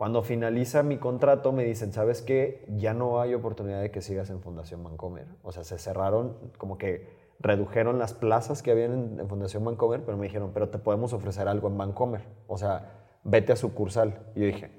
cuando 0.00 0.22
finaliza 0.22 0.82
mi 0.82 0.96
contrato, 0.96 1.52
me 1.52 1.62
dicen, 1.62 1.92
¿sabes 1.92 2.22
qué? 2.22 2.64
Ya 2.78 2.94
no 2.94 3.20
hay 3.20 3.34
oportunidad 3.34 3.82
de 3.82 3.90
que 3.90 4.00
sigas 4.00 4.30
en 4.30 4.40
Fundación 4.40 4.82
Bancomer. 4.82 5.26
O 5.42 5.52
sea, 5.52 5.62
se 5.62 5.76
cerraron, 5.76 6.38
como 6.56 6.78
que 6.78 7.06
redujeron 7.38 7.98
las 7.98 8.14
plazas 8.14 8.62
que 8.62 8.70
habían 8.70 9.20
en, 9.20 9.28
Fundación 9.28 9.62
Bancomer, 9.62 10.02
pero 10.02 10.16
me 10.16 10.24
dijeron, 10.24 10.52
pero 10.54 10.70
te 10.70 10.78
podemos 10.78 11.12
ofrecer 11.12 11.48
algo 11.48 11.68
en 11.68 11.76
Bancomer. 11.76 12.22
O 12.46 12.56
sea, 12.56 12.94
vete 13.24 13.52
a 13.52 13.56
sucursal. 13.56 14.20
Y 14.34 14.40
yo 14.40 14.46
dije, 14.46 14.70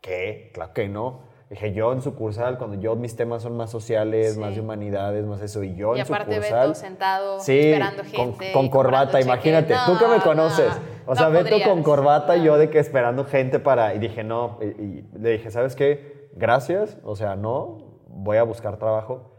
¿qué? 0.00 0.50
Claro 0.54 0.72
que 0.72 0.88
no. 0.88 1.24
Dije, 1.54 1.72
yo 1.72 1.92
en 1.92 2.02
sucursal, 2.02 2.58
cuando 2.58 2.80
yo 2.80 2.96
mis 2.96 3.14
temas 3.14 3.42
son 3.44 3.56
más 3.56 3.70
sociales, 3.70 4.34
Sí. 4.34 4.40
más 4.40 4.56
de 4.56 4.60
humanidades, 4.60 5.24
más 5.24 5.40
eso, 5.40 5.62
y 5.62 5.76
yo 5.76 5.94
Y 5.94 6.00
en 6.00 6.04
aparte 6.06 6.34
sucursal... 6.34 6.68
Beto 6.70 6.74
sentado, 6.74 7.38
Sí, 7.38 7.56
esperando 7.58 8.02
con- 8.02 8.10
gente. 8.34 8.52
con, 8.52 8.64
y 8.64 8.70
corbata, 8.70 9.20
imagínate. 9.20 9.68
cheques. 9.68 9.84
Tú 9.86 9.96
que 9.96 10.08
me 10.10 10.16
No, 10.16 10.22
conoces. 10.24 10.66
no, 11.06 11.12
o 11.12 11.14
sea, 11.14 11.26
no 11.28 11.32
Beto 11.32 11.50
con 11.50 11.60
podrías. 11.60 11.84
corbata 11.84 12.34
y 12.36 12.40
No. 12.40 12.44
yo 12.46 12.58
de 12.58 12.70
que 12.70 12.80
esperando 12.80 13.24
gente 13.24 13.60
para... 13.60 13.94
Y 13.94 14.00
dije, 14.00 14.24
no. 14.24 14.58
Y, 14.60 14.64
y 14.82 15.08
le 15.16 15.30
dije, 15.30 15.52
¿sabes 15.52 15.76
qué? 15.76 16.28
Gracias. 16.34 16.98
O 17.04 17.14
sea, 17.14 17.36
no. 17.36 18.00
Voy 18.08 18.36
a 18.38 18.42
buscar 18.42 18.76
trabajo. 18.78 19.30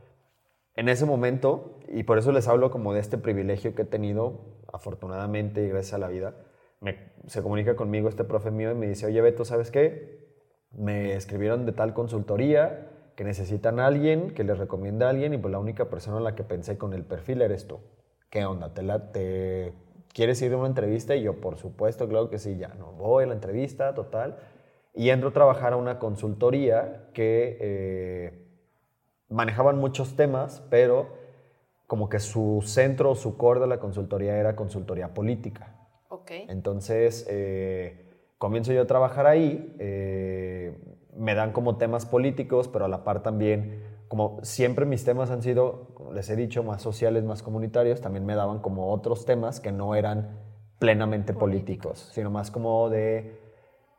En 0.77 0.87
ese 0.87 1.05
momento, 1.05 1.79
y 1.89 2.03
por 2.03 2.17
eso 2.17 2.31
les 2.31 2.47
hablo 2.47 2.71
como 2.71 2.93
de 2.93 3.01
este 3.01 3.17
privilegio 3.17 3.75
que 3.75 3.81
he 3.81 3.85
tenido, 3.85 4.55
afortunadamente 4.71 5.63
y 5.63 5.67
gracias 5.69 5.95
a 5.95 5.97
la 5.97 6.07
vida, 6.07 6.35
me- 6.79 7.11
se 7.27 7.41
comunica 7.43 7.75
conmigo 7.75 8.07
este 8.07 8.23
profe 8.23 8.51
mío 8.51 8.71
y 8.71 8.75
me 8.75 8.87
dice, 8.87 9.05
oye 9.05 9.19
Beto, 9.21 9.43
¿sabes 9.43 9.69
qué? 9.69 10.24
Me 10.77 11.13
escribieron 11.13 11.65
de 11.65 11.71
tal 11.71 11.93
consultoría 11.93 12.89
que 13.15 13.23
necesitan 13.23 13.79
a 13.79 13.87
alguien, 13.87 14.31
que 14.31 14.43
les 14.43 14.57
recomienda 14.57 15.07
a 15.07 15.09
alguien 15.09 15.33
y 15.33 15.37
pues 15.37 15.51
la 15.51 15.59
única 15.59 15.89
persona 15.89 16.17
en 16.17 16.23
la 16.23 16.35
que 16.35 16.43
pensé 16.43 16.77
con 16.77 16.93
el 16.93 17.03
perfil 17.03 17.41
eres 17.41 17.67
tú. 17.67 17.79
¿Qué 18.29 18.45
onda? 18.45 18.73
¿Te, 18.73 18.83
la, 18.83 19.11
te 19.11 19.73
quieres 20.13 20.41
ir 20.41 20.51
a 20.53 20.57
una 20.57 20.67
entrevista? 20.67 21.15
Y 21.15 21.23
yo, 21.23 21.39
por 21.39 21.57
supuesto, 21.57 22.07
claro 22.09 22.29
que 22.29 22.39
sí, 22.39 22.57
ya, 22.57 22.73
no, 22.77 22.91
voy 22.91 23.23
a 23.23 23.27
la 23.27 23.33
entrevista, 23.33 23.93
total. 23.93 24.37
Y 24.93 25.09
entro 25.09 25.29
a 25.29 25.33
trabajar 25.33 25.73
a 25.73 25.77
una 25.77 25.99
consultoría 25.99 27.09
que 27.13 27.57
eh, 27.61 28.45
manejaban 29.29 29.77
muchos 29.77 30.15
temas, 30.15 30.61
pero 30.69 31.07
como 31.87 32.09
que 32.09 32.19
su 32.19 32.61
centro 32.65 33.11
o 33.11 33.15
su 33.15 33.37
core 33.37 33.59
de 33.61 33.67
la 33.67 33.79
consultoría 33.79 34.37
era 34.37 34.55
consultoría 34.55 35.13
política. 35.13 35.75
Ok. 36.09 36.31
Entonces, 36.47 37.25
eh, 37.29 38.04
comienzo 38.45 38.71
yo 38.73 38.83
a 38.83 38.85
trabajar 38.85 39.25
ahí, 39.25 39.75
eh, 39.79 40.77
me 41.17 41.33
dan 41.33 41.51
como 41.51 41.77
temas 41.77 42.05
políticos, 42.05 42.67
pero 42.67 42.85
a 42.85 42.87
la 42.87 43.03
par 43.03 43.23
también, 43.23 43.81
como 44.07 44.37
siempre 44.43 44.85
mis 44.85 45.03
temas 45.03 45.31
han 45.31 45.41
sido, 45.41 45.87
como 45.95 46.13
les 46.13 46.29
he 46.29 46.35
dicho, 46.35 46.61
más 46.61 46.83
sociales, 46.83 47.23
más 47.23 47.41
comunitarios, 47.41 48.01
también 48.01 48.23
me 48.23 48.35
daban 48.35 48.59
como 48.59 48.91
otros 48.93 49.25
temas 49.25 49.59
que 49.59 49.71
no 49.71 49.95
eran 49.95 50.37
plenamente 50.77 51.33
políticos, 51.33 52.11
sino 52.13 52.29
más 52.29 52.51
como 52.51 52.91
de 52.91 53.39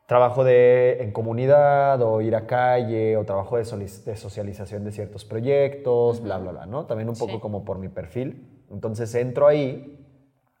trabajo 0.05 0.45
de, 0.45 1.03
en 1.03 1.11
comunidad 1.11 2.01
o 2.01 2.21
ir 2.21 2.33
a 2.33 2.47
calle 2.47 3.17
o 3.17 3.25
trabajo 3.25 3.57
de, 3.57 3.63
de 3.63 4.15
socialización 4.15 4.85
de 4.85 4.93
ciertos 4.93 5.25
proyectos, 5.25 6.21
bla, 6.21 6.37
bla, 6.37 6.51
bla, 6.53 6.65
¿no? 6.67 6.85
También 6.85 7.09
un 7.09 7.17
poco 7.17 7.33
Sí. 7.33 7.39
como 7.41 7.65
por 7.65 7.79
mi 7.79 7.89
perfil. 7.89 8.63
Entonces 8.71 9.13
entro 9.13 9.45
ahí 9.45 9.99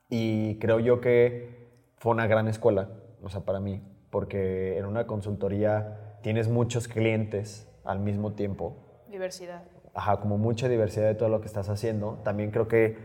y 0.09 0.59
creo 0.59 0.81
yo 0.81 0.99
que 0.99 1.55
fue 1.95 2.11
una 2.11 2.27
gran 2.27 2.49
escuela, 2.49 2.89
o 3.27 3.29
sea, 3.29 3.41
para 3.41 3.59
mí, 3.59 3.81
porque 4.09 4.77
en 4.77 4.85
una 4.85 5.05
consultoría 5.05 6.17
tienes 6.21 6.47
muchos 6.47 6.87
clientes 6.87 7.67
al 7.83 7.99
mismo 7.99 8.33
tiempo, 8.33 8.75
Diversidad. 9.09 9.63
ajá, 9.93 10.19
como 10.21 10.37
mucha 10.37 10.67
diversidad 10.69 11.07
de 11.07 11.15
todo 11.15 11.29
lo 11.29 11.41
que 11.41 11.47
estás 11.47 11.69
haciendo. 11.69 12.19
También 12.23 12.51
creo 12.51 12.67
que 12.67 12.97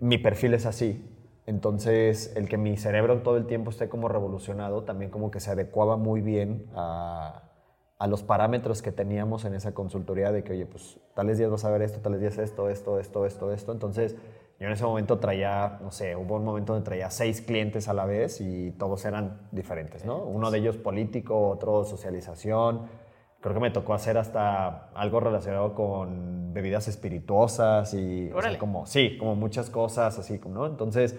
mi 0.00 0.16
perfil 0.18 0.54
es 0.54 0.64
así. 0.66 1.08
Entonces, 1.46 2.32
el 2.36 2.48
que 2.48 2.56
mi 2.56 2.76
cerebro 2.76 3.20
todo 3.22 3.36
el 3.36 3.46
tiempo 3.46 3.70
esté 3.70 3.88
como 3.88 4.08
revolucionado, 4.08 4.84
también 4.84 5.10
como 5.10 5.30
que 5.32 5.40
se 5.40 5.50
adecuaba 5.50 5.96
muy 5.96 6.20
bien 6.20 6.66
a, 6.76 7.42
a 7.98 8.06
los 8.06 8.22
parámetros 8.22 8.80
que 8.80 8.92
teníamos 8.92 9.44
en 9.44 9.54
esa 9.54 9.74
consultoría 9.74 10.30
de 10.30 10.44
que, 10.44 10.52
oye, 10.52 10.66
pues 10.66 11.00
tales 11.14 11.38
días 11.38 11.50
vas 11.50 11.64
a 11.64 11.70
ver 11.70 11.82
esto, 11.82 11.98
tales 12.00 12.20
días 12.20 12.38
esto, 12.38 12.68
esto, 12.68 13.00
esto, 13.00 13.26
esto, 13.26 13.52
esto. 13.52 13.72
Entonces, 13.72 14.14
yo 14.62 14.68
en 14.68 14.74
ese 14.74 14.84
momento 14.84 15.18
traía, 15.18 15.78
no 15.82 15.90
sé, 15.90 16.14
hubo 16.14 16.36
un 16.36 16.44
momento 16.44 16.72
donde 16.72 16.84
traía 16.84 17.10
seis 17.10 17.42
clientes 17.42 17.88
a 17.88 17.94
la 17.94 18.04
vez 18.04 18.40
y 18.40 18.70
todos 18.78 19.04
eran 19.04 19.48
diferentes, 19.50 20.04
¿no? 20.04 20.18
Uno 20.18 20.52
de 20.52 20.58
ellos 20.58 20.76
político, 20.76 21.48
otro 21.48 21.82
socialización. 21.82 22.82
Creo 23.40 23.54
que 23.54 23.60
me 23.60 23.72
tocó 23.72 23.92
hacer 23.92 24.18
hasta 24.18 24.90
algo 24.94 25.18
relacionado 25.18 25.74
con 25.74 26.54
bebidas 26.54 26.86
espirituosas 26.86 27.92
y 27.92 28.30
o 28.32 28.40
sea, 28.40 28.56
como 28.56 28.86
sí, 28.86 29.16
como 29.18 29.34
muchas 29.34 29.68
cosas 29.68 30.16
así, 30.16 30.40
¿no? 30.46 30.64
Entonces 30.66 31.18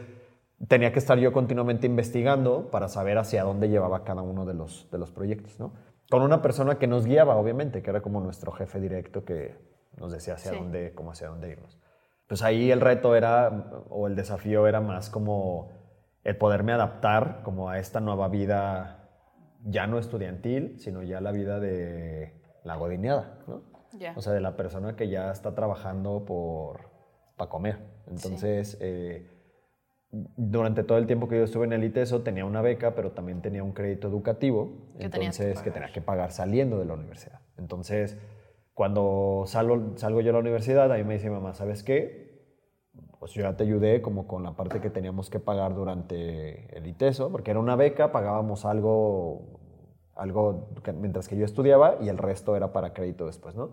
tenía 0.70 0.94
que 0.94 1.00
estar 1.00 1.18
yo 1.20 1.34
continuamente 1.34 1.86
investigando 1.86 2.72
para 2.72 2.88
saber 2.88 3.18
hacia 3.18 3.44
dónde 3.44 3.68
llevaba 3.68 4.06
cada 4.06 4.22
uno 4.22 4.46
de 4.46 4.54
los, 4.54 4.90
de 4.90 5.00
los 5.00 5.12
proyectos, 5.12 5.60
¿no? 5.60 5.74
Con 6.10 6.22
una 6.22 6.42
persona 6.42 6.80
que 6.80 6.88
nos 6.88 7.06
guiaba, 7.06 7.36
obviamente, 7.36 7.82
que 7.82 7.90
era 7.90 8.00
como 8.00 8.22
nuestro 8.22 8.54
jefe 8.54 8.80
directo 8.80 9.26
que 9.26 9.58
nos 9.98 10.14
decía 10.14 10.36
hacia 10.36 10.52
Sí. 10.52 10.58
dónde, 10.58 10.94
como 10.94 11.12
hacia 11.12 11.28
dónde 11.28 11.50
irnos. 11.50 11.78
Pues 12.28 12.42
ahí 12.42 12.72
el 12.72 12.82
reto 12.82 13.16
era, 13.16 13.86
o 13.90 14.08
el 14.08 14.16
desafío 14.16 14.68
era 14.68 14.82
más 14.82 15.10
como 15.10 15.72
el 16.24 16.38
poderme 16.38 16.72
adaptar 16.72 17.42
como 17.44 17.70
a 17.70 17.80
esta 17.80 18.00
nueva 18.00 18.28
vida 18.30 19.10
ya 19.66 19.88
no 19.88 20.00
estudiantil, 20.00 20.80
sino 20.80 21.04
ya 21.04 21.22
la 21.22 21.32
vida 21.32 21.60
de 21.60 22.34
la 22.64 22.76
godineada, 22.76 23.40
¿no? 23.48 23.64
Ya. 23.94 24.14
O 24.16 24.22
sea, 24.22 24.34
de 24.34 24.42
la 24.42 24.56
persona 24.56 24.96
que 24.96 25.10
ya 25.10 25.32
está 25.32 25.54
trabajando 25.54 26.26
por 26.26 26.94
para 27.38 27.50
comer. 27.50 27.80
Entonces, 28.08 28.78
eh, 28.82 29.30
durante 30.12 30.84
todo 30.84 30.98
el 30.98 31.08
tiempo 31.08 31.28
que 31.28 31.38
yo 31.38 31.44
estuve 31.44 31.66
en 31.66 31.74
el 31.74 31.84
ITESO 31.84 32.22
tenía 32.22 32.46
una 32.46 32.62
beca, 32.62 32.94
pero 32.94 33.12
también 33.12 33.42
tenía 33.42 33.64
un 33.64 33.74
crédito 33.74 34.08
educativo, 34.08 34.94
que 34.98 35.06
entonces 35.06 35.62
que, 35.62 35.72
tenía 35.72 35.92
que 35.92 36.02
pagar 36.02 36.32
saliendo 36.32 36.78
de 36.78 36.86
la 36.86 36.94
universidad. 36.94 37.42
Entonces, 37.58 38.18
cuando 38.74 39.44
salgo, 39.46 39.98
salgo 39.98 40.22
yo 40.22 40.32
a 40.32 40.34
la 40.34 40.40
universidad, 40.40 40.92
a 40.92 40.96
mí 40.98 41.04
me 41.04 41.16
dice 41.16 41.30
mi 41.30 41.36
mamá, 41.36 41.54
¿sabes 41.54 41.84
qué? 41.84 42.34
Pues 43.20 43.32
yo 43.34 43.44
ya 43.44 43.56
te 43.56 43.64
ayudé 43.64 44.02
como 44.02 44.28
con 44.28 44.44
la 44.44 44.56
parte 44.56 44.82
que 44.82 44.90
teníamos 44.90 45.30
que 45.30 45.40
pagar 45.40 45.76
durante 45.76 46.76
el 46.78 46.88
ITESO, 46.88 47.32
porque 47.32 47.52
era 47.52 47.60
una 47.60 47.76
beca, 47.76 48.12
pagábamos 48.12 48.66
algo, 48.66 49.60
algo 50.16 50.70
mientras 51.00 51.28
que 51.28 51.38
yo 51.38 51.46
estudiaba 51.46 51.98
y 52.02 52.10
el 52.10 52.18
resto 52.18 52.56
era 52.56 52.74
para 52.74 52.94
crédito 52.94 53.26
después, 53.26 53.56
¿no? 53.56 53.72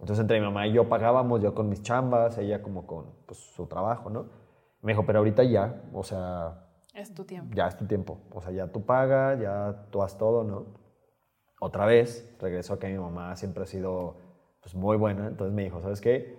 Entonces 0.00 0.20
entre 0.22 0.38
mi 0.38 0.46
mamá 0.46 0.66
y 0.66 0.72
yo 0.72 0.88
pagábamos, 0.88 1.42
yo 1.42 1.54
con 1.54 1.68
mis 1.68 1.82
chambas, 1.82 2.38
ella 2.38 2.62
como 2.62 2.86
con 2.86 3.06
pues, 3.26 3.38
su 3.38 3.66
trabajo, 3.66 4.10
¿no? 4.10 4.26
Me 4.82 4.92
dijo, 4.92 5.04
pero 5.04 5.18
ahorita 5.18 5.42
ya, 5.42 5.82
o 5.92 6.02
sea, 6.02 6.68
Es 6.94 7.12
tu 7.14 7.24
tiempo. 7.24 7.54
ya 7.54 7.66
es 7.66 7.76
tu 7.76 7.86
tiempo. 7.86 8.20
O 8.30 8.40
sea, 8.40 8.52
ya 8.52 8.68
tú 8.68 8.84
pagas, 8.84 9.40
ya 9.40 9.86
tú 9.90 10.02
haz 10.02 10.16
todo, 10.16 10.44
¿no? 10.44 10.66
Otra 11.60 11.86
vez, 11.86 12.36
regresó 12.40 12.74
a 12.74 12.78
que 12.78 12.88
mi 12.88 12.98
mamá 12.98 13.34
siempre 13.36 13.62
ha 13.64 13.66
sido 13.66 14.25
pues, 14.66 14.74
muy 14.74 14.96
buena. 14.96 15.28
Entonces 15.28 15.54
me 15.54 15.62
dijo, 15.62 15.80
¿sabes 15.80 16.00
qué? 16.00 16.36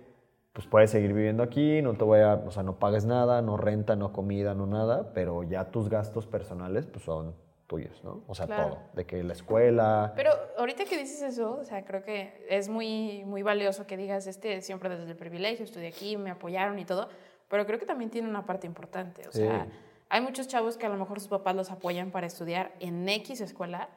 Pues 0.52 0.66
puedes 0.66 0.90
seguir 0.90 1.14
viviendo 1.14 1.42
aquí, 1.42 1.80
no 1.80 1.94
te 1.94 2.04
voy 2.04 2.20
a, 2.20 2.34
o 2.34 2.50
sea, 2.50 2.62
no 2.62 2.78
pagues 2.78 3.06
nada, 3.06 3.40
no 3.40 3.56
renta, 3.56 3.96
no 3.96 4.12
comida, 4.12 4.54
no 4.54 4.66
nada, 4.66 5.14
pero 5.14 5.44
ya 5.44 5.70
tus 5.70 5.88
gastos 5.88 6.26
personales 6.26 6.84
pues 6.86 7.04
son 7.06 7.34
tuyos, 7.66 8.04
¿no? 8.04 8.22
O 8.26 8.34
sea, 8.34 8.44
Claro. 8.46 8.64
todo. 8.64 8.78
De 8.92 9.06
que 9.06 9.22
la 9.22 9.32
escuela... 9.32 10.12
Pero 10.14 10.30
ahorita 10.58 10.84
que 10.84 10.98
dices 10.98 11.22
eso, 11.22 11.58
o 11.58 11.64
sea, 11.64 11.86
creo 11.86 12.02
que 12.02 12.44
es 12.50 12.68
muy, 12.68 13.24
muy 13.24 13.42
valioso 13.42 13.86
que 13.86 13.96
digas, 13.96 14.26
este, 14.26 14.60
siempre 14.60 14.90
desde 14.90 15.10
el 15.10 15.16
privilegio, 15.16 15.64
estudié 15.64 15.88
aquí, 15.88 16.18
me 16.18 16.30
apoyaron 16.30 16.78
y 16.78 16.84
todo, 16.84 17.08
pero 17.48 17.64
creo 17.64 17.78
que 17.78 17.86
también 17.86 18.10
tiene 18.10 18.28
una 18.28 18.44
parte 18.44 18.66
importante, 18.66 19.26
o 19.26 19.32
Sí. 19.32 19.38
sea, 19.38 19.66
hay 20.10 20.20
muchos 20.20 20.48
chavos 20.48 20.76
que 20.76 20.84
a 20.84 20.90
lo 20.90 20.96
mejor 20.96 21.18
sus 21.20 21.28
papás 21.28 21.56
los 21.56 21.70
apoyan 21.70 22.10
para 22.10 22.26
estudiar 22.26 22.72
en 22.80 23.08
X 23.08 23.40
escuela 23.40 23.88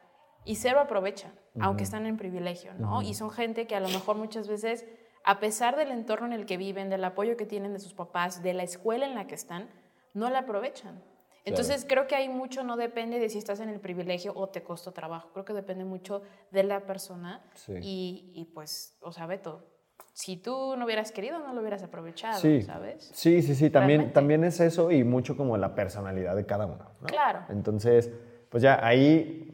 y 0.45 0.55
cero 0.55 0.79
aprovechan, 0.79 1.31
aunque 1.59 1.83
están 1.83 2.05
en 2.05 2.17
privilegio, 2.17 2.73
¿no? 2.75 3.01
Y 3.01 3.13
son 3.13 3.29
gente 3.29 3.67
que 3.67 3.75
a 3.75 3.79
lo 3.79 3.89
mejor 3.89 4.15
muchas 4.17 4.47
veces, 4.47 4.85
a 5.23 5.39
pesar 5.39 5.75
del 5.75 5.91
entorno 5.91 6.25
en 6.27 6.33
el 6.33 6.45
que 6.45 6.57
viven, 6.57 6.89
del 6.89 7.03
apoyo 7.03 7.37
que 7.37 7.45
tienen 7.45 7.73
de 7.73 7.79
sus 7.79 7.93
papás, 7.93 8.41
de 8.41 8.53
la 8.53 8.63
escuela 8.63 9.05
en 9.05 9.15
la 9.15 9.27
que 9.27 9.35
están, 9.35 9.69
no 10.13 10.29
la 10.29 10.39
aprovechan. 10.39 11.03
Entonces 11.43 11.85
creo 11.89 12.05
que 12.07 12.15
hay 12.15 12.29
mucho, 12.29 12.63
no 12.63 12.77
depende 12.77 13.17
de 13.19 13.27
si 13.29 13.39
estás 13.39 13.59
en 13.61 13.69
el 13.69 13.79
privilegio 13.79 14.31
o 14.35 14.49
te 14.49 14.61
costó 14.61 14.91
trabajo, 14.91 15.29
creo 15.33 15.43
que 15.45 15.53
depende 15.53 15.83
mucho 15.85 16.21
de 16.51 16.63
la 16.63 16.81
persona 16.85 17.43
Sí. 17.55 17.73
y, 17.81 18.31
y, 18.35 18.45
pues, 18.53 18.97
o 19.01 19.11
sea, 19.11 19.25
Beto, 19.25 19.65
si 20.13 20.37
tú 20.37 20.75
no 20.77 20.85
hubieras 20.85 21.11
querido, 21.11 21.39
no 21.39 21.53
lo 21.53 21.61
hubieras 21.61 21.81
aprovechado, 21.81 22.39
Sí, 22.39 22.61
¿sabes? 22.61 23.09
sí, 23.15 23.41
sí, 23.41 23.55
sí, 23.55 23.69
también, 23.71 23.99
Realmente. 24.01 24.13
también 24.13 24.43
es 24.43 24.59
eso 24.59 24.91
y 24.91 25.03
mucho 25.03 25.35
como 25.35 25.57
la 25.57 25.73
personalidad 25.73 26.35
de 26.35 26.45
cada 26.45 26.65
uno. 26.67 26.85
¿no? 26.99 27.07
Claro. 27.07 27.39
Entonces, 27.49 28.11
pues 28.49 28.61
ya 28.61 28.85
ahí 28.85 29.50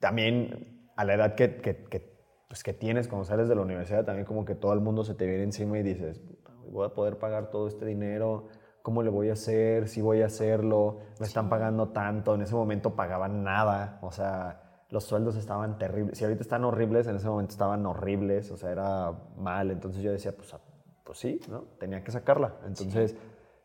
también 0.00 0.90
a 0.96 1.04
la 1.04 1.14
edad 1.14 1.34
que, 1.34 1.56
que, 1.56 1.84
que, 1.84 2.18
pues 2.48 2.62
que 2.62 2.72
tienes 2.72 3.08
cuando 3.08 3.24
sales 3.24 3.48
de 3.48 3.54
la 3.54 3.62
universidad, 3.62 4.04
también 4.04 4.26
como 4.26 4.44
que 4.44 4.54
todo 4.54 4.72
el 4.72 4.80
mundo 4.80 5.04
se 5.04 5.14
te 5.14 5.26
viene 5.26 5.44
encima 5.44 5.78
y 5.78 5.82
dices, 5.82 6.18
"Puta, 6.18 6.52
güey, 6.54 6.70
voy 6.72 6.86
a 6.86 6.94
poder 6.94 7.18
pagar 7.18 7.50
todo 7.50 7.68
este 7.68 7.84
dinero, 7.86 8.48
¿cómo 8.82 9.02
le 9.02 9.10
voy 9.10 9.28
a 9.28 9.34
hacer? 9.34 9.88
Si 9.88 10.00
voy 10.00 10.22
a 10.22 10.26
hacerlo, 10.26 11.00
me 11.20 11.26
están 11.26 11.48
pagando 11.48 11.90
tanto, 11.90 12.34
en 12.34 12.42
ese 12.42 12.54
momento 12.54 12.94
pagaban 12.96 13.44
nada, 13.44 13.98
o 14.02 14.10
sea, 14.10 14.84
los 14.90 15.04
sueldos 15.04 15.36
estaban 15.36 15.78
terribles, 15.78 16.16
si 16.16 16.24
ahorita 16.24 16.42
están 16.42 16.64
horribles, 16.64 17.06
en 17.06 17.16
ese 17.16 17.28
momento 17.28 17.52
estaban 17.52 17.84
horribles, 17.84 18.50
o 18.50 18.56
sea, 18.56 18.72
era 18.72 19.12
mal, 19.36 19.70
entonces 19.70 20.02
yo 20.02 20.10
decía, 20.10 20.32
pues, 20.32 20.54
ah, 20.54 20.60
pues 21.04 21.18
sí, 21.18 21.40
¿no? 21.50 21.64
Tenía 21.78 22.02
que 22.02 22.10
sacarla, 22.10 22.54
entonces 22.66 23.14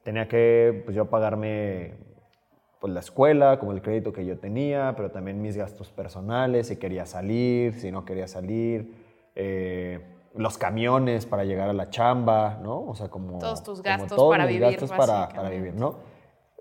tenía 0.04 0.28
que, 0.28 0.82
pues 0.84 0.96
yo 0.96 1.10
pagarme 1.10 1.96
pues 2.84 2.91
la 2.91 3.00
escuela, 3.00 3.60
como 3.60 3.72
el 3.72 3.82
crédito 3.82 4.12
que 4.12 4.26
yo 4.26 4.38
tenía, 4.38 4.93
pero 4.98 5.10
también 5.10 5.41
mis 5.41 5.56
gastos 5.56 5.89
personales, 5.89 6.67
si 6.67 6.76
quería 6.76 7.06
salir, 7.06 7.80
si 7.80 7.93
no 7.93 8.04
quería 8.04 8.28
salir, 8.28 8.93
eh, 9.36 10.02
los 10.36 10.58
camiones 10.58 11.26
para 11.26 11.46
llegar 11.46 11.69
a 11.69 11.74
la 11.74 11.89
chamba, 11.89 12.60
¿no? 12.62 12.86
O 12.86 12.93
sea, 12.93 13.08
como... 13.08 13.39
Todos 13.39 13.63
tus 13.63 13.80
como 13.80 13.84
gastos 13.89 14.17
todos 14.17 14.30
para 14.34 14.43
mis 14.43 14.56
vivir, 14.56 14.72
gastos 14.72 14.91
para, 14.91 15.30
para 15.30 15.50
vivir, 15.50 15.76
¿no? 15.76 15.96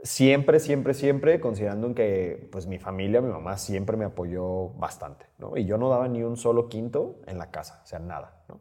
Siempre, 0.04 0.60
siempre, 0.60 0.94
siempre, 0.94 1.40
considerando 1.40 1.88
en 1.88 1.94
que 1.96 2.48
pues 2.52 2.68
mi 2.68 2.78
familia, 2.78 3.20
mi 3.20 3.32
mamá 3.32 3.56
siempre 3.56 3.96
me 3.96 4.04
apoyó 4.04 4.68
bastante, 4.74 5.26
¿no? 5.38 5.56
Y 5.56 5.64
yo 5.64 5.76
no 5.76 5.88
daba 5.88 6.06
ni 6.06 6.22
un 6.22 6.36
solo 6.36 6.68
quinto 6.68 7.16
en 7.26 7.36
la 7.36 7.50
casa, 7.50 7.80
o 7.82 7.86
sea, 7.88 7.98
nada, 7.98 8.44
¿no? 8.48 8.60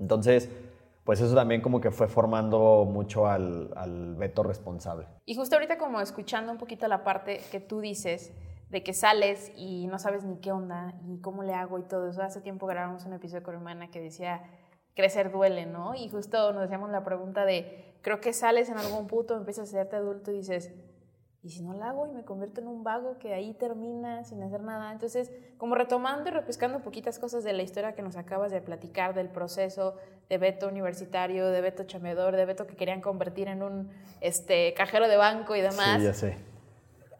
Entonces, 0.00 0.48
pues 1.04 1.20
eso 1.20 1.34
también 1.34 1.60
como 1.60 1.80
que 1.80 1.90
fue 1.90 2.08
formando 2.08 2.86
mucho 2.88 3.26
al, 3.26 3.72
al 3.76 4.16
responsable. 4.42 5.06
Y 5.24 5.34
justo 5.34 5.56
ahorita 5.56 5.78
como 5.78 6.00
escuchando 6.00 6.52
un 6.52 6.58
poquito 6.58 6.86
la 6.88 7.04
parte 7.04 7.40
que 7.50 7.60
tú 7.60 7.80
dices 7.80 8.32
de 8.70 8.82
que 8.82 8.94
sales 8.94 9.52
y 9.54 9.86
no 9.88 9.98
sabes 9.98 10.24
ni 10.24 10.36
qué 10.38 10.50
onda 10.50 10.94
y 11.06 11.20
cómo 11.20 11.42
le 11.42 11.54
hago 11.54 11.78
y 11.78 11.82
todo 11.82 12.08
eso. 12.08 12.22
Hace 12.22 12.40
tiempo 12.40 12.66
grabamos 12.66 13.04
un 13.04 13.12
episodio 13.12 13.42
con 13.42 13.62
mi 13.62 13.88
que 13.88 14.00
decía 14.00 14.42
crecer 14.94 15.30
duele, 15.30 15.66
¿no? 15.66 15.94
Y 15.94 16.08
justo 16.08 16.52
nos 16.52 16.64
hacíamos 16.64 16.90
la 16.90 17.04
pregunta 17.04 17.44
de, 17.44 17.96
creo 18.02 18.20
que 18.20 18.32
sales 18.32 18.68
en 18.68 18.78
algún 18.78 19.06
punto, 19.06 19.36
empiezas 19.36 19.68
a 19.68 19.78
hacerte 19.78 19.96
adulto 19.96 20.30
y 20.30 20.38
dices, 20.38 20.72
¿y 21.44 21.50
si 21.50 21.62
no 21.62 21.74
la 21.74 21.90
hago 21.90 22.06
y 22.06 22.12
me 22.12 22.24
convierto 22.24 22.60
en 22.60 22.68
un 22.68 22.84
vago 22.84 23.18
que 23.18 23.34
ahí 23.34 23.52
termina 23.54 24.22
sin 24.24 24.42
hacer 24.42 24.60
nada? 24.60 24.92
Entonces, 24.92 25.32
como 25.58 25.74
retomando 25.74 26.30
y 26.30 26.32
repescando 26.32 26.80
poquitas 26.80 27.18
cosas 27.18 27.42
de 27.42 27.52
la 27.52 27.62
historia 27.62 27.94
que 27.94 28.02
nos 28.02 28.16
acabas 28.16 28.52
de 28.52 28.60
platicar, 28.60 29.12
del 29.12 29.28
proceso 29.28 29.96
de 30.28 30.38
Beto 30.38 30.68
universitario, 30.68 31.48
de 31.48 31.60
Beto 31.60 31.82
chamedor, 31.82 32.36
de 32.36 32.44
Beto 32.44 32.66
que 32.66 32.76
querían 32.76 33.00
convertir 33.00 33.48
en 33.48 33.64
un 33.64 33.90
este, 34.20 34.72
cajero 34.74 35.08
de 35.08 35.16
banco 35.16 35.56
y 35.56 35.60
demás. 35.60 35.98
Sí, 35.98 36.04
ya 36.04 36.14
sé. 36.14 36.36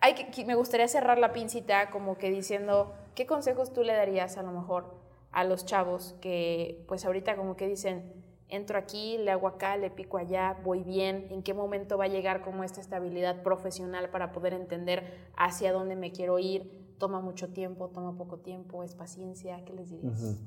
Hay 0.01 0.15
que, 0.15 0.45
me 0.45 0.55
gustaría 0.55 0.87
cerrar 0.87 1.19
la 1.19 1.33
pincita 1.33 1.91
como 1.91 2.17
que 2.17 2.31
diciendo, 2.31 2.95
¿qué 3.17 3.27
consejos 3.27 3.73
tú 3.73 3.83
le 3.83 3.93
darías 3.93 4.37
a 4.37 4.43
lo 4.43 4.53
mejor 4.53 4.95
a 5.33 5.43
los 5.45 5.65
chavos 5.65 6.15
que 6.21 6.85
pues 6.87 7.05
ahorita 7.05 7.37
como 7.37 7.57
que 7.57 7.67
dicen, 7.67 8.13
entro 8.53 8.79
aquí, 8.79 9.17
le 9.19 9.31
hago 9.31 9.49
acá, 9.49 9.77
le 9.77 9.91
pico 9.91 10.19
allá, 10.19 10.59
voy 10.62 10.85
bien, 10.85 11.27
en 11.31 11.43
qué 11.43 11.55
momento 11.55 11.97
va 11.97 12.05
a 12.05 12.09
llegar 12.09 12.43
como 12.43 12.62
esta 12.62 12.81
estabilidad 12.81 13.43
profesional 13.43 14.11
para 14.11 14.31
poder 14.31 14.53
entender 14.53 15.31
hacia 15.37 15.73
dónde 15.73 15.97
me 15.97 16.12
quiero 16.12 16.38
ir? 16.38 16.95
Toma 16.99 17.21
mucho 17.21 17.53
tiempo, 17.53 17.88
toma 17.88 18.17
poco 18.17 18.38
tiempo, 18.38 18.85
es 18.85 18.95
paciencia, 18.95 19.65
¿qué 19.65 19.73
les 19.73 19.91
dirías? 19.91 20.38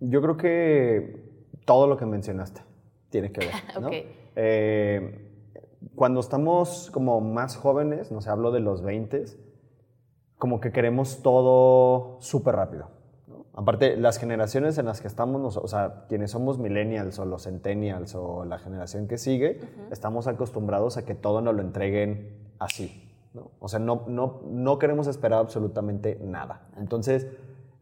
Yo 0.00 0.22
creo 0.22 0.36
que 0.36 1.46
todo 1.66 1.86
lo 1.86 1.96
que 1.98 2.06
mencionaste 2.06 2.62
tiene 3.10 3.30
que 3.30 3.40
ver. 3.46 3.54
¿no? 3.80 3.90
Eh, 4.36 5.30
cuando 5.94 6.20
estamos 6.20 6.90
como 6.92 7.20
más 7.20 7.56
jóvenes, 7.56 8.10
no 8.10 8.22
sé, 8.22 8.30
hablo 8.30 8.52
de 8.52 8.60
los 8.60 8.82
20, 8.82 9.24
como 10.38 10.60
que 10.60 10.72
queremos 10.72 11.22
todo 11.22 12.16
súper 12.20 12.56
rápido. 12.56 12.99
Aparte, 13.60 13.94
las 13.98 14.16
generaciones 14.16 14.78
en 14.78 14.86
las 14.86 15.02
que 15.02 15.06
estamos, 15.06 15.58
o 15.58 15.68
sea, 15.68 16.06
quienes 16.08 16.30
somos 16.30 16.58
millennials 16.58 17.18
o 17.18 17.26
los 17.26 17.42
centennials 17.42 18.14
o 18.14 18.46
la 18.46 18.58
generación 18.58 19.06
que 19.06 19.18
sigue, 19.18 19.60
estamos 19.90 20.26
acostumbrados 20.28 20.96
a 20.96 21.04
que 21.04 21.14
todo 21.14 21.42
nos 21.42 21.54
lo 21.54 21.60
entreguen 21.60 22.54
así. 22.58 23.12
¿no? 23.34 23.50
O 23.60 23.68
sea, 23.68 23.78
no, 23.78 24.04
no, 24.06 24.40
no 24.46 24.78
queremos 24.78 25.08
esperar 25.08 25.40
absolutamente 25.40 26.18
nada. 26.22 26.70
Entonces, 26.78 27.26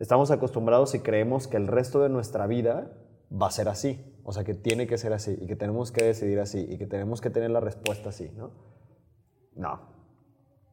estamos 0.00 0.32
acostumbrados 0.32 0.96
y 0.96 0.98
creemos 0.98 1.46
que 1.46 1.58
el 1.58 1.68
resto 1.68 2.00
de 2.00 2.08
nuestra 2.08 2.48
vida 2.48 2.90
va 3.30 3.46
a 3.46 3.52
ser 3.52 3.68
así. 3.68 4.04
O 4.24 4.32
sea, 4.32 4.42
que 4.42 4.54
tiene 4.54 4.88
que 4.88 4.98
ser 4.98 5.12
así 5.12 5.38
y 5.40 5.46
que 5.46 5.54
tenemos 5.54 5.92
que 5.92 6.02
decidir 6.02 6.40
así 6.40 6.66
y 6.68 6.76
que 6.76 6.88
tenemos 6.88 7.20
que 7.20 7.30
tener 7.30 7.52
la 7.52 7.60
respuesta 7.60 8.08
así, 8.08 8.32
¿no? 8.36 8.50
No. 9.54 9.78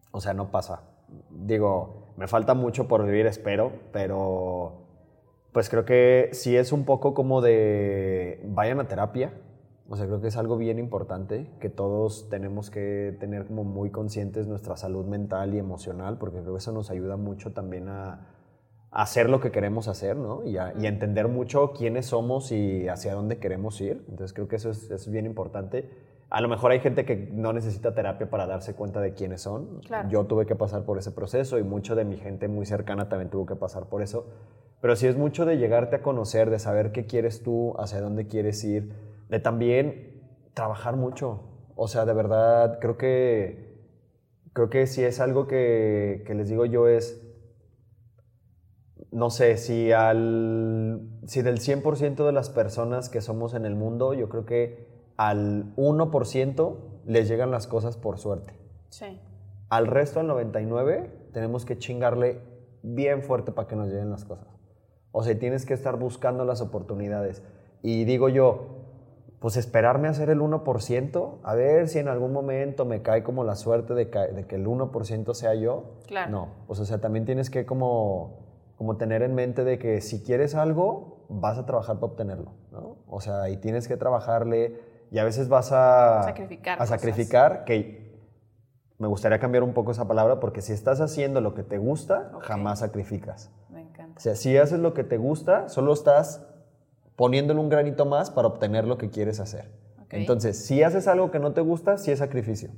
O 0.09 0.19
sea, 0.19 0.33
no 0.33 0.49
pasa. 0.49 0.81
Digo, 1.29 2.15
me 2.17 2.27
falta 2.27 2.55
mucho 2.55 2.87
por 2.87 3.05
vivir, 3.05 3.27
espero, 3.27 3.71
pero 3.91 4.81
pues 5.55 5.69
creo 5.69 5.85
que 5.85 6.31
sí 6.33 6.57
es 6.57 6.73
un 6.73 6.83
poco 6.83 7.13
como 7.13 7.39
de 7.39 8.41
vayan 8.43 8.81
a 8.81 8.89
terapia. 8.89 9.31
O 9.87 9.95
sea, 9.95 10.05
creo 10.05 10.19
que 10.19 10.27
es 10.27 10.35
algo 10.35 10.57
bien 10.57 10.79
importante 10.79 11.49
que 11.61 11.69
todos 11.69 12.27
tenemos 12.27 12.69
que 12.69 13.15
tener 13.21 13.45
como 13.45 13.63
muy 13.63 13.89
conscientes 13.89 14.47
nuestra 14.47 14.75
salud 14.75 15.05
mental 15.05 15.53
y 15.53 15.57
emocional, 15.57 16.17
porque 16.17 16.41
creo 16.41 16.55
que 16.55 16.57
eso 16.57 16.73
nos 16.73 16.89
ayuda 16.91 17.15
mucho 17.15 17.53
también 17.53 17.87
a, 17.87 18.27
hacer 18.91 19.29
lo 19.29 19.39
que 19.39 19.51
queremos 19.51 19.87
hacer, 19.87 20.17
¿no? 20.17 20.43
Y 20.43 20.57
a, 20.57 20.73
y 20.77 20.87
entender 20.87 21.29
mucho 21.29 21.71
quiénes 21.71 22.07
somos 22.07 22.51
y 22.51 22.89
hacia 22.89 23.13
dónde 23.13 23.37
queremos 23.37 23.79
ir. 23.79 24.03
Entonces 24.09 24.33
creo 24.33 24.49
que 24.49 24.57
eso 24.57 24.69
es, 24.71 24.83
eso 24.83 24.95
es 24.95 25.09
bien 25.09 25.25
importante. 25.25 25.89
A 26.29 26.41
lo 26.41 26.49
mejor 26.49 26.71
hay 26.71 26.81
gente 26.81 27.05
que 27.05 27.15
no 27.31 27.53
necesita 27.53 27.95
terapia 27.95 28.29
para 28.29 28.45
darse 28.45 28.73
cuenta 28.73 28.99
de 28.99 29.13
quiénes 29.13 29.43
son. 29.43 29.79
Claro. 29.85 30.09
Yo 30.09 30.25
tuve 30.25 30.45
que 30.45 30.55
pasar 30.55 30.83
por 30.83 30.97
ese 30.97 31.11
proceso 31.11 31.57
y 31.59 31.63
mucho 31.63 31.95
de 31.95 32.03
mi 32.03 32.17
gente 32.17 32.49
muy 32.49 32.65
cercana 32.65 33.07
también 33.07 33.29
tuvo 33.29 33.45
que 33.45 33.55
pasar 33.55 33.85
por 33.85 34.01
eso. 34.01 34.25
Pero 34.85 34.95
sí 34.95 35.07
es 35.07 35.17
mucho 35.17 35.45
de 35.45 35.57
llegarte 35.57 35.95
a 35.95 36.03
conocer, 36.03 36.51
de 36.51 36.59
saber 36.59 36.91
qué 36.91 37.07
quieres 37.07 37.41
tú, 37.41 37.73
hacia 37.79 38.01
dónde 38.01 38.27
quieres 38.27 38.63
ir, 38.63 38.93
de 39.29 39.39
también 39.39 40.21
trabajar 40.53 40.95
mucho. 40.95 41.41
O 41.75 41.87
sea, 41.87 42.05
de 42.05 42.13
verdad, 42.13 42.77
creo 42.79 42.95
que, 42.95 43.79
creo 44.53 44.69
que 44.69 44.85
si 44.85 45.03
es 45.03 45.19
algo 45.19 45.47
que, 45.47 46.23
que 46.27 46.35
les 46.35 46.49
digo 46.49 46.67
yo 46.67 46.87
es, 46.87 47.19
no 49.09 49.31
sé, 49.31 49.57
si, 49.57 49.91
al, 49.91 51.01
si 51.25 51.41
del 51.41 51.57
100% 51.57 52.23
de 52.23 52.31
las 52.31 52.51
personas 52.51 53.09
que 53.09 53.21
somos 53.21 53.55
en 53.55 53.65
el 53.65 53.73
mundo, 53.73 54.13
yo 54.13 54.29
creo 54.29 54.45
que 54.45 54.85
al 55.17 55.75
1% 55.77 56.77
les 57.07 57.27
llegan 57.27 57.49
las 57.49 57.65
cosas 57.65 57.97
por 57.97 58.19
suerte. 58.19 58.53
Sí. 58.89 59.19
Al 59.69 59.87
resto 59.87 60.19
del 60.19 60.27
99 60.27 61.09
tenemos 61.33 61.65
que 61.65 61.79
chingarle 61.79 62.39
bien 62.83 63.23
fuerte 63.23 63.51
para 63.51 63.67
que 63.67 63.75
nos 63.75 63.87
lleguen 63.87 64.11
las 64.11 64.25
cosas. 64.25 64.54
O 65.17 65.23
sea, 65.23 65.39
tienes 65.39 65.65
que 65.65 65.73
estar 65.73 65.95
buscando 65.97 66.43
las 66.43 66.59
oportunidades. 66.59 67.41
Y 67.81 68.03
digo 68.03 68.27
yo, 68.27 68.67
pues 69.39 69.55
esperarme 69.55 70.09
a 70.09 70.11
hacer 70.11 70.29
el 70.29 70.41
1%, 70.41 71.37
a 71.41 71.55
ver 71.55 71.87
si 71.87 71.99
en 71.99 72.09
algún 72.09 72.33
momento 72.33 72.83
me 72.83 73.01
cae 73.01 73.23
como 73.23 73.45
la 73.45 73.55
suerte 73.55 73.93
de, 73.93 74.07
de 74.07 74.45
que 74.45 74.55
el 74.55 74.65
1% 74.67 75.33
sea 75.33 75.55
yo. 75.55 75.99
Claro. 76.05 76.31
No, 76.31 76.47
pues, 76.67 76.81
o 76.81 76.85
sea, 76.85 76.99
también 76.99 77.23
tienes 77.23 77.49
que 77.49 77.65
como, 77.65 78.39
como 78.75 78.97
tener 78.97 79.21
en 79.21 79.35
mente 79.35 79.63
de 79.63 79.79
que 79.79 80.01
si 80.01 80.21
quieres 80.21 80.53
algo, 80.53 81.25
vas 81.29 81.57
a 81.57 81.65
trabajar 81.65 81.95
para 81.95 82.11
obtenerlo, 82.11 82.51
¿no? 82.73 82.97
O 83.07 83.21
sea, 83.21 83.47
y 83.49 83.55
tienes 83.55 83.87
que 83.87 83.95
trabajarle 83.95 84.81
y 85.11 85.19
a 85.19 85.23
veces 85.23 85.47
vas 85.47 85.71
a 85.71 86.23
sacrificar, 86.23 86.81
a 86.81 86.85
sacrificar 86.85 87.63
que 87.63 88.05
me 88.97 89.07
gustaría 89.07 89.39
cambiar 89.39 89.63
un 89.63 89.73
poco 89.73 89.91
esa 89.91 90.07
palabra 90.07 90.41
porque 90.41 90.61
si 90.61 90.73
estás 90.73 90.99
haciendo 90.99 91.39
lo 91.39 91.53
que 91.53 91.63
te 91.63 91.77
gusta, 91.77 92.31
jamás 92.41 92.79
sacrificas. 92.79 93.49
O 94.15 94.19
sea, 94.19 94.35
si 94.35 94.57
haces 94.57 94.79
lo 94.79 94.93
que 94.93 95.03
te 95.03 95.17
gusta, 95.17 95.69
solo 95.69 95.93
estás 95.93 96.45
poniéndole 97.15 97.59
un 97.59 97.69
granito 97.69 98.05
más 98.05 98.31
para 98.31 98.47
obtener 98.47 98.85
lo 98.85 98.97
que 98.97 99.09
quieres 99.09 99.39
hacer. 99.39 99.71
Entonces, 100.09 100.65
si 100.65 100.83
haces 100.83 101.07
algo 101.07 101.31
que 101.31 101.39
no 101.39 101.53
te 101.53 101.61
gusta, 101.61 101.97
sí 101.97 102.11
es 102.11 102.19
sacrificio. 102.19 102.69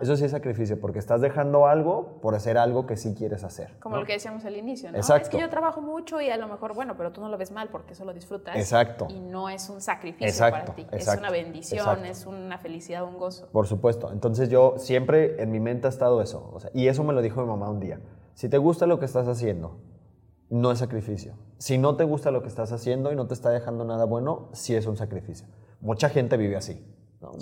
Eso 0.00 0.16
sí 0.16 0.24
es 0.24 0.30
sacrificio, 0.30 0.80
porque 0.80 1.00
estás 1.00 1.20
dejando 1.20 1.66
algo 1.66 2.20
por 2.22 2.36
hacer 2.36 2.56
algo 2.56 2.86
que 2.86 2.96
sí 2.96 3.14
quieres 3.14 3.42
hacer. 3.42 3.76
Como 3.80 3.96
lo 3.96 4.06
que 4.06 4.12
decíamos 4.12 4.44
al 4.44 4.56
inicio, 4.56 4.92
¿no? 4.92 4.96
Exacto. 4.96 5.24
Es 5.24 5.28
que 5.28 5.40
yo 5.40 5.50
trabajo 5.50 5.80
mucho 5.80 6.20
y 6.20 6.30
a 6.30 6.36
lo 6.36 6.46
mejor, 6.46 6.72
bueno, 6.72 6.96
pero 6.96 7.10
tú 7.10 7.20
no 7.20 7.28
lo 7.28 7.36
ves 7.36 7.50
mal 7.50 7.68
porque 7.68 7.94
eso 7.94 8.04
lo 8.04 8.14
disfrutas. 8.14 8.56
Exacto. 8.56 9.08
Y 9.10 9.18
no 9.18 9.48
es 9.48 9.68
un 9.68 9.80
sacrificio 9.80 10.28
exacto, 10.28 10.72
para 10.72 10.74
ti. 10.76 10.82
Exacto, 10.82 11.12
es 11.12 11.18
una 11.18 11.30
bendición, 11.30 12.04
es 12.04 12.26
una 12.26 12.58
felicidad, 12.58 13.02
un 13.04 13.18
gozo. 13.18 13.48
Por 13.50 13.66
supuesto. 13.66 14.12
Entonces 14.12 14.48
yo 14.48 14.74
siempre 14.78 15.42
en 15.42 15.50
mi 15.50 15.58
mente 15.58 15.88
ha 15.88 15.90
estado 15.90 16.22
eso. 16.22 16.48
O 16.52 16.60
sea, 16.60 16.70
y 16.72 16.86
eso 16.86 17.02
me 17.02 17.12
lo 17.12 17.20
dijo 17.20 17.40
mi 17.40 17.48
mamá 17.48 17.68
un 17.68 17.80
día. 17.80 17.98
Si 18.34 18.48
te 18.48 18.58
gusta 18.58 18.86
lo 18.86 19.00
que 19.00 19.04
estás 19.04 19.26
haciendo, 19.26 19.78
no 20.50 20.72
es 20.72 20.78
sacrificio. 20.78 21.34
Si 21.58 21.78
no 21.78 21.96
te 21.96 22.04
gusta 22.04 22.30
lo 22.30 22.42
que 22.42 22.48
estás 22.48 22.72
haciendo 22.72 23.12
y 23.12 23.16
no 23.16 23.26
te 23.26 23.34
está 23.34 23.50
dejando 23.50 23.84
nada 23.84 24.04
bueno, 24.04 24.48
sí 24.52 24.74
es 24.74 24.86
un 24.86 24.96
sacrificio. 24.96 25.46
Mucha 25.80 26.08
gente 26.08 26.36
vive 26.36 26.56
así. 26.56 26.84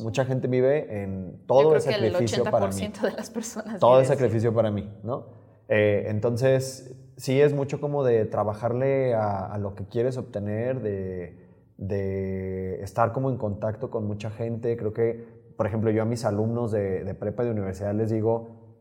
Mucha 0.02 0.24
gente 0.24 0.48
vive 0.48 1.02
en 1.02 1.42
todo 1.46 1.74
el 1.74 1.82
sacrificio 1.82 2.44
para 2.44 2.68
mí. 2.68 2.88
de 3.02 3.12
las 3.12 3.30
personas. 3.30 3.78
Todo 3.78 4.00
el 4.00 4.06
sacrificio 4.06 4.54
para 4.54 4.70
mí, 4.70 4.90
¿no? 5.02 5.26
Eh, 5.68 6.06
entonces, 6.08 6.96
sí 7.16 7.40
es 7.40 7.52
mucho 7.52 7.80
como 7.80 8.02
de 8.02 8.24
trabajarle 8.24 9.14
a, 9.14 9.56
lo 9.58 9.74
que 9.74 9.86
quieres 9.86 10.16
obtener, 10.16 10.80
de, 10.80 11.46
de, 11.76 12.82
estar 12.82 13.12
como 13.12 13.30
en 13.30 13.36
contacto 13.36 13.90
con 13.90 14.06
mucha 14.06 14.30
gente. 14.30 14.76
Creo 14.78 14.94
que, 14.94 15.52
por 15.58 15.66
ejemplo, 15.66 15.90
yo 15.90 16.02
a 16.02 16.06
mis 16.06 16.24
alumnos 16.24 16.72
de, 16.72 17.04
de 17.04 17.14
prepa 17.14 17.42
y 17.42 17.46
de 17.46 17.52
universidad 17.52 17.94
les 17.94 18.10
digo, 18.10 18.80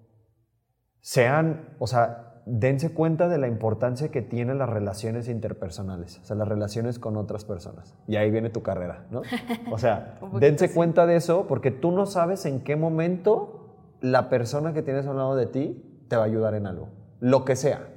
sean, 1.02 1.76
o 1.80 1.88
sea, 1.88 2.35
dense 2.46 2.94
cuenta 2.94 3.28
de 3.28 3.40
la 3.40 3.48
importancia 3.48 4.10
que 4.10 4.22
tienen 4.22 4.60
las 4.60 4.70
relaciones 4.70 5.28
interpersonales, 5.28 6.20
o 6.20 6.26
sea, 6.26 6.36
las 6.36 6.48
relaciones 6.48 7.00
con 7.00 7.18
otras 7.18 7.44
personas. 7.44 7.96
Y 8.08 8.18
ahí 8.18 8.30
viene 8.30 8.50
tu 8.50 8.62
carrera, 8.62 9.06
¿no? 9.10 9.24
O 9.72 9.78
sea, 9.78 10.20
dense 10.40 10.74
cuenta 10.74 11.06
de 11.06 11.16
eso 11.16 11.48
porque 11.48 11.72
tú 11.72 11.92
no 11.92 12.06
sabes 12.06 12.46
en 12.46 12.62
qué 12.62 12.76
momento 12.76 13.74
la 14.00 14.30
persona 14.30 14.74
que 14.74 14.84
tienes 14.84 15.08
al 15.08 15.18
lado 15.18 15.36
de 15.36 15.48
ti 15.48 16.06
te 16.08 16.16
va 16.16 16.24
a 16.24 16.26
ayudar 16.26 16.54
en 16.54 16.68
algo, 16.68 16.90
lo 17.20 17.46
que 17.46 17.56
sea. 17.56 17.90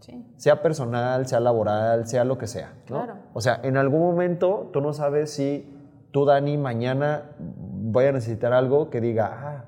Sí. 0.00 0.26
Sea 0.36 0.62
personal, 0.62 1.26
sea 1.26 1.40
laboral, 1.40 2.06
sea 2.06 2.24
lo 2.24 2.36
que 2.36 2.46
sea. 2.46 2.74
¿no? 2.90 2.96
Claro. 2.98 3.14
O 3.32 3.40
sea, 3.40 3.60
en 3.62 3.78
algún 3.78 4.00
momento 4.00 4.68
tú 4.72 4.82
no 4.82 4.92
sabes 4.92 5.30
si 5.30 5.72
tú, 6.10 6.26
Dani, 6.26 6.58
mañana 6.58 7.30
voy 7.38 8.04
a 8.04 8.12
necesitar 8.12 8.52
algo 8.52 8.90
que 8.90 9.00
diga, 9.00 9.26
ah, 9.26 9.64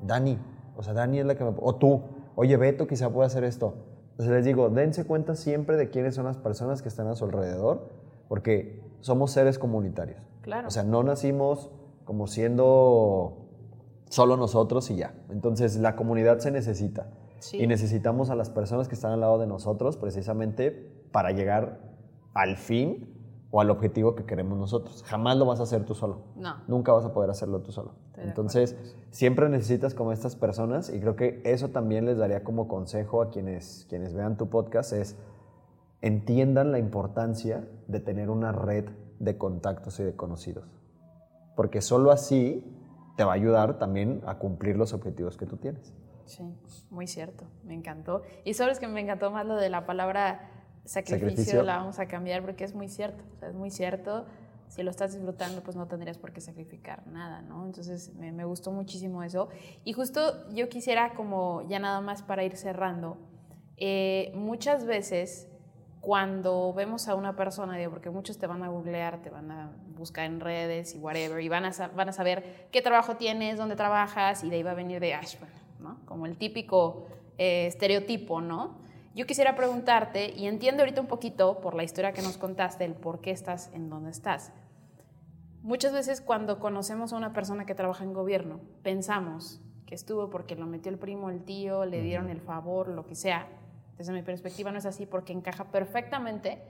Dani, 0.00 0.38
o 0.76 0.82
sea, 0.82 0.92
Dani 0.92 1.18
es 1.18 1.26
la 1.26 1.34
que 1.34 1.44
me... 1.44 1.52
O 1.60 1.74
tú, 1.74 2.02
oye, 2.36 2.56
Beto 2.56 2.86
quizá 2.86 3.10
pueda 3.10 3.26
hacer 3.26 3.44
esto. 3.44 3.74
Entonces 4.12 4.34
les 4.34 4.44
digo, 4.44 4.70
dense 4.70 5.04
cuenta 5.04 5.34
siempre 5.34 5.76
de 5.76 5.90
quiénes 5.90 6.14
son 6.14 6.24
las 6.24 6.36
personas 6.36 6.82
que 6.82 6.88
están 6.88 7.08
a 7.08 7.14
su 7.14 7.24
alrededor, 7.24 7.88
porque 8.28 8.80
somos 9.00 9.32
seres 9.32 9.58
comunitarios. 9.58 10.20
Claro. 10.42 10.68
O 10.68 10.70
sea, 10.70 10.84
no 10.84 11.02
nacimos 11.02 11.70
como 12.04 12.26
siendo 12.26 13.44
solo 14.08 14.36
nosotros 14.36 14.90
y 14.90 14.96
ya. 14.96 15.14
Entonces 15.30 15.76
la 15.76 15.96
comunidad 15.96 16.38
se 16.38 16.50
necesita. 16.50 17.08
Y 17.52 17.66
necesitamos 17.66 18.30
a 18.30 18.36
las 18.36 18.48
personas 18.48 18.88
que 18.88 18.94
están 18.94 19.12
al 19.12 19.20
lado 19.20 19.38
de 19.38 19.46
nosotros 19.46 19.98
precisamente 19.98 20.70
para 21.12 21.32
llegar 21.32 21.80
al 22.32 22.56
fin 22.56 23.13
o 23.54 23.60
al 23.60 23.70
objetivo 23.70 24.16
que 24.16 24.24
queremos 24.24 24.58
nosotros. 24.58 25.04
Jamás 25.04 25.36
lo 25.36 25.46
vas 25.46 25.60
a 25.60 25.62
hacer 25.62 25.84
tú 25.84 25.94
solo. 25.94 26.22
No. 26.34 26.56
Nunca 26.66 26.90
vas 26.90 27.04
a 27.04 27.12
poder 27.12 27.30
hacerlo 27.30 27.62
tú 27.62 27.70
solo. 27.70 27.92
Entonces, 28.16 28.76
siempre 29.10 29.48
necesitas 29.48 29.94
como 29.94 30.10
estas 30.10 30.34
personas 30.34 30.90
y 30.90 30.98
creo 30.98 31.14
que 31.14 31.40
eso 31.44 31.68
también 31.68 32.04
les 32.04 32.18
daría 32.18 32.42
como 32.42 32.66
consejo 32.66 33.22
a 33.22 33.30
quienes, 33.30 33.86
quienes 33.88 34.12
vean 34.12 34.36
tu 34.36 34.50
podcast 34.50 34.92
es 34.92 35.16
entiendan 36.00 36.72
la 36.72 36.80
importancia 36.80 37.68
de 37.86 38.00
tener 38.00 38.28
una 38.28 38.50
red 38.50 38.86
de 39.20 39.38
contactos 39.38 40.00
y 40.00 40.02
de 40.02 40.16
conocidos. 40.16 40.66
Porque 41.54 41.80
solo 41.80 42.10
así 42.10 42.64
te 43.16 43.22
va 43.22 43.30
a 43.30 43.36
ayudar 43.36 43.78
también 43.78 44.20
a 44.26 44.38
cumplir 44.38 44.76
los 44.76 44.92
objetivos 44.94 45.36
que 45.36 45.46
tú 45.46 45.58
tienes. 45.58 45.94
Sí, 46.24 46.58
muy 46.90 47.06
cierto, 47.06 47.44
me 47.62 47.74
encantó. 47.74 48.22
Y 48.44 48.54
sabes 48.54 48.80
que 48.80 48.88
me 48.88 49.00
encantó 49.00 49.30
más 49.30 49.46
lo 49.46 49.54
de 49.54 49.70
la 49.70 49.86
palabra 49.86 50.50
sacrificio, 50.84 51.62
la 51.62 51.78
vamos 51.78 51.98
a 51.98 52.06
cambiar 52.06 52.42
porque 52.42 52.64
es 52.64 52.74
muy 52.74 52.88
cierto, 52.88 53.24
es 53.46 53.54
muy 53.54 53.70
cierto. 53.70 54.26
Si 54.68 54.82
lo 54.82 54.90
estás 54.90 55.12
disfrutando, 55.12 55.62
pues 55.62 55.76
no 55.76 55.86
tendrías 55.86 56.18
por 56.18 56.32
qué 56.32 56.40
sacrificar 56.40 57.06
nada, 57.06 57.42
¿no? 57.42 57.64
Entonces 57.64 58.12
me, 58.14 58.44
gustó 58.44 58.72
muchísimo 58.72 59.22
eso. 59.22 59.48
Y 59.84 59.92
justo 59.92 60.48
yo 60.50 60.68
quisiera 60.68 61.14
como 61.14 61.66
ya 61.68 61.78
nada 61.78 62.00
más 62.00 62.22
para 62.22 62.44
ir 62.44 62.56
cerrando, 62.56 63.16
eh, 63.76 64.32
muchas 64.34 64.84
veces 64.84 65.48
cuando 66.00 66.72
vemos 66.74 67.08
a 67.08 67.14
una 67.14 67.34
persona, 67.34 67.76
digo, 67.76 67.90
porque 67.90 68.10
muchos 68.10 68.36
te 68.36 68.46
van 68.46 68.62
a 68.62 68.68
googlear, 68.68 69.22
te 69.22 69.30
van 69.30 69.50
a 69.50 69.72
buscar 69.96 70.26
en 70.26 70.40
redes 70.40 70.94
y 70.94 70.98
whatever, 70.98 71.42
y 71.42 71.48
van 71.48 71.64
a, 71.64 71.72
van 71.94 72.08
a 72.08 72.12
saber 72.12 72.68
qué 72.70 72.82
trabajo 72.82 73.16
tienes, 73.16 73.56
dónde 73.56 73.74
trabajas, 73.76 74.44
y 74.44 74.50
de 74.50 74.56
ahí 74.56 74.62
va 74.62 74.72
a 74.72 74.74
venir 74.74 75.00
de 75.00 75.14
Ashburn, 75.14 75.50
¿no? 75.80 76.00
Como 76.04 76.26
el 76.26 76.36
típico 76.36 77.06
eh, 77.38 77.66
estereotipo, 77.68 78.40
¿no? 78.40 78.83
Yo 79.14 79.26
quisiera 79.26 79.54
preguntarte, 79.54 80.32
y 80.36 80.46
entiendo 80.46 80.82
ahorita 80.82 81.00
un 81.00 81.06
poquito 81.06 81.60
por 81.60 81.74
la 81.74 81.84
historia 81.84 82.12
que 82.12 82.20
nos 82.20 82.36
contaste, 82.36 82.84
el 82.84 82.94
por 82.94 83.20
qué 83.20 83.30
estás 83.30 83.70
en 83.72 83.88
donde 83.88 84.10
estás. 84.10 84.52
Muchas 85.62 85.92
veces 85.92 86.20
cuando 86.20 86.58
conocemos 86.58 87.12
a 87.12 87.16
una 87.16 87.32
persona 87.32 87.64
que 87.64 87.76
trabaja 87.76 88.02
en 88.02 88.12
gobierno, 88.12 88.60
pensamos 88.82 89.62
que 89.86 89.94
estuvo 89.94 90.30
porque 90.30 90.56
lo 90.56 90.66
metió 90.66 90.90
el 90.90 90.98
primo, 90.98 91.30
el 91.30 91.44
tío, 91.44 91.84
le 91.84 92.02
dieron 92.02 92.28
el 92.28 92.40
favor, 92.40 92.88
lo 92.88 93.06
que 93.06 93.14
sea. 93.14 93.46
Desde 93.96 94.12
mi 94.12 94.22
perspectiva 94.22 94.72
no 94.72 94.78
es 94.78 94.86
así 94.86 95.06
porque 95.06 95.32
encaja 95.32 95.70
perfectamente 95.70 96.60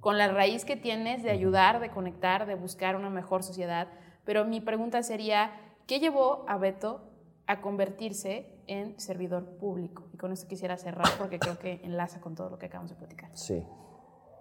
con 0.00 0.18
la 0.18 0.28
raíz 0.28 0.66
que 0.66 0.76
tienes 0.76 1.22
de 1.22 1.30
ayudar, 1.30 1.80
de 1.80 1.88
conectar, 1.88 2.44
de 2.44 2.54
buscar 2.54 2.96
una 2.96 3.08
mejor 3.08 3.42
sociedad. 3.42 3.88
Pero 4.26 4.44
mi 4.44 4.60
pregunta 4.60 5.02
sería, 5.02 5.52
¿qué 5.86 6.00
llevó 6.00 6.44
a 6.48 6.58
Beto 6.58 7.00
a 7.46 7.62
convertirse 7.62 8.53
en 8.66 8.98
servidor 8.98 9.44
público. 9.58 10.04
Y 10.12 10.16
con 10.16 10.32
esto 10.32 10.48
quisiera 10.48 10.76
cerrar 10.76 11.08
porque 11.18 11.38
creo 11.38 11.58
que 11.58 11.80
enlaza 11.82 12.20
con 12.20 12.34
todo 12.34 12.50
lo 12.50 12.58
que 12.58 12.66
acabamos 12.66 12.90
de 12.90 12.96
platicar. 12.96 13.30
Sí. 13.34 13.64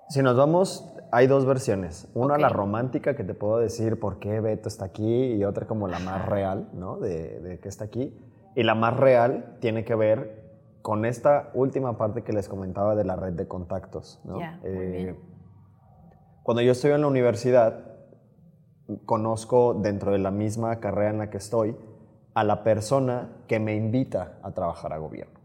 Si 0.10 0.22
nos 0.22 0.36
vamos, 0.36 0.94
hay 1.12 1.28
dos 1.28 1.46
versiones. 1.46 2.10
Una, 2.14 2.38
la 2.38 2.50
romántica, 2.50 3.16
que 3.16 3.24
te 3.24 3.34
puedo 3.34 3.58
decir 3.58 4.00
por 4.00 4.20
qué 4.20 4.42
Beto 4.42 4.68
está 4.68 4.86
aquí, 4.86 5.34
y 5.34 5.44
otra 5.46 5.66
como 5.66 5.88
la 5.88 6.00
más 6.00 6.26
real, 6.26 6.70
¿no? 6.74 6.98
De, 7.00 7.40
de 7.40 7.60
que 7.60 7.70
está 7.70 7.86
aquí. 7.86 8.18
Y 8.56 8.64
la 8.64 8.76
más 8.76 8.98
real 8.98 9.58
tiene 9.60 9.86
que 9.86 9.96
ver 9.96 10.44
con 10.84 11.06
esta 11.06 11.50
última 11.54 11.98
parte 11.98 12.24
que 12.24 12.34
les 12.34 12.50
comentaba 12.50 12.94
de 12.94 13.06
la 13.06 13.16
red 13.16 13.34
de 13.34 13.48
contactos, 13.48 14.22
¿no? 14.26 14.38
Eh, 14.64 15.18
cuando 16.44 16.62
yo 16.62 16.74
estoy 16.74 16.92
en 16.92 17.02
la 17.02 17.08
universidad, 17.08 17.86
conozco 19.06 19.76
dentro 19.76 20.12
de 20.12 20.20
la 20.20 20.30
misma 20.30 20.82
carrera 20.82 21.10
en 21.10 21.18
la 21.20 21.30
que 21.30 21.38
estoy, 21.38 21.78
a 22.34 22.44
la 22.44 22.64
persona 22.64 23.30
que 23.48 23.60
me 23.60 23.76
invita 23.76 24.40
a 24.42 24.52
trabajar 24.52 24.94
a 24.94 24.98
gobierno. 24.98 25.40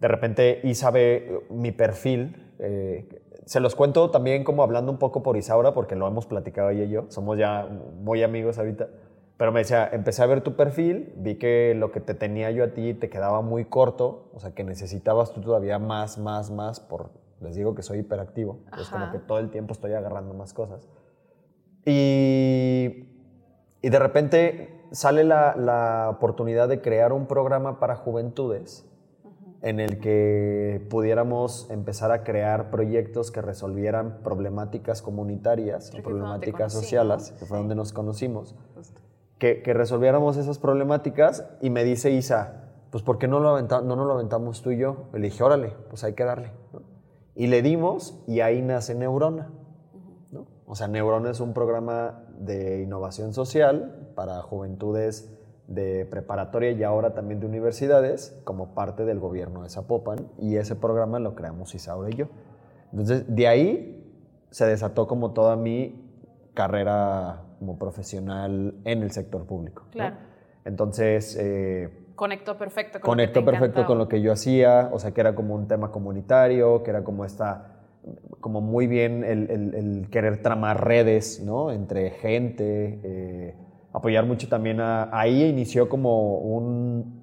de 0.00 0.08
repente 0.08 0.60
Isa 0.64 0.90
ve 0.90 1.46
mi 1.50 1.72
perfil, 1.72 2.52
eh, 2.58 3.22
se 3.44 3.60
los 3.60 3.74
cuento 3.74 4.10
también 4.10 4.44
como 4.44 4.62
hablando 4.62 4.92
un 4.92 4.98
poco 4.98 5.22
por 5.22 5.36
Isaura, 5.36 5.74
porque 5.74 5.96
lo 5.96 6.06
hemos 6.06 6.26
platicado 6.26 6.70
ella 6.70 6.84
y 6.84 6.90
yo, 6.90 7.06
somos 7.08 7.38
ya 7.38 7.68
muy 8.00 8.22
amigos 8.22 8.58
ahorita, 8.58 8.88
pero 9.36 9.50
me 9.50 9.60
decía, 9.60 9.88
empecé 9.92 10.22
a 10.22 10.26
ver 10.26 10.42
tu 10.42 10.54
perfil, 10.54 11.12
vi 11.16 11.36
que 11.36 11.74
lo 11.76 11.90
que 11.90 12.00
te 12.00 12.14
tenía 12.14 12.50
yo 12.50 12.64
a 12.64 12.68
ti 12.68 12.94
te 12.94 13.10
quedaba 13.10 13.42
muy 13.42 13.64
corto, 13.64 14.30
o 14.34 14.40
sea, 14.40 14.54
que 14.54 14.62
necesitabas 14.62 15.32
tú 15.32 15.40
todavía 15.40 15.78
más, 15.78 16.18
más, 16.18 16.50
más, 16.50 16.78
por, 16.78 17.10
les 17.40 17.56
digo 17.56 17.74
que 17.74 17.82
soy 17.82 18.00
hiperactivo, 18.00 18.60
es 18.80 18.88
como 18.88 19.10
que 19.10 19.18
todo 19.18 19.38
el 19.38 19.50
tiempo 19.50 19.72
estoy 19.72 19.94
agarrando 19.94 20.34
más 20.34 20.52
cosas. 20.52 20.88
Y, 21.84 23.08
y 23.80 23.90
de 23.90 23.98
repente 23.98 24.86
sale 24.92 25.24
la, 25.24 25.56
la 25.56 26.08
oportunidad 26.10 26.68
de 26.68 26.80
crear 26.80 27.12
un 27.12 27.26
programa 27.26 27.80
para 27.80 27.96
juventudes 27.96 28.88
en 29.62 29.78
el 29.80 29.98
que 30.00 30.84
pudiéramos 30.90 31.70
empezar 31.70 32.10
a 32.10 32.24
crear 32.24 32.70
proyectos 32.70 33.30
que 33.30 33.40
resolvieran 33.40 34.18
problemáticas 34.24 35.02
comunitarias, 35.02 35.90
Creo 35.90 36.02
problemáticas 36.02 36.72
sociales, 36.72 37.30
que 37.38 37.46
fue 37.46 37.56
Sí. 37.56 37.60
donde 37.62 37.74
nos 37.76 37.92
conocimos, 37.92 38.56
que, 39.38 39.62
que 39.62 39.72
resolviéramos 39.72 40.36
esas 40.36 40.58
problemáticas 40.58 41.44
y 41.60 41.70
me 41.70 41.84
dice 41.84 42.10
Isa, 42.10 42.64
pues 42.90 43.02
¿por 43.04 43.18
qué 43.18 43.28
no, 43.28 43.38
lo 43.40 43.50
aventa- 43.56 43.82
no 43.82 43.96
nos 43.96 44.06
lo 44.06 44.14
aventamos 44.14 44.62
tú 44.62 44.70
y 44.72 44.78
yo? 44.78 45.04
Le 45.12 45.20
dije, 45.20 45.42
órale, 45.42 45.72
pues 45.88 46.02
hay 46.04 46.12
que 46.14 46.24
darle. 46.24 46.50
¿no? 46.72 46.82
Y 47.34 47.46
le 47.46 47.62
dimos 47.62 48.18
y 48.26 48.40
ahí 48.40 48.60
nace 48.62 48.94
Neurona. 48.94 49.48
¿no? 50.32 50.46
O 50.66 50.74
sea, 50.74 50.88
Neurona 50.88 51.30
es 51.30 51.40
un 51.40 51.54
programa 51.54 52.24
de 52.38 52.82
innovación 52.82 53.32
social 53.32 54.10
para 54.14 54.42
juventudes 54.42 55.32
de 55.74 56.04
preparatoria 56.06 56.70
y 56.72 56.82
ahora 56.82 57.14
también 57.14 57.40
de 57.40 57.46
universidades 57.46 58.40
como 58.44 58.74
parte 58.74 59.04
del 59.04 59.18
gobierno 59.18 59.62
de 59.62 59.68
Zapopan 59.70 60.28
y 60.38 60.56
ese 60.56 60.76
programa 60.76 61.18
lo 61.18 61.34
creamos 61.34 61.74
Isaura 61.74 62.10
y 62.10 62.14
yo. 62.14 62.26
Entonces, 62.90 63.24
de 63.26 63.48
ahí 63.48 63.98
se 64.50 64.66
desató 64.66 65.06
como 65.06 65.32
toda 65.32 65.56
mi 65.56 65.98
carrera 66.54 67.42
como 67.58 67.78
profesional 67.78 68.74
en 68.84 69.02
el 69.02 69.10
sector 69.12 69.46
público. 69.46 69.82
¿no? 69.86 69.90
Claro. 69.92 70.16
Entonces, 70.64 71.36
eh, 71.40 71.88
Conectó 72.14 72.56
perfecto 72.58 73.00
con 73.00 73.00
lo 73.00 73.02
que 73.02 73.10
conectó 73.32 73.40
te 73.40 73.44
perfecto 73.46 73.64
encantaba. 73.66 73.86
con 73.86 73.98
lo 73.98 74.08
que 74.08 74.20
yo 74.20 74.32
hacía, 74.32 74.90
o 74.92 74.98
sea, 74.98 75.12
que 75.12 75.20
era 75.22 75.34
como 75.34 75.54
un 75.54 75.66
tema 75.66 75.90
comunitario, 75.90 76.82
que 76.82 76.90
era 76.90 77.02
como 77.02 77.24
esta, 77.24 77.80
como 78.40 78.60
muy 78.60 78.86
bien 78.86 79.24
el, 79.24 79.50
el- 79.50 79.74
el 79.74 80.10
querer 80.10 80.42
tramar 80.42 80.84
redes, 80.86 81.40
¿no? 81.42 81.72
Entre 81.72 82.10
gente, 82.10 83.00
eh, 83.02 83.54
apoyar 83.92 84.26
mucho 84.26 84.48
también 84.48 84.80
a... 84.80 85.08
Ahí 85.16 85.44
inició 85.44 85.88
como 85.88 86.38
un, 86.38 87.22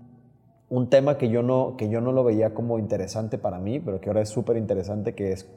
un 0.70 0.90
tema 0.90 1.18
que 1.18 1.30
yo, 1.30 1.44
no, 1.44 1.76
que 1.78 1.90
yo 1.90 2.02
no 2.02 2.12
lo 2.12 2.24
veía 2.24 2.54
como 2.54 2.80
interesante 2.80 3.38
para 3.38 3.60
mí, 3.60 3.80
pero 3.80 4.00
que 4.00 4.10
ahora 4.10 4.22
es 4.22 4.30
súper 4.30 4.58
interesante, 4.58 5.16
que 5.16 5.32
es 5.32 5.50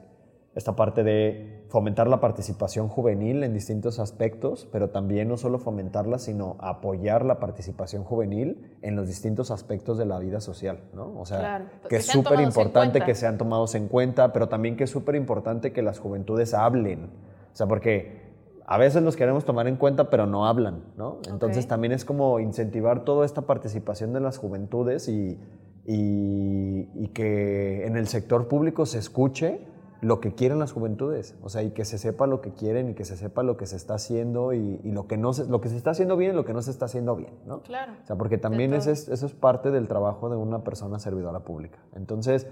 esta 0.55 0.75
parte 0.75 1.03
de 1.03 1.65
fomentar 1.69 2.07
la 2.07 2.19
participación 2.19 2.87
juvenil 2.87 3.43
en 3.43 3.53
distintos 3.53 3.99
aspectos, 3.99 4.67
pero 4.71 4.91
también 4.91 5.27
no 5.27 5.37
solo 5.37 5.57
fomentarla, 5.57 6.19
sino 6.19 6.57
apoyar 6.59 7.25
la 7.25 7.39
participación 7.39 8.03
juvenil 8.03 8.77
en 8.83 8.95
los 8.95 9.07
distintos 9.07 9.49
aspectos 9.49 9.97
de 9.97 10.05
la 10.05 10.19
vida 10.19 10.41
social, 10.41 10.81
¿no? 10.93 11.19
O 11.19 11.25
sea, 11.25 11.39
Claro, 11.39 11.65
que 11.89 11.95
es 11.95 12.05
súper 12.05 12.39
importante 12.41 13.01
que 13.01 13.15
sean 13.15 13.39
tomados 13.39 13.73
en 13.73 13.87
cuenta, 13.87 14.31
pero 14.31 14.47
también 14.47 14.77
que 14.77 14.83
es 14.83 14.91
súper 14.91 15.15
importante 15.15 15.73
que 15.73 15.81
las 15.81 15.97
juventudes 15.97 16.53
hablen. 16.53 17.05
O 17.51 17.55
sea, 17.55 17.65
porque 17.65 18.22
a 18.65 18.77
veces 18.77 19.03
los 19.03 19.15
queremos 19.15 19.45
tomar 19.45 19.67
en 19.67 19.75
cuenta, 19.75 20.09
pero 20.09 20.25
no 20.25 20.45
hablan, 20.47 20.83
¿no? 20.97 21.17
Entonces 21.29 21.65
Ok. 21.65 21.69
también 21.69 21.91
es 21.91 22.05
como 22.05 22.39
incentivar 22.39 23.03
toda 23.03 23.25
esta 23.25 23.41
participación 23.43 24.13
de 24.13 24.19
las 24.21 24.37
juventudes 24.37 25.07
y, 25.09 25.37
y- 25.85 26.89
y 26.93 27.07
que 27.13 27.85
en 27.85 27.97
el 27.97 28.07
sector 28.07 28.47
público 28.47 28.85
se 28.85 28.99
escuche 28.99 29.59
lo 30.01 30.19
que 30.19 30.33
quieren 30.33 30.59
las 30.59 30.73
juventudes, 30.73 31.35
o 31.41 31.47
sea, 31.49 31.63
y 31.63 31.71
que 31.71 31.85
se 31.85 31.97
sepa 31.97 32.27
lo 32.27 32.41
que 32.41 32.51
quieren 32.51 32.89
y 32.89 32.93
que 32.93 33.05
se 33.05 33.15
sepa 33.15 33.41
lo 33.41 33.55
que 33.55 33.65
se 33.65 33.77
está 33.77 33.93
haciendo 33.93 34.51
y, 34.51 34.81
y 34.83 34.91
lo, 34.91 35.07
que 35.07 35.15
no 35.15 35.31
se, 35.31 35.45
lo 35.45 35.61
que 35.61 35.69
se 35.69 35.77
está 35.77 35.91
haciendo 35.91 36.17
bien 36.17 36.33
y 36.33 36.35
lo 36.35 36.43
que 36.43 36.53
no 36.53 36.61
se 36.61 36.71
está 36.71 36.85
haciendo 36.85 37.15
bien, 37.15 37.31
¿no? 37.45 37.61
Claro. 37.61 37.93
O 38.03 38.05
sea, 38.05 38.17
porque 38.17 38.37
también 38.37 38.73
es- 38.73 38.87
eso 38.87 39.25
es 39.25 39.33
parte 39.33 39.71
del 39.71 39.87
trabajo 39.87 40.29
de 40.29 40.35
una 40.35 40.63
persona 40.65 40.99
servidora 40.99 41.39
pública. 41.45 41.79
Entonces, 41.95 42.47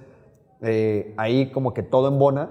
eh, 0.62 1.14
ahí 1.18 1.52
como 1.52 1.74
que 1.74 1.84
todo 1.84 2.08
embona. 2.08 2.50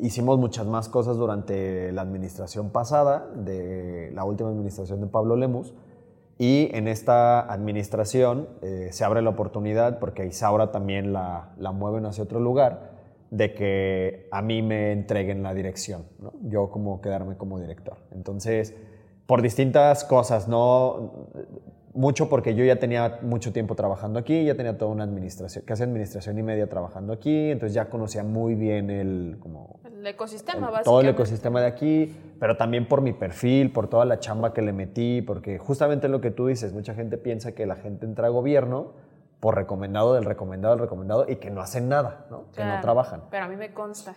Hicimos 0.00 0.38
muchas 0.38 0.66
más 0.66 0.88
cosas 0.88 1.16
durante 1.16 1.92
la 1.92 2.02
administración 2.02 2.70
pasada, 2.70 3.28
de 3.34 4.10
la 4.12 4.24
última 4.24 4.50
administración 4.50 5.00
de 5.00 5.06
Pablo 5.06 5.36
Lemus. 5.36 5.74
Y 6.36 6.68
en 6.72 6.88
esta 6.88 7.40
administración 7.40 8.48
eh, 8.62 8.88
se 8.90 9.04
abre 9.04 9.22
la 9.22 9.30
oportunidad, 9.30 10.00
porque 10.00 10.26
Isaura 10.26 10.72
también 10.72 11.12
la, 11.12 11.52
la 11.58 11.70
mueven 11.70 12.06
hacia 12.06 12.24
otro 12.24 12.40
lugar, 12.40 12.92
de 13.30 13.54
que 13.54 14.28
a 14.32 14.42
mí 14.42 14.62
me 14.62 14.92
entreguen 14.92 15.42
la 15.42 15.54
dirección, 15.54 16.04
¿no? 16.18 16.32
yo 16.42 16.70
como 16.70 17.00
quedarme 17.00 17.36
como 17.36 17.60
director. 17.60 17.96
Entonces, 18.10 18.74
por 19.26 19.42
distintas 19.42 20.04
cosas, 20.04 20.48
no 20.48 21.28
mucho 21.94 22.28
porque 22.28 22.54
yo 22.54 22.64
ya 22.64 22.76
tenía 22.76 23.20
mucho 23.22 23.52
tiempo 23.52 23.74
trabajando 23.74 24.18
aquí, 24.18 24.44
ya 24.44 24.54
tenía 24.56 24.76
toda 24.76 24.90
una 24.90 25.04
administración, 25.04 25.64
casi 25.64 25.82
administración 25.84 26.36
y 26.38 26.42
media 26.42 26.68
trabajando 26.68 27.12
aquí, 27.12 27.50
entonces 27.50 27.72
ya 27.74 27.88
conocía 27.88 28.24
muy 28.24 28.54
bien 28.56 28.90
el, 28.90 29.36
como, 29.40 29.78
El 29.84 30.06
ecosistema, 30.06 30.56
el- 30.58 30.62
básicamente. 30.72 30.84
todo 30.84 31.00
el 31.00 31.08
ecosistema 31.08 31.60
de 31.60 31.66
aquí, 31.68 32.16
pero 32.40 32.56
también 32.56 32.86
por 32.88 33.00
mi 33.00 33.12
perfil, 33.12 33.72
por 33.72 33.88
toda 33.88 34.04
la 34.04 34.18
chamba 34.18 34.52
que 34.52 34.60
le 34.62 34.72
metí, 34.72 35.22
porque 35.22 35.58
justamente 35.58 36.08
lo 36.08 36.20
que 36.20 36.30
tú 36.30 36.46
dices, 36.48 36.72
mucha 36.72 36.94
gente 36.94 37.16
piensa 37.16 37.52
que 37.52 37.64
la 37.64 37.76
gente 37.76 38.04
entra 38.06 38.26
a 38.26 38.30
gobierno 38.30 38.92
por 39.40 39.54
recomendado 39.54 40.14
del 40.14 40.24
recomendado 40.24 40.74
del 40.74 40.82
recomendado 40.82 41.26
y 41.28 41.36
que 41.36 41.50
no 41.50 41.60
hacen 41.60 41.88
nada, 41.88 42.26
¿no? 42.30 42.50
que 42.54 42.64
no 42.64 42.80
trabajan. 42.80 43.22
Pero 43.30 43.44
a 43.44 43.48
mí 43.48 43.56
me 43.56 43.72
consta. 43.72 44.14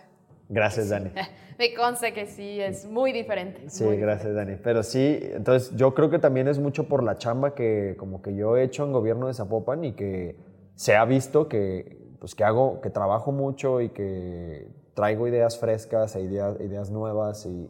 Gracias, 0.48 0.88
Dani. 0.88 1.10
Me 1.58 1.74
consta 1.74 2.12
que 2.12 2.26
sí, 2.26 2.60
es 2.60 2.86
muy 2.86 3.12
diferente. 3.12 3.68
Sí, 3.68 3.84
muy 3.84 3.96
gracias, 3.96 4.34
Dani. 4.34 4.56
Pero 4.62 4.82
sí, 4.82 5.18
entonces 5.22 5.74
yo 5.76 5.92
creo 5.94 6.08
que 6.08 6.18
también 6.18 6.48
es 6.48 6.58
mucho 6.58 6.88
por 6.88 7.02
la 7.02 7.18
chamba 7.18 7.54
que 7.54 7.96
como 7.98 8.22
que 8.22 8.34
yo 8.34 8.56
he 8.56 8.62
hecho 8.62 8.84
en 8.84 8.92
gobierno 8.92 9.26
de 9.26 9.34
Zapopan 9.34 9.84
y 9.84 9.92
que 9.92 10.36
se 10.74 10.94
ha 10.94 11.04
visto 11.04 11.48
que 11.48 11.98
pues 12.20 12.34
que 12.34 12.44
hago, 12.44 12.80
que 12.80 12.90
trabajo 12.90 13.32
mucho 13.32 13.80
y 13.80 13.90
que 13.90 14.68
traigo 14.94 15.28
ideas 15.28 15.58
frescas 15.58 16.16
e 16.16 16.22
ideas, 16.22 16.60
ideas 16.60 16.90
nuevas 16.90 17.46
y, 17.46 17.68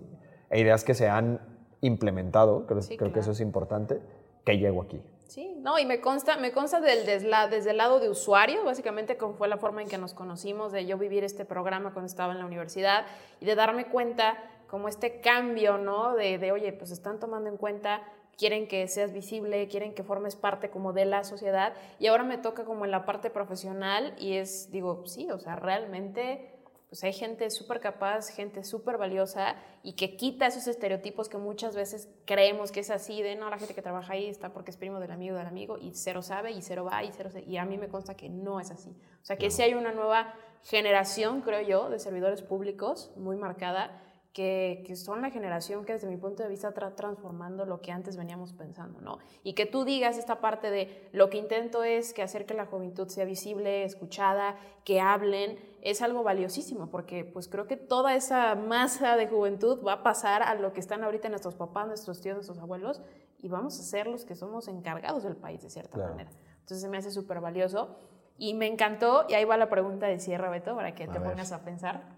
e 0.51 0.61
ideas 0.61 0.85
que 0.85 0.95
se 0.95 1.09
han 1.09 1.41
implementado, 1.81 2.67
creo, 2.67 2.83
Sí, 2.83 2.97
creo 2.97 3.13
que 3.13 3.21
eso 3.21 3.33
es 3.33 3.41
importante, 3.41 4.01
que 4.45 4.59
llego 4.59 4.83
aquí. 4.83 5.03
Sí, 5.29 5.55
no, 5.59 5.79
y 5.79 5.85
me 5.85 6.01
consta, 6.01 6.39
me 6.39 6.53
consta 6.53 6.81
del, 6.81 7.05
desla- 7.07 7.49
desde 7.51 7.73
el 7.73 7.77
lado 7.77 8.01
de 8.01 8.09
usuario, 8.09 8.65
básicamente 8.65 9.19
como 9.19 9.35
fue 9.35 9.47
la 9.47 9.59
forma 9.59 9.83
en 9.83 9.89
que 9.89 9.99
nos 9.99 10.15
conocimos, 10.15 10.73
de 10.73 10.87
yo 10.87 10.97
vivir 10.97 11.23
este 11.23 11.45
programa 11.45 11.93
cuando 11.93 12.07
estaba 12.07 12.33
en 12.33 12.39
la 12.39 12.47
universidad 12.47 13.05
y 13.39 13.45
de 13.45 13.55
darme 13.55 13.87
cuenta 13.89 14.39
como 14.69 14.89
este 14.89 15.21
cambio, 15.21 15.77
¿no? 15.77 16.15
De, 16.15 16.39
de, 16.39 16.51
oye, 16.53 16.73
pues 16.73 16.91
están 16.91 17.21
tomando 17.21 17.51
en 17.51 17.59
cuenta, 17.59 18.03
quieren 18.39 18.69
que 18.69 18.89
seas 18.89 19.13
visible, 19.13 19.69
quieren 19.69 19.95
que 19.95 20.03
formes 20.03 20.35
parte 20.35 20.71
como 20.71 20.95
de 20.95 21.05
la 21.05 21.25
sociedad 21.25 21.75
y 21.99 22.07
ahora 22.07 22.25
me 22.25 22.39
toca 22.39 22.65
como 22.65 22.87
en 22.87 22.91
la 22.91 23.05
parte 23.05 23.29
profesional 23.29 24.15
y 24.19 24.35
es, 24.39 24.71
digo, 24.71 25.05
sí, 25.07 25.31
o 25.31 25.39
sea, 25.39 25.57
realmente 25.57 26.58
pues 26.89 27.05
hay 27.05 27.13
gente 27.13 27.51
súper 27.51 27.81
capaz, 27.81 28.29
gente 28.31 28.65
súper 28.65 28.97
valiosa 28.97 29.57
y 29.83 29.93
que 29.93 30.17
quita 30.17 30.47
esos 30.47 30.67
estereotipos 30.67 31.29
que 31.29 31.37
muchas 31.37 31.77
veces 31.77 32.09
creemos 32.25 32.73
que 32.73 32.81
es 32.81 32.91
así, 32.91 33.21
de 33.23 33.37
no, 33.37 33.51
la 33.51 33.59
gente 33.59 33.75
que 33.75 33.83
trabaja 33.83 34.15
ahí 34.15 34.27
está 34.27 34.53
porque 34.53 34.71
es 34.71 34.77
primo 34.79 34.99
del 34.99 35.11
amigo 35.11 35.37
del 35.37 35.47
amigo 35.47 35.77
y 35.79 35.93
cero 35.95 36.23
sabe 36.23 36.53
y 36.53 36.63
cero 36.63 36.85
va 36.91 37.05
y 37.05 37.13
cero 37.13 37.31
se- 37.31 37.45
y 37.45 37.59
a 37.59 37.65
mí 37.67 37.77
me 37.77 37.89
consta 37.89 38.15
que 38.17 38.29
no 38.31 38.59
es 38.59 38.71
así. 38.71 38.91
O 39.23 39.25
sea 39.25 39.37
que 39.37 39.51
sí 39.51 39.63
hay 39.63 39.75
una 39.75 39.93
nueva 39.93 40.35
generación, 40.63 41.43
creo 41.43 41.61
yo, 41.61 41.91
de 41.91 41.99
servidores 41.99 42.43
públicos 42.43 43.11
muy 43.17 43.37
marcada 43.37 44.03
que, 44.33 44.85
que, 44.87 44.95
son 44.95 45.23
la 45.23 45.31
generación 45.31 45.85
que 45.85 45.95
desde 45.95 46.07
mi 46.07 46.17
punto 46.17 46.43
de 46.43 46.49
vista 46.49 46.69
está 46.69 46.95
transformando 46.95 47.65
lo 47.65 47.81
que 47.81 47.91
antes 47.91 48.17
veníamos 48.17 48.53
pensando, 48.53 49.01
¿no? 49.01 49.19
Y 49.43 49.55
que 49.55 49.67
tú 49.67 49.85
digas 49.85 50.19
esta 50.19 50.41
parte 50.41 50.71
de 50.71 51.09
lo 51.13 51.29
que 51.31 51.39
intento 51.39 51.83
es 51.83 52.13
que 52.13 52.23
hacer 52.23 52.47
que 52.47 52.55
la 52.55 52.67
juventud 52.67 53.09
sea 53.09 53.25
visible, 53.25 53.85
escuchada, 53.85 54.57
que 54.85 55.01
hablen, 55.01 55.59
es 55.83 56.03
algo 56.03 56.23
valiosísimo, 56.23 56.91
porque 56.91 57.25
pues 57.25 57.49
creo 57.49 57.67
que 57.67 57.77
toda 57.77 58.15
esa 58.15 58.55
masa 58.55 59.17
de 59.17 59.27
juventud 59.27 59.83
va 59.85 59.95
a 59.95 60.03
pasar 60.03 60.43
a 60.43 60.55
lo 60.55 60.73
que 60.73 60.81
están 60.81 61.03
ahorita 61.03 61.29
nuestros 61.29 61.55
papás, 61.55 61.87
nuestros 61.87 62.21
tíos, 62.21 62.37
nuestros 62.37 62.59
abuelos, 62.59 63.03
y 63.39 63.49
vamos 63.49 63.79
a 63.79 63.83
ser 63.83 64.07
los 64.07 64.25
que 64.25 64.35
somos 64.35 64.69
encargados 64.69 65.23
del 65.23 65.37
país 65.37 65.63
de 65.63 65.71
cierta 65.71 65.99
manera. 65.99 66.31
Entonces 66.61 66.83
se 66.83 66.89
me 66.89 66.99
hace 66.99 67.11
súper 67.11 67.41
valioso. 67.41 67.97
Y 68.37 68.55
me 68.55 68.69
encantó, 68.69 69.27
y 69.29 69.35
ahí 69.35 69.45
va 69.45 69.57
la 69.57 69.69
pregunta 69.69 70.07
de 70.07 70.21
cierre, 70.21 70.49
Beto, 70.49 70.77
para 70.77 70.95
que 70.95 71.09
te 71.09 71.19
pongas 71.19 71.51
a 71.51 71.65
pensar. 71.65 72.18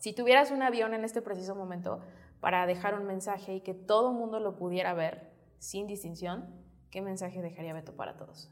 Si 0.00 0.14
tuvieras 0.14 0.50
un 0.50 0.62
avión 0.62 0.94
en 0.94 1.04
este 1.04 1.20
preciso 1.20 1.54
momento 1.54 2.00
para 2.40 2.66
dejar 2.66 2.98
un 2.98 3.06
mensaje 3.06 3.56
y 3.56 3.60
que 3.60 3.74
todo 3.74 4.10
el 4.10 4.16
mundo 4.16 4.40
lo 4.40 4.56
pudiera 4.56 4.94
ver 4.94 5.30
sin 5.58 5.86
distinción, 5.86 6.46
¿qué 6.90 7.02
mensaje 7.02 7.42
dejaría 7.42 7.74
Beto 7.74 7.94
para 7.94 8.16
todos? 8.16 8.50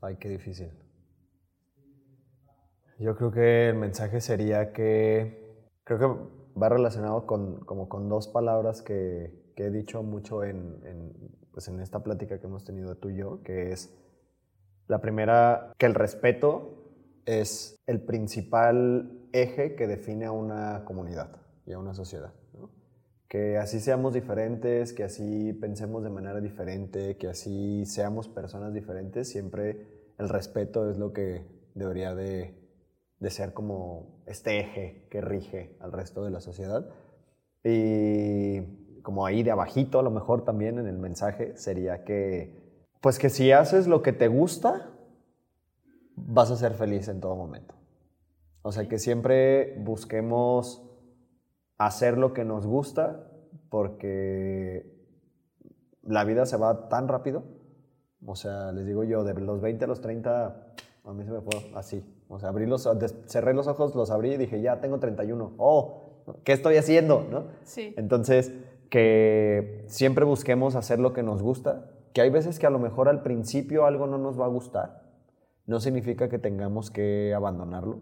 Ay, 0.00 0.16
qué 0.16 0.28
difícil. 0.28 0.72
Yo 2.98 3.14
creo 3.16 3.30
que 3.30 3.68
el 3.68 3.76
mensaje 3.76 4.20
sería 4.20 4.72
que, 4.72 5.70
creo 5.84 5.98
que 6.00 6.60
va 6.60 6.68
relacionado 6.68 7.26
con, 7.26 7.60
como 7.60 7.88
con 7.88 8.08
dos 8.08 8.26
palabras 8.26 8.82
que, 8.82 9.46
he 9.56 9.70
dicho 9.70 10.04
mucho 10.04 10.44
en, 10.44 10.80
en, 10.84 11.12
pues 11.52 11.66
en 11.66 11.80
esta 11.80 12.02
plática 12.02 12.40
que 12.40 12.46
hemos 12.46 12.64
tenido 12.64 12.96
tú 12.96 13.10
y 13.10 13.16
yo, 13.16 13.42
que 13.42 13.72
es 13.72 13.92
la 14.88 15.00
primera, 15.00 15.72
que 15.78 15.86
el 15.86 15.94
respeto 15.94 16.92
es 17.24 17.76
el 17.86 18.00
principal 18.00 19.17
eje 19.32 19.74
que 19.74 19.86
define 19.86 20.26
a 20.26 20.32
una 20.32 20.84
comunidad 20.84 21.30
y 21.66 21.72
a 21.72 21.78
una 21.78 21.94
sociedad. 21.94 22.32
Que 23.28 23.58
así 23.58 23.80
seamos 23.80 24.14
diferentes, 24.14 24.92
que 24.94 25.04
así 25.04 25.52
pensemos 25.52 26.02
de 26.02 26.10
manera 26.10 26.40
diferente, 26.40 27.18
que 27.18 27.28
así 27.28 27.84
seamos 27.84 28.26
personas 28.26 28.72
diferentes, 28.72 29.28
siempre 29.28 29.86
el 30.18 30.30
respeto 30.30 30.90
es 30.90 30.96
lo 30.96 31.12
que 31.12 31.44
debería 31.74 32.14
de, 32.14 32.54
de 33.20 33.30
ser 33.30 33.52
como 33.52 34.22
este 34.26 34.60
eje 34.60 35.06
que 35.10 35.20
rige 35.20 35.76
al 35.80 35.92
resto 35.92 36.24
de 36.24 36.30
la 36.30 36.40
sociedad. 36.40 36.88
Y 37.64 38.62
como 39.02 39.26
ahí 39.26 39.42
de 39.42 39.50
abajito, 39.50 39.98
a 39.98 40.02
lo 40.02 40.10
mejor 40.10 40.44
también 40.44 40.78
en 40.78 40.86
el 40.86 40.98
mensaje, 40.98 41.56
sería 41.56 42.04
que, 42.04 42.54
pues 43.00 43.18
que 43.18 43.30
si 43.30 43.52
haces 43.52 43.86
lo 43.86 44.02
que 44.02 44.12
te 44.12 44.28
gusta, 44.28 44.90
vas 46.14 46.50
a 46.50 46.56
ser 46.56 46.74
feliz 46.74 47.08
en 47.08 47.20
todo 47.20 47.36
momento. 47.36 47.74
O 48.62 48.72
sea, 48.72 48.88
que 48.88 48.98
siempre 48.98 49.76
busquemos 49.78 50.82
hacer 51.78 52.18
lo 52.18 52.32
que 52.32 52.44
nos 52.44 52.66
gusta 52.66 53.30
porque 53.70 54.98
la 56.02 56.24
vida 56.24 56.44
se 56.46 56.56
va 56.56 56.88
tan 56.88 57.08
rápido. 57.08 57.44
O 58.26 58.34
sea, 58.34 58.72
les 58.72 58.84
digo 58.84 59.04
yo, 59.04 59.24
de 59.24 59.34
los 59.34 59.60
20 59.60 59.84
a 59.84 59.88
los 59.88 60.00
30, 60.00 60.74
a 61.04 61.12
mí 61.12 61.24
se 61.24 61.30
me 61.30 61.40
fue 61.40 61.70
así. 61.74 62.04
O 62.28 62.38
sea, 62.38 62.48
abrí 62.48 62.66
los, 62.66 62.88
cerré 63.26 63.54
los 63.54 63.68
ojos, 63.68 63.94
los 63.94 64.10
abrí 64.10 64.32
y 64.32 64.36
dije, 64.36 64.60
ya 64.60 64.80
tengo 64.80 64.98
31. 64.98 65.54
Oh, 65.56 66.24
¿qué 66.44 66.52
estoy 66.52 66.76
haciendo? 66.76 67.26
¿No? 67.30 67.46
Sí. 67.64 67.94
Entonces, 67.96 68.52
que 68.90 69.84
siempre 69.86 70.24
busquemos 70.24 70.74
hacer 70.74 70.98
lo 70.98 71.12
que 71.12 71.22
nos 71.22 71.42
gusta, 71.42 71.90
que 72.12 72.22
hay 72.22 72.30
veces 72.30 72.58
que 72.58 72.66
a 72.66 72.70
lo 72.70 72.78
mejor 72.78 73.08
al 73.08 73.22
principio 73.22 73.86
algo 73.86 74.06
no 74.06 74.18
nos 74.18 74.38
va 74.38 74.46
a 74.46 74.48
gustar, 74.48 75.02
no 75.66 75.78
significa 75.78 76.28
que 76.28 76.38
tengamos 76.38 76.90
que 76.90 77.32
abandonarlo 77.34 78.00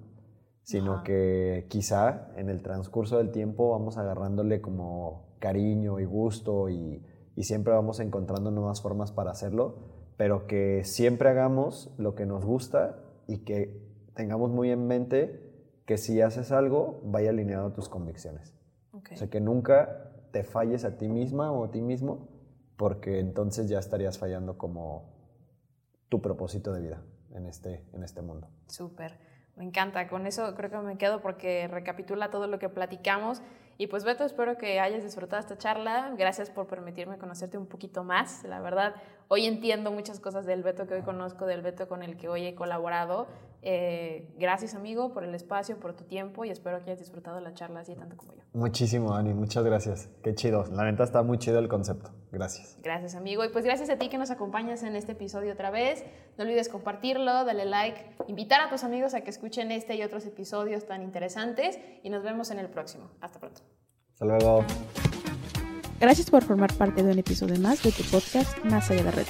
sino 0.66 1.04
que 1.04 1.66
quizá 1.68 2.32
en 2.34 2.48
el 2.48 2.60
transcurso 2.60 3.18
del 3.18 3.30
tiempo 3.30 3.70
vamos 3.70 3.98
agarrándole 3.98 4.60
como 4.60 5.36
cariño 5.38 6.00
y 6.00 6.04
gusto 6.04 6.68
y, 6.68 7.04
siempre 7.38 7.72
vamos 7.72 8.00
encontrando 8.00 8.50
nuevas 8.50 8.82
formas 8.82 9.12
para 9.12 9.30
hacerlo, 9.30 9.76
pero 10.16 10.48
que 10.48 10.82
siempre 10.82 11.28
hagamos 11.28 11.94
lo 11.98 12.16
que 12.16 12.26
nos 12.26 12.44
gusta 12.44 12.98
y 13.28 13.44
que 13.44 13.80
tengamos 14.14 14.50
muy 14.50 14.70
en 14.70 14.88
mente 14.88 15.40
que 15.84 15.98
si 15.98 16.20
haces 16.20 16.50
algo, 16.50 17.00
vaya 17.04 17.30
alineado 17.30 17.68
a 17.68 17.72
tus 17.72 17.88
convicciones. 17.88 18.52
O 18.90 19.16
sea, 19.16 19.28
que 19.28 19.40
nunca 19.40 20.10
te 20.32 20.42
falles 20.42 20.84
a 20.84 20.98
ti 20.98 21.08
misma 21.08 21.52
o 21.52 21.66
a 21.66 21.70
ti 21.70 21.80
mismo, 21.80 22.28
porque 22.76 23.20
entonces 23.20 23.68
ya 23.68 23.78
estarías 23.78 24.18
fallando 24.18 24.58
como 24.58 25.14
tu 26.08 26.20
propósito 26.20 26.72
de 26.72 26.80
vida 26.80 27.04
en 27.34 27.46
este, 27.46 27.84
en 27.92 28.02
este 28.02 28.22
mundo. 28.22 28.48
Súper. 28.66 29.25
Me 29.56 29.64
encanta, 29.64 30.06
con 30.06 30.26
eso 30.26 30.54
creo 30.54 30.70
que 30.70 30.76
me 30.78 30.98
quedo 30.98 31.22
porque 31.22 31.66
recapitula 31.66 32.30
todo 32.30 32.46
lo 32.46 32.58
que 32.58 32.68
platicamos. 32.68 33.40
Y 33.78 33.88
pues 33.88 34.04
Beto, 34.04 34.24
espero 34.24 34.56
que 34.56 34.80
hayas 34.80 35.02
disfrutado 35.02 35.40
esta 35.40 35.56
charla. 35.56 36.12
Gracias 36.16 36.50
por 36.50 36.66
permitirme 36.66 37.18
conocerte 37.18 37.58
un 37.58 37.66
poquito 37.66 38.04
más. 38.04 38.44
La 38.44 38.60
verdad, 38.60 38.94
hoy 39.28 39.46
entiendo 39.46 39.90
muchas 39.90 40.20
cosas 40.20 40.46
del 40.46 40.62
Beto 40.62 40.86
que 40.86 40.94
hoy 40.94 41.02
conozco, 41.02 41.46
del 41.46 41.62
Beto 41.62 41.88
con 41.88 42.02
el 42.02 42.16
que 42.16 42.28
hoy 42.28 42.46
he 42.46 42.54
colaborado. 42.54 43.26
Eh, 43.68 44.32
gracias 44.38 44.76
amigo 44.76 45.12
por 45.12 45.24
el 45.24 45.34
espacio, 45.34 45.80
por 45.80 45.92
tu 45.92 46.04
tiempo 46.04 46.44
y 46.44 46.50
espero 46.50 46.78
que 46.78 46.84
hayas 46.84 47.00
disfrutado 47.00 47.40
la 47.40 47.52
charla 47.52 47.80
así 47.80 47.96
tanto 47.96 48.16
como 48.16 48.32
yo. 48.32 48.42
Muchísimo, 48.52 49.12
Ani, 49.12 49.34
muchas 49.34 49.64
gracias. 49.64 50.08
Qué 50.22 50.36
chido. 50.36 50.66
La 50.70 50.84
neta 50.84 51.02
está 51.02 51.24
muy 51.24 51.36
chido 51.38 51.58
el 51.58 51.66
concepto. 51.66 52.12
Gracias. 52.30 52.78
Gracias 52.80 53.16
amigo. 53.16 53.44
Y 53.44 53.48
pues 53.48 53.64
gracias 53.64 53.90
a 53.90 53.98
ti 53.98 54.08
que 54.08 54.18
nos 54.18 54.30
acompañas 54.30 54.84
en 54.84 54.94
este 54.94 55.12
episodio 55.12 55.52
otra 55.52 55.72
vez. 55.72 56.04
No 56.38 56.44
olvides 56.44 56.68
compartirlo, 56.68 57.44
dale 57.44 57.64
like, 57.64 58.14
invitar 58.28 58.60
a 58.60 58.70
tus 58.70 58.84
amigos 58.84 59.14
a 59.14 59.22
que 59.22 59.30
escuchen 59.30 59.72
este 59.72 59.96
y 59.96 60.04
otros 60.04 60.24
episodios 60.26 60.86
tan 60.86 61.02
interesantes 61.02 61.80
y 62.04 62.10
nos 62.10 62.22
vemos 62.22 62.52
en 62.52 62.60
el 62.60 62.68
próximo. 62.68 63.10
Hasta 63.20 63.40
pronto. 63.40 63.62
Hasta 64.12 64.26
luego. 64.26 64.64
Gracias 65.98 66.30
por 66.30 66.44
formar 66.44 66.72
parte 66.74 67.02
de 67.02 67.10
un 67.10 67.18
episodio 67.18 67.58
más 67.58 67.82
de 67.82 67.90
tu 67.90 68.04
podcast 68.04 68.64
Más 68.64 68.88
allá 68.92 69.00
de 69.00 69.04
la 69.06 69.10
red. 69.10 69.26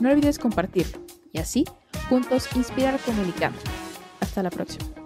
No 0.00 0.08
olvides 0.08 0.38
compartirlo 0.38 0.98
y 1.30 1.40
así 1.40 1.66
juntos 2.08 2.48
inspirar 2.56 2.98
comunicando. 3.00 3.58
Hasta 4.20 4.42
la 4.42 4.50
próxima. 4.50 5.05